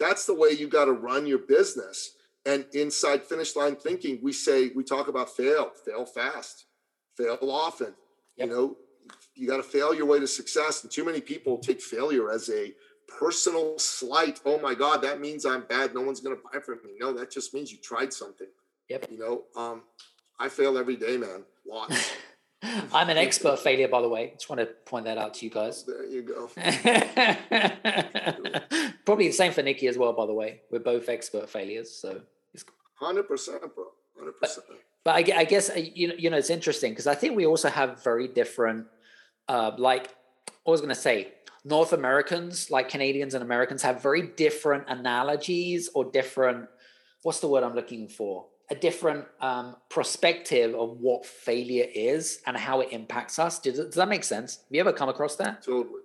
That's 0.00 0.26
the 0.26 0.34
way 0.34 0.50
you 0.50 0.68
got 0.68 0.86
to 0.86 0.92
run 0.92 1.26
your 1.26 1.38
business. 1.38 2.12
And 2.46 2.64
inside 2.72 3.22
finish 3.24 3.54
line 3.56 3.76
thinking, 3.76 4.20
we 4.22 4.32
say, 4.32 4.70
we 4.74 4.82
talk 4.82 5.08
about 5.08 5.36
fail, 5.36 5.70
fail 5.84 6.06
fast, 6.06 6.64
fail 7.16 7.38
often. 7.42 7.94
Yep. 8.36 8.48
You 8.48 8.54
know, 8.54 8.76
you 9.34 9.48
got 9.48 9.58
to 9.58 9.62
fail 9.62 9.94
your 9.94 10.06
way 10.06 10.20
to 10.20 10.26
success. 10.26 10.82
And 10.82 10.90
too 10.90 11.04
many 11.04 11.20
people 11.20 11.58
take 11.58 11.82
failure 11.82 12.30
as 12.30 12.48
a 12.48 12.72
personal 13.08 13.78
slight. 13.78 14.40
Oh 14.44 14.60
my 14.60 14.74
God, 14.74 15.02
that 15.02 15.20
means 15.20 15.46
I'm 15.46 15.62
bad. 15.62 15.94
No 15.94 16.02
one's 16.02 16.20
going 16.20 16.36
to 16.36 16.42
buy 16.52 16.60
from 16.60 16.78
me. 16.84 16.92
No, 17.00 17.12
that 17.12 17.30
just 17.30 17.54
means 17.54 17.72
you 17.72 17.78
tried 17.78 18.12
something. 18.12 18.48
Yep. 18.88 19.06
You 19.10 19.18
know, 19.18 19.60
um, 19.60 19.82
I 20.38 20.48
fail 20.48 20.78
every 20.78 20.96
day, 20.96 21.16
man. 21.16 21.44
Lots. 21.66 22.12
I'm 22.92 23.08
an 23.08 23.18
expert 23.18 23.60
failure, 23.60 23.88
by 23.88 24.02
the 24.02 24.08
way. 24.08 24.32
Just 24.34 24.50
want 24.50 24.60
to 24.60 24.66
point 24.66 25.04
that 25.04 25.16
out 25.16 25.34
to 25.34 25.44
you 25.44 25.50
guys. 25.50 25.84
There 25.84 26.04
you 26.04 26.22
go. 26.22 26.50
Probably 29.04 29.28
the 29.28 29.32
same 29.32 29.52
for 29.52 29.62
Nicky 29.62 29.86
as 29.86 29.96
well, 29.96 30.12
by 30.12 30.26
the 30.26 30.32
way. 30.32 30.62
We're 30.70 30.80
both 30.80 31.08
expert 31.08 31.48
failures. 31.48 31.94
So 31.94 32.22
hundred 32.94 33.28
percent, 33.28 33.62
bro. 33.74 33.84
Hundred 34.16 34.40
percent. 34.40 34.66
But 35.04 35.14
I, 35.14 35.38
I 35.38 35.44
guess 35.44 35.70
uh, 35.70 35.74
you 35.76 36.08
know, 36.08 36.14
you 36.18 36.30
know, 36.30 36.36
it's 36.36 36.50
interesting 36.50 36.92
because 36.92 37.06
I 37.06 37.14
think 37.14 37.36
we 37.36 37.46
also 37.46 37.68
have 37.68 38.02
very 38.02 38.26
different. 38.26 38.86
Uh, 39.46 39.70
like 39.78 40.12
I 40.66 40.70
was 40.70 40.80
going 40.80 40.88
to 40.88 41.00
say, 41.00 41.34
North 41.64 41.92
Americans, 41.92 42.70
like 42.70 42.88
Canadians 42.88 43.34
and 43.34 43.42
Americans, 43.42 43.82
have 43.82 44.02
very 44.02 44.22
different 44.22 44.84
analogies 44.88 45.90
or 45.94 46.04
different, 46.04 46.68
what's 47.22 47.40
the 47.40 47.48
word 47.48 47.64
I'm 47.64 47.74
looking 47.74 48.08
for? 48.08 48.46
A 48.70 48.74
different 48.74 49.24
um, 49.40 49.76
perspective 49.88 50.74
of 50.74 50.98
what 50.98 51.24
failure 51.24 51.86
is 51.94 52.40
and 52.46 52.56
how 52.56 52.80
it 52.80 52.88
impacts 52.92 53.38
us. 53.38 53.58
Does, 53.58 53.78
does 53.78 53.94
that 53.94 54.08
make 54.08 54.24
sense? 54.24 54.56
Have 54.56 54.64
you 54.70 54.80
ever 54.80 54.92
come 54.92 55.08
across 55.08 55.36
that? 55.36 55.62
Totally. 55.62 56.02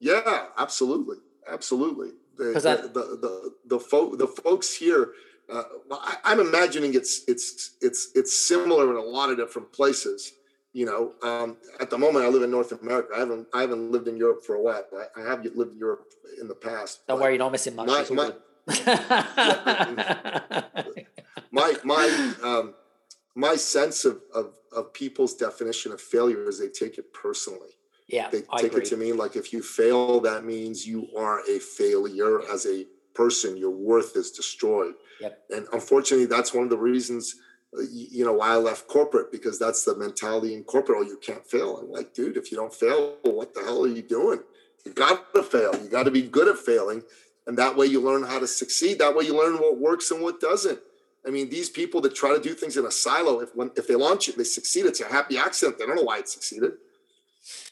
Yeah, 0.00 0.46
absolutely. 0.56 1.18
Absolutely. 1.48 2.10
The, 2.38 2.52
the, 2.54 2.90
the, 2.92 3.18
the, 3.20 3.54
the, 3.66 3.78
fo- 3.78 4.16
the 4.16 4.26
folks 4.26 4.74
here, 4.74 5.12
uh, 5.52 5.62
I, 5.92 6.16
I'm 6.24 6.40
imagining 6.40 6.94
it's, 6.94 7.22
it's, 7.28 7.76
it's, 7.82 8.10
it's 8.14 8.36
similar 8.48 8.90
in 8.90 8.96
a 8.96 9.02
lot 9.02 9.30
of 9.30 9.36
different 9.36 9.72
places 9.72 10.32
you 10.72 10.86
know, 10.86 11.14
um, 11.22 11.56
at 11.80 11.90
the 11.90 11.98
moment 11.98 12.24
I 12.24 12.28
live 12.28 12.42
in 12.42 12.50
North 12.50 12.72
America. 12.72 13.08
I 13.14 13.20
haven't 13.20 13.48
I 13.52 13.60
haven't 13.62 13.90
lived 13.90 14.08
in 14.08 14.16
Europe 14.16 14.44
for 14.44 14.54
a 14.54 14.62
while. 14.62 14.84
I, 15.16 15.20
I 15.20 15.28
have 15.28 15.44
lived 15.44 15.72
in 15.72 15.78
Europe 15.78 16.06
in 16.40 16.48
the 16.48 16.54
past. 16.54 17.06
Don't 17.08 17.20
worry, 17.20 17.32
you're 17.32 17.38
not 17.38 17.52
missing 17.52 17.74
much. 17.74 18.10
My 18.10 18.32
my, 18.32 18.32
my 21.50 21.74
my, 21.84 22.34
um, 22.42 22.74
my 23.34 23.56
sense 23.56 24.04
of, 24.04 24.20
of 24.34 24.54
of 24.72 24.92
people's 24.92 25.34
definition 25.34 25.92
of 25.92 26.00
failure 26.00 26.48
is 26.48 26.60
they 26.60 26.68
take 26.68 26.98
it 26.98 27.12
personally. 27.12 27.70
Yeah, 28.06 28.28
they 28.30 28.42
I 28.50 28.60
take 28.60 28.72
agree. 28.72 28.82
it 28.82 28.88
to 28.90 28.96
mean 28.96 29.16
like 29.16 29.34
if 29.34 29.52
you 29.52 29.62
fail, 29.62 30.20
that 30.20 30.44
means 30.44 30.86
you 30.86 31.08
are 31.16 31.40
a 31.48 31.58
failure 31.58 32.42
as 32.52 32.66
a 32.66 32.86
person. 33.14 33.56
Your 33.56 33.70
worth 33.70 34.16
is 34.16 34.30
destroyed. 34.30 34.94
Yep. 35.20 35.38
And 35.50 35.66
unfortunately, 35.72 36.26
that's 36.26 36.54
one 36.54 36.64
of 36.64 36.70
the 36.70 36.78
reasons 36.78 37.34
you 37.78 38.24
know 38.24 38.32
why 38.32 38.48
I 38.48 38.56
left 38.56 38.88
corporate 38.88 39.30
because 39.30 39.58
that's 39.58 39.84
the 39.84 39.96
mentality 39.96 40.54
in 40.54 40.64
corporate. 40.64 40.98
Oh, 41.00 41.08
you 41.08 41.18
can't 41.18 41.46
fail. 41.46 41.76
I'm 41.76 41.90
like, 41.90 42.14
dude, 42.14 42.36
if 42.36 42.50
you 42.50 42.56
don't 42.56 42.74
fail, 42.74 43.16
what 43.22 43.54
the 43.54 43.62
hell 43.62 43.84
are 43.84 43.88
you 43.88 44.02
doing? 44.02 44.40
You 44.84 44.92
got 44.92 45.32
to 45.34 45.42
fail. 45.42 45.72
You 45.80 45.88
got 45.88 46.04
to 46.04 46.10
be 46.10 46.22
good 46.22 46.48
at 46.48 46.58
failing, 46.58 47.02
and 47.46 47.56
that 47.58 47.76
way 47.76 47.86
you 47.86 48.00
learn 48.00 48.24
how 48.24 48.38
to 48.40 48.46
succeed. 48.46 48.98
That 48.98 49.14
way 49.14 49.24
you 49.24 49.36
learn 49.36 49.54
what 49.54 49.78
works 49.78 50.10
and 50.10 50.22
what 50.22 50.40
doesn't. 50.40 50.80
I 51.26 51.30
mean, 51.30 51.50
these 51.50 51.68
people 51.68 52.00
that 52.00 52.14
try 52.14 52.34
to 52.34 52.40
do 52.40 52.54
things 52.54 52.76
in 52.76 52.86
a 52.86 52.90
silo, 52.90 53.40
if 53.40 53.54
when 53.54 53.70
if 53.76 53.86
they 53.86 53.94
launch 53.94 54.28
it, 54.28 54.36
they 54.36 54.44
succeed. 54.44 54.86
It's 54.86 55.00
a 55.00 55.06
happy 55.06 55.38
accident. 55.38 55.78
They 55.78 55.86
don't 55.86 55.96
know 55.96 56.02
why 56.02 56.18
it 56.18 56.28
succeeded. 56.28 56.72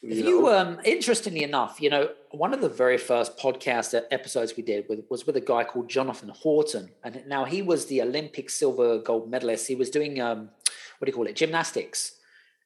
You, 0.01 0.15
you 0.15 0.47
um, 0.49 0.79
interestingly 0.83 1.43
enough, 1.43 1.81
you 1.81 1.89
know, 1.89 2.09
one 2.31 2.53
of 2.53 2.61
the 2.61 2.69
very 2.69 2.97
first 2.97 3.37
podcast 3.37 3.99
episodes 4.11 4.53
we 4.55 4.63
did 4.63 4.85
with, 4.87 5.03
was 5.09 5.25
with 5.25 5.35
a 5.35 5.41
guy 5.41 5.63
called 5.63 5.89
Jonathan 5.89 6.29
Horton, 6.29 6.89
and 7.03 7.21
now 7.27 7.45
he 7.45 7.61
was 7.61 7.87
the 7.87 8.01
Olympic 8.01 8.49
silver 8.49 8.99
gold 8.99 9.29
medalist. 9.29 9.67
He 9.67 9.75
was 9.75 9.89
doing 9.89 10.21
um, 10.21 10.49
what 10.97 11.05
do 11.05 11.09
you 11.11 11.13
call 11.13 11.27
it, 11.27 11.35
gymnastics, 11.35 12.13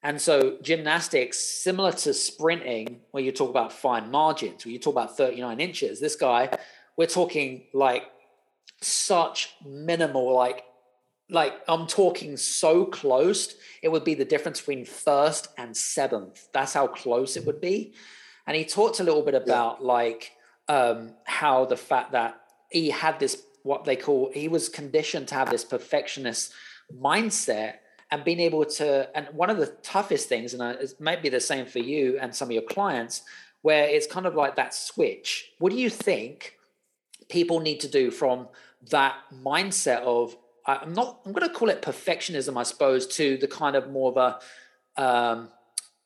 and 0.03 0.20
so 0.22 0.57
gymnastics, 0.61 1.39
similar 1.39 1.91
to 1.91 2.14
sprinting, 2.14 3.01
where 3.11 3.24
you 3.24 3.32
talk 3.32 3.49
about 3.49 3.72
fine 3.72 4.11
margins, 4.11 4.66
where 4.66 4.72
you 4.72 4.80
talk 4.80 4.93
about 4.93 5.18
thirty 5.18 5.41
nine 5.41 5.59
inches. 5.59 5.99
This 5.99 6.16
guy, 6.16 6.49
we're 6.97 7.07
talking 7.07 7.64
like 7.74 8.03
such 8.82 9.55
minimal, 9.66 10.34
like 10.36 10.66
like 11.34 11.53
I'm 11.67 11.88
talking 11.88 12.38
so 12.38 12.86
close, 12.86 13.55
it 13.81 13.91
would 13.91 14.03
be 14.03 14.13
the 14.13 14.23
difference 14.23 14.59
between 14.59 14.86
first 14.86 15.47
and 15.57 15.75
seventh. 15.75 16.47
That's 16.53 16.73
how 16.73 16.88
close 16.88 17.36
it 17.36 17.45
would 17.45 17.59
be. 17.59 17.93
And 18.45 18.55
he 18.55 18.65
talked 18.65 18.99
a 18.99 19.03
little 19.03 19.23
bit 19.23 19.34
about 19.34 19.79
yeah. 19.81 19.88
like 19.88 20.31
um, 20.67 21.13
how 21.25 21.65
the 21.65 21.77
fact 21.77 22.11
that 22.11 22.39
he 22.69 22.89
had 22.89 23.19
this 23.19 23.43
what 23.63 23.86
they 23.86 23.95
call 23.95 24.29
he 24.34 24.47
was 24.47 24.69
conditioned 24.69 25.27
to 25.29 25.36
have 25.36 25.49
this 25.49 25.63
perfectionist 25.63 26.53
mindset 26.93 27.75
and 28.11 28.23
being 28.23 28.39
able 28.39 28.65
to 28.65 29.09
and 29.17 29.27
one 29.34 29.49
of 29.49 29.57
the 29.57 29.67
toughest 29.81 30.27
things 30.27 30.53
and 30.53 30.61
it 30.61 30.99
might 30.99 31.23
be 31.23 31.29
the 31.29 31.39
same 31.39 31.65
for 31.65 31.79
you 31.79 32.17
and 32.19 32.36
some 32.36 32.49
of 32.49 32.51
your 32.51 32.63
clients 32.63 33.21
where 33.61 33.86
it's 33.86 34.05
kind 34.05 34.25
of 34.25 34.36
like 34.36 34.57
that 34.57 34.73
switch 34.73 35.51
what 35.59 35.71
do 35.71 35.77
you 35.77 35.89
think 35.89 36.57
people 37.29 37.61
need 37.61 37.79
to 37.79 37.88
do 37.88 38.11
from 38.11 38.49
that 38.89 39.15
mindset 39.41 40.01
of 40.01 40.36
i'm 40.66 40.93
not 40.93 41.20
i'm 41.26 41.32
going 41.34 41.47
to 41.47 41.53
call 41.53 41.70
it 41.70 41.82
perfectionism 41.82 42.57
i 42.57 42.64
suppose 42.64 43.07
to 43.07 43.38
the 43.38 43.47
kind 43.47 43.76
of 43.76 43.89
more 43.89 44.11
of 44.11 44.18
a 44.18 44.39
um, 44.95 45.49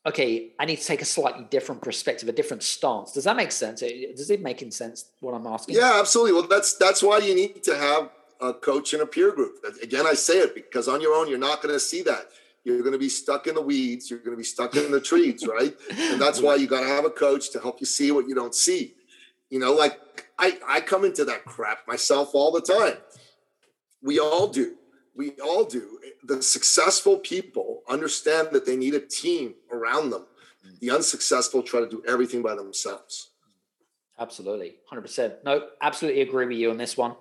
okay, 0.08 0.54
I 0.58 0.66
need 0.66 0.78
to 0.78 0.86
take 0.86 1.02
a 1.02 1.06
slightly 1.06 1.46
different 1.50 1.82
perspective, 1.82 2.30
a 2.30 2.32
different 2.32 2.64
stance. 2.64 3.12
Does 3.12 3.26
that 3.26 3.36
make 3.36 3.52
sense? 3.52 3.82
Does 3.82 4.30
it 4.30 4.42
make 4.42 4.60
sense 4.72 5.06
what 5.20 5.34
I'm 5.34 5.46
asking? 5.46 5.76
Yeah, 5.76 6.00
absolutely. 6.00 6.34
Well, 6.34 6.48
that's 6.48 6.78
that's 6.78 7.04
why 7.04 7.20
you 7.20 7.36
need 7.36 7.64
to 7.64 7.76
have 7.76 8.10
a 8.40 8.54
coach 8.54 8.94
and 8.94 9.02
a 9.02 9.06
peer 9.06 9.32
group. 9.32 9.58
Again, 9.84 10.08
I 10.08 10.14
say 10.14 10.40
it 10.40 10.56
because 10.56 10.88
on 10.88 11.02
your 11.02 11.14
own, 11.14 11.28
you're 11.28 11.38
not 11.38 11.62
going 11.62 11.74
to 11.74 11.80
see 11.80 12.02
that. 12.04 12.30
You're 12.64 12.80
going 12.80 12.94
to 12.94 13.00
be 13.00 13.10
stuck 13.10 13.48
in 13.48 13.56
the 13.56 13.62
weeds. 13.62 14.10
You're 14.10 14.20
going 14.20 14.32
to 14.32 14.38
be 14.38 14.44
stuck 14.44 14.76
in 14.76 14.92
the 14.92 15.00
trees, 15.00 15.46
right? 15.60 15.76
And 15.90 16.22
that's 16.22 16.42
why 16.42 16.56
you 16.56 16.68
got 16.68 16.82
to 16.82 16.88
have 16.88 17.06
a 17.06 17.10
coach 17.10 17.52
to 17.52 17.60
help 17.60 17.80
you 17.80 17.86
see 17.86 18.12
what 18.12 18.28
you 18.28 18.36
don't 18.36 18.56
see. 18.56 18.96
You 19.50 19.60
know, 19.60 19.74
like 19.74 20.00
I, 20.38 20.58
I 20.68 20.82
come 20.82 21.06
into 21.06 21.26
that 21.26 21.46
crap 21.46 21.88
myself 21.88 22.32
all 22.34 22.52
the 22.52 22.62
time. 22.62 22.98
We 24.02 24.20
all 24.20 24.48
do. 24.48 24.76
We 25.16 25.32
all 25.44 25.66
do 25.66 26.00
the 26.24 26.42
successful 26.44 27.18
people 27.18 27.82
understand 27.90 28.50
that 28.52 28.66
they 28.66 28.76
need 28.76 28.94
a 28.94 29.00
team 29.00 29.56
around 29.72 30.12
them. 30.12 30.26
Mm. 30.66 30.80
The 30.80 30.92
unsuccessful 30.92 31.64
try 31.64 31.80
to 31.80 31.90
do 31.90 32.04
everything 32.08 32.44
by 32.44 32.56
themselves. 32.56 33.32
Absolutely, 34.20 34.76
hundred 34.90 35.02
percent. 35.02 35.36
No, 35.44 35.68
absolutely 35.82 36.22
agree 36.22 36.46
with 36.46 36.58
you 36.58 36.70
on 36.70 36.78
this 36.78 36.98
one. 36.98 37.16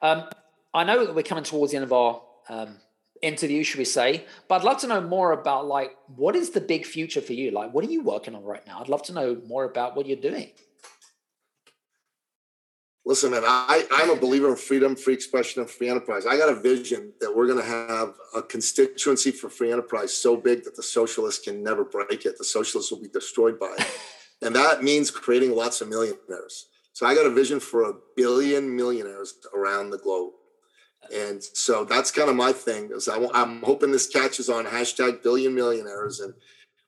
Um, 0.00 0.24
I 0.72 0.84
know 0.84 1.04
that 1.04 1.14
we're 1.14 1.22
coming 1.22 1.44
towards 1.44 1.72
the 1.72 1.78
end 1.78 1.84
of 1.84 1.92
our 1.92 2.22
um, 2.48 2.76
interview, 3.22 3.62
should 3.62 3.78
we 3.78 3.84
say? 3.84 4.24
But 4.46 4.56
I'd 4.56 4.64
love 4.64 4.78
to 4.78 4.86
know 4.86 5.00
more 5.00 5.32
about 5.32 5.66
like 5.66 5.96
what 6.16 6.36
is 6.36 6.50
the 6.50 6.60
big 6.60 6.86
future 6.86 7.20
for 7.20 7.32
you? 7.32 7.50
Like, 7.50 7.72
what 7.72 7.84
are 7.84 7.90
you 7.90 8.02
working 8.02 8.34
on 8.34 8.44
right 8.44 8.66
now? 8.66 8.80
I'd 8.80 8.88
love 8.88 9.02
to 9.04 9.12
know 9.12 9.40
more 9.46 9.64
about 9.64 9.96
what 9.96 10.06
you're 10.06 10.16
doing 10.16 10.50
listen, 13.08 13.30
man, 13.30 13.42
I, 13.42 13.86
I'm 13.90 14.10
a 14.10 14.16
believer 14.16 14.50
in 14.50 14.56
freedom, 14.56 14.94
free 14.94 15.14
expression, 15.14 15.62
and 15.62 15.70
free 15.70 15.88
enterprise. 15.88 16.26
I 16.26 16.36
got 16.36 16.50
a 16.50 16.60
vision 16.60 17.14
that 17.20 17.34
we're 17.34 17.46
going 17.46 17.58
to 17.58 17.64
have 17.64 18.12
a 18.36 18.42
constituency 18.42 19.30
for 19.30 19.48
free 19.48 19.72
enterprise 19.72 20.12
so 20.12 20.36
big 20.36 20.62
that 20.64 20.76
the 20.76 20.82
socialists 20.82 21.42
can 21.42 21.64
never 21.64 21.84
break 21.84 22.26
it. 22.26 22.36
The 22.36 22.44
socialists 22.44 22.92
will 22.92 23.00
be 23.00 23.08
destroyed 23.08 23.58
by 23.58 23.74
it. 23.78 23.86
and 24.42 24.54
that 24.54 24.84
means 24.84 25.10
creating 25.10 25.56
lots 25.56 25.80
of 25.80 25.88
millionaires. 25.88 26.66
So 26.92 27.06
I 27.06 27.14
got 27.14 27.24
a 27.24 27.30
vision 27.30 27.60
for 27.60 27.88
a 27.88 27.94
billion 28.14 28.76
millionaires 28.76 29.36
around 29.54 29.88
the 29.88 29.98
globe. 29.98 30.34
And 31.14 31.42
so 31.42 31.84
that's 31.84 32.10
kind 32.10 32.28
of 32.28 32.36
my 32.36 32.52
thing 32.52 32.90
is 32.94 33.08
I, 33.08 33.16
am 33.32 33.62
hoping 33.62 33.90
this 33.90 34.06
catches 34.06 34.50
on 34.50 34.66
hashtag 34.66 35.22
billion 35.22 35.54
millionaires. 35.54 36.20
And 36.20 36.34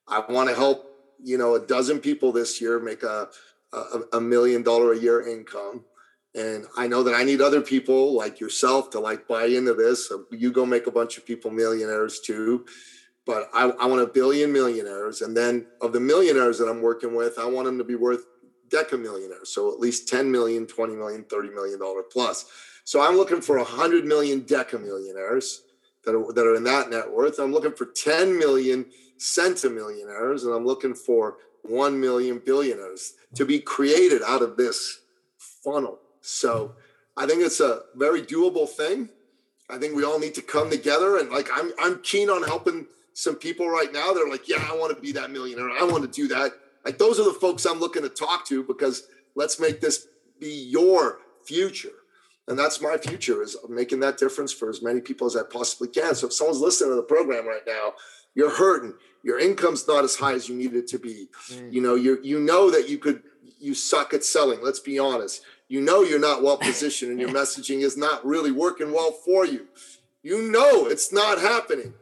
I 0.06 0.22
want 0.30 0.50
to 0.50 0.54
help, 0.54 0.84
you 1.22 1.38
know, 1.38 1.54
a 1.54 1.66
dozen 1.66 1.98
people 1.98 2.30
this 2.30 2.60
year 2.60 2.78
make 2.78 3.04
a, 3.04 3.28
a, 3.72 4.00
a 4.14 4.20
million 4.20 4.62
dollar 4.62 4.92
a 4.92 4.98
year 4.98 5.26
income 5.26 5.84
and 6.34 6.66
I 6.76 6.86
know 6.86 7.02
that 7.02 7.14
I 7.14 7.24
need 7.24 7.40
other 7.40 7.60
people 7.60 8.14
like 8.14 8.38
yourself 8.38 8.90
to 8.90 9.00
like 9.00 9.26
buy 9.26 9.46
into 9.46 9.74
this. 9.74 10.12
You 10.30 10.52
go 10.52 10.64
make 10.64 10.86
a 10.86 10.92
bunch 10.92 11.18
of 11.18 11.26
people 11.26 11.50
millionaires 11.50 12.20
too. 12.20 12.66
But 13.26 13.48
I, 13.52 13.70
I 13.70 13.86
want 13.86 14.02
a 14.02 14.06
billion 14.06 14.52
millionaires. 14.52 15.22
And 15.22 15.36
then 15.36 15.66
of 15.80 15.92
the 15.92 16.00
millionaires 16.00 16.58
that 16.58 16.68
I'm 16.68 16.82
working 16.82 17.14
with, 17.14 17.38
I 17.38 17.46
want 17.46 17.66
them 17.66 17.78
to 17.78 17.84
be 17.84 17.96
worth 17.96 18.26
deca 18.68 19.00
millionaires. 19.00 19.52
So 19.52 19.72
at 19.72 19.80
least 19.80 20.08
10 20.08 20.30
million, 20.30 20.66
20 20.66 20.94
million, 20.94 21.24
30 21.24 21.50
million 21.50 21.78
dollar 21.78 22.02
plus. 22.02 22.46
So 22.84 23.02
I'm 23.02 23.16
looking 23.16 23.40
for 23.40 23.58
100 23.58 24.04
million 24.04 24.42
deca 24.42 24.80
millionaires 24.80 25.62
that 26.04 26.14
are, 26.14 26.32
that 26.32 26.46
are 26.46 26.54
in 26.54 26.64
that 26.64 26.90
net 26.90 27.10
worth. 27.10 27.38
I'm 27.38 27.52
looking 27.52 27.72
for 27.72 27.86
10 27.86 28.38
million 28.38 28.86
centimillionaires 29.18 30.44
and 30.44 30.54
I'm 30.54 30.64
looking 30.64 30.94
for 30.94 31.36
1 31.62 32.00
million 32.00 32.40
billionaires 32.44 33.14
to 33.34 33.44
be 33.44 33.60
created 33.60 34.22
out 34.26 34.42
of 34.42 34.56
this 34.56 35.02
funnel. 35.62 35.99
So 36.20 36.74
I 37.16 37.26
think 37.26 37.42
it's 37.42 37.60
a 37.60 37.82
very 37.94 38.22
doable 38.22 38.68
thing. 38.68 39.08
I 39.68 39.78
think 39.78 39.94
we 39.94 40.04
all 40.04 40.18
need 40.18 40.34
to 40.34 40.42
come 40.42 40.70
together 40.70 41.18
and 41.18 41.30
like 41.30 41.48
I'm 41.52 41.72
I'm 41.80 42.00
keen 42.02 42.28
on 42.28 42.42
helping 42.42 42.86
some 43.14 43.36
people 43.36 43.68
right 43.68 43.92
now. 43.92 44.12
They're 44.12 44.28
like, 44.28 44.48
yeah, 44.48 44.66
I 44.68 44.74
want 44.76 44.94
to 44.94 45.00
be 45.00 45.12
that 45.12 45.30
millionaire. 45.30 45.70
I 45.70 45.84
want 45.84 46.02
to 46.02 46.08
do 46.08 46.28
that. 46.28 46.52
Like 46.84 46.98
those 46.98 47.20
are 47.20 47.24
the 47.24 47.38
folks 47.38 47.66
I'm 47.66 47.78
looking 47.78 48.02
to 48.02 48.08
talk 48.08 48.46
to 48.46 48.64
because 48.64 49.04
let's 49.34 49.60
make 49.60 49.80
this 49.80 50.08
be 50.40 50.68
your 50.70 51.18
future. 51.44 51.90
And 52.48 52.58
that's 52.58 52.80
my 52.80 52.96
future 52.96 53.42
is 53.42 53.56
making 53.68 54.00
that 54.00 54.18
difference 54.18 54.52
for 54.52 54.68
as 54.68 54.82
many 54.82 55.00
people 55.00 55.26
as 55.26 55.36
I 55.36 55.42
possibly 55.42 55.88
can. 55.88 56.14
So 56.14 56.26
if 56.26 56.32
someone's 56.32 56.60
listening 56.60 56.90
to 56.90 56.96
the 56.96 57.02
program 57.02 57.46
right 57.46 57.62
now, 57.66 57.92
you're 58.34 58.50
hurting, 58.50 58.94
your 59.22 59.38
income's 59.38 59.86
not 59.86 60.02
as 60.02 60.16
high 60.16 60.32
as 60.32 60.48
you 60.48 60.56
need 60.56 60.74
it 60.74 60.88
to 60.88 60.98
be. 60.98 61.28
Mm. 61.52 61.72
You 61.72 61.80
know, 61.80 61.94
you 61.94 62.18
you 62.22 62.40
know 62.40 62.70
that 62.70 62.88
you 62.88 62.98
could 62.98 63.22
you 63.60 63.74
suck 63.74 64.14
at 64.14 64.24
selling. 64.24 64.60
Let's 64.62 64.80
be 64.80 64.98
honest 64.98 65.42
you 65.70 65.80
know 65.80 66.02
you're 66.02 66.18
not 66.18 66.42
well 66.42 66.56
positioned 66.56 67.12
and 67.12 67.20
your 67.20 67.30
messaging 67.30 67.82
is 67.82 67.96
not 67.96 68.26
really 68.26 68.50
working 68.50 68.92
well 68.92 69.12
for 69.12 69.46
you. 69.46 69.68
You 70.20 70.50
know 70.50 70.86
it's 70.86 71.12
not 71.12 71.38
happening. 71.38 71.94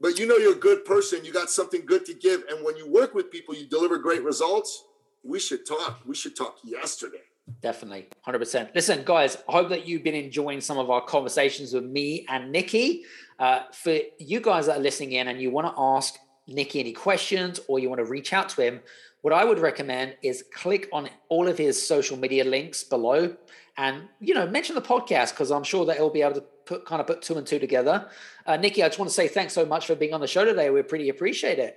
But 0.00 0.18
you 0.18 0.26
know 0.26 0.36
you're 0.36 0.54
a 0.54 0.58
good 0.58 0.84
person, 0.86 1.22
you 1.24 1.32
got 1.32 1.50
something 1.50 1.84
good 1.84 2.06
to 2.06 2.14
give. 2.14 2.44
And 2.48 2.64
when 2.64 2.76
you 2.76 2.90
work 2.90 3.14
with 3.14 3.30
people, 3.30 3.54
you 3.54 3.66
deliver 3.66 3.98
great 3.98 4.22
results. 4.24 4.84
We 5.22 5.38
should 5.38 5.66
talk. 5.66 6.00
We 6.06 6.14
should 6.14 6.34
talk 6.34 6.56
yesterday. 6.64 7.22
Definitely, 7.60 8.08
100%. 8.26 8.74
Listen, 8.74 9.02
guys, 9.04 9.36
I 9.48 9.52
hope 9.52 9.68
that 9.68 9.86
you've 9.86 10.02
been 10.02 10.14
enjoying 10.14 10.60
some 10.62 10.78
of 10.78 10.90
our 10.90 11.02
conversations 11.02 11.74
with 11.74 11.84
me 11.84 12.26
and 12.28 12.50
Nicky. 12.50 13.04
Uh, 13.38 13.64
for 13.72 13.98
you 14.18 14.40
guys 14.40 14.66
that 14.66 14.78
are 14.78 14.82
listening 14.82 15.12
in 15.12 15.28
and 15.28 15.40
you 15.40 15.50
want 15.50 15.66
to 15.66 15.74
ask 15.78 16.16
Nicky 16.46 16.80
any 16.80 16.92
questions 16.92 17.60
or 17.68 17.78
you 17.78 17.90
want 17.90 17.98
to 17.98 18.06
reach 18.06 18.32
out 18.32 18.48
to 18.50 18.62
him, 18.62 18.80
what 19.26 19.32
I 19.32 19.44
would 19.44 19.58
recommend 19.58 20.14
is 20.22 20.44
click 20.54 20.88
on 20.92 21.08
all 21.28 21.48
of 21.48 21.58
his 21.58 21.84
social 21.84 22.16
media 22.16 22.44
links 22.44 22.84
below 22.84 23.34
and 23.76 24.04
you 24.20 24.32
know 24.32 24.46
mention 24.46 24.76
the 24.76 24.80
podcast 24.80 25.30
because 25.30 25.50
I'm 25.50 25.64
sure 25.64 25.84
that 25.86 25.96
he'll 25.96 26.10
be 26.10 26.22
able 26.22 26.36
to 26.36 26.44
put 26.64 26.86
kind 26.86 27.00
of 27.00 27.08
put 27.08 27.22
two 27.22 27.36
and 27.36 27.44
two 27.44 27.58
together. 27.58 28.08
Uh, 28.46 28.56
Nicky, 28.56 28.84
I 28.84 28.86
just 28.86 29.00
want 29.00 29.08
to 29.08 29.14
say 29.14 29.26
thanks 29.26 29.52
so 29.52 29.66
much 29.66 29.88
for 29.88 29.96
being 29.96 30.14
on 30.14 30.20
the 30.20 30.28
show 30.28 30.44
today. 30.44 30.70
We 30.70 30.80
pretty 30.82 31.08
appreciate 31.08 31.58
it. 31.58 31.76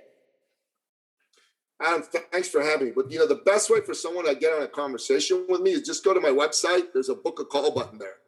Adam, 1.82 2.04
thanks 2.30 2.48
for 2.48 2.62
having 2.62 2.86
me. 2.86 2.92
But 2.94 3.10
you 3.10 3.18
know, 3.18 3.26
the 3.26 3.42
best 3.44 3.68
way 3.68 3.80
for 3.80 3.94
someone 3.94 4.26
to 4.26 4.36
get 4.36 4.52
on 4.52 4.62
a 4.62 4.68
conversation 4.68 5.44
with 5.48 5.60
me 5.60 5.72
is 5.72 5.82
just 5.82 6.04
go 6.04 6.14
to 6.14 6.20
my 6.20 6.28
website. 6.28 6.92
There's 6.94 7.08
a 7.08 7.16
book 7.16 7.40
a 7.40 7.44
call 7.44 7.72
button 7.72 7.98
there. 7.98 8.18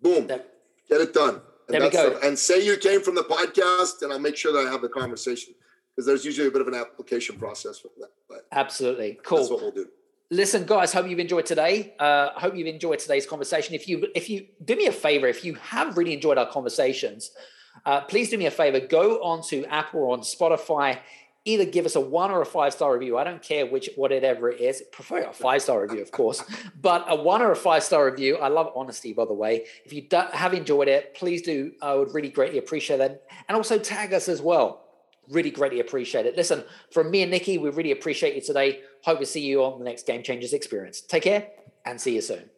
Boom, 0.00 0.28
there, 0.28 0.44
get 0.88 1.00
it 1.00 1.12
done. 1.12 1.40
And 1.66 1.74
there 1.74 1.80
we 1.80 1.90
go. 1.90 2.10
The, 2.10 2.24
and 2.24 2.38
say 2.38 2.64
you 2.64 2.76
came 2.76 3.02
from 3.02 3.16
the 3.16 3.24
podcast, 3.24 4.02
and 4.02 4.12
I'll 4.12 4.20
make 4.20 4.36
sure 4.36 4.52
that 4.52 4.68
I 4.68 4.70
have 4.70 4.82
the 4.82 4.88
conversation 4.88 5.52
because 5.96 6.06
there's 6.06 6.24
usually 6.24 6.48
a 6.48 6.50
bit 6.50 6.60
of 6.60 6.68
an 6.68 6.74
application 6.74 7.38
process 7.38 7.78
for 7.78 7.88
that. 7.98 8.10
But 8.28 8.46
absolutely 8.52 9.18
cool. 9.22 9.38
That's 9.38 9.50
what 9.50 9.62
we'll 9.62 9.70
do. 9.70 9.88
Listen, 10.30 10.66
guys, 10.66 10.92
hope 10.92 11.08
you've 11.08 11.20
enjoyed 11.20 11.46
today. 11.46 11.94
Uh, 11.98 12.30
hope 12.34 12.54
you've 12.54 12.66
enjoyed 12.66 12.98
today's 12.98 13.26
conversation. 13.26 13.74
If 13.74 13.88
you 13.88 14.08
if 14.14 14.28
you 14.28 14.46
do 14.64 14.76
me 14.76 14.86
a 14.86 14.92
favor, 14.92 15.26
if 15.26 15.44
you 15.44 15.54
have 15.54 15.96
really 15.96 16.12
enjoyed 16.12 16.36
our 16.36 16.50
conversations, 16.50 17.30
uh, 17.86 18.02
please 18.02 18.28
do 18.28 18.36
me 18.36 18.46
a 18.46 18.50
favor. 18.50 18.80
Go 18.80 19.22
onto 19.22 19.64
Apple 19.66 20.00
or 20.00 20.12
on 20.12 20.20
Spotify. 20.20 20.98
Either 21.44 21.64
give 21.64 21.86
us 21.86 21.94
a 21.94 22.00
one 22.00 22.32
or 22.32 22.42
a 22.42 22.46
five 22.46 22.72
star 22.72 22.92
review. 22.92 23.16
I 23.16 23.22
don't 23.22 23.40
care 23.40 23.66
which 23.66 23.88
whatever 23.94 24.50
it 24.50 24.60
is. 24.60 24.82
Prefer 24.92 25.28
a 25.28 25.32
five 25.32 25.62
star 25.62 25.80
review, 25.80 26.02
of 26.02 26.10
course, 26.10 26.42
but 26.80 27.04
a 27.08 27.14
one 27.14 27.40
or 27.40 27.52
a 27.52 27.56
five 27.56 27.84
star 27.84 28.10
review. 28.10 28.36
I 28.38 28.48
love 28.48 28.72
honesty, 28.74 29.12
by 29.12 29.26
the 29.26 29.32
way. 29.32 29.64
If 29.84 29.92
you 29.92 30.04
have 30.32 30.52
enjoyed 30.52 30.88
it, 30.88 31.14
please 31.14 31.42
do. 31.42 31.72
I 31.80 31.94
would 31.94 32.12
really 32.12 32.30
greatly 32.30 32.58
appreciate 32.58 32.96
that, 32.96 33.22
and 33.48 33.56
also 33.56 33.78
tag 33.78 34.12
us 34.12 34.28
as 34.28 34.42
well 34.42 34.85
really 35.30 35.50
greatly 35.50 35.80
appreciate 35.80 36.26
it. 36.26 36.36
Listen, 36.36 36.64
from 36.90 37.10
me 37.10 37.22
and 37.22 37.30
Nicky, 37.30 37.58
we 37.58 37.70
really 37.70 37.92
appreciate 37.92 38.34
you 38.34 38.40
today. 38.40 38.80
Hope 39.04 39.20
to 39.20 39.26
see 39.26 39.40
you 39.40 39.62
on 39.64 39.78
the 39.78 39.84
next 39.84 40.06
Game 40.06 40.22
Changers 40.22 40.52
experience. 40.52 41.00
Take 41.00 41.24
care 41.24 41.48
and 41.84 42.00
see 42.00 42.14
you 42.14 42.20
soon. 42.20 42.55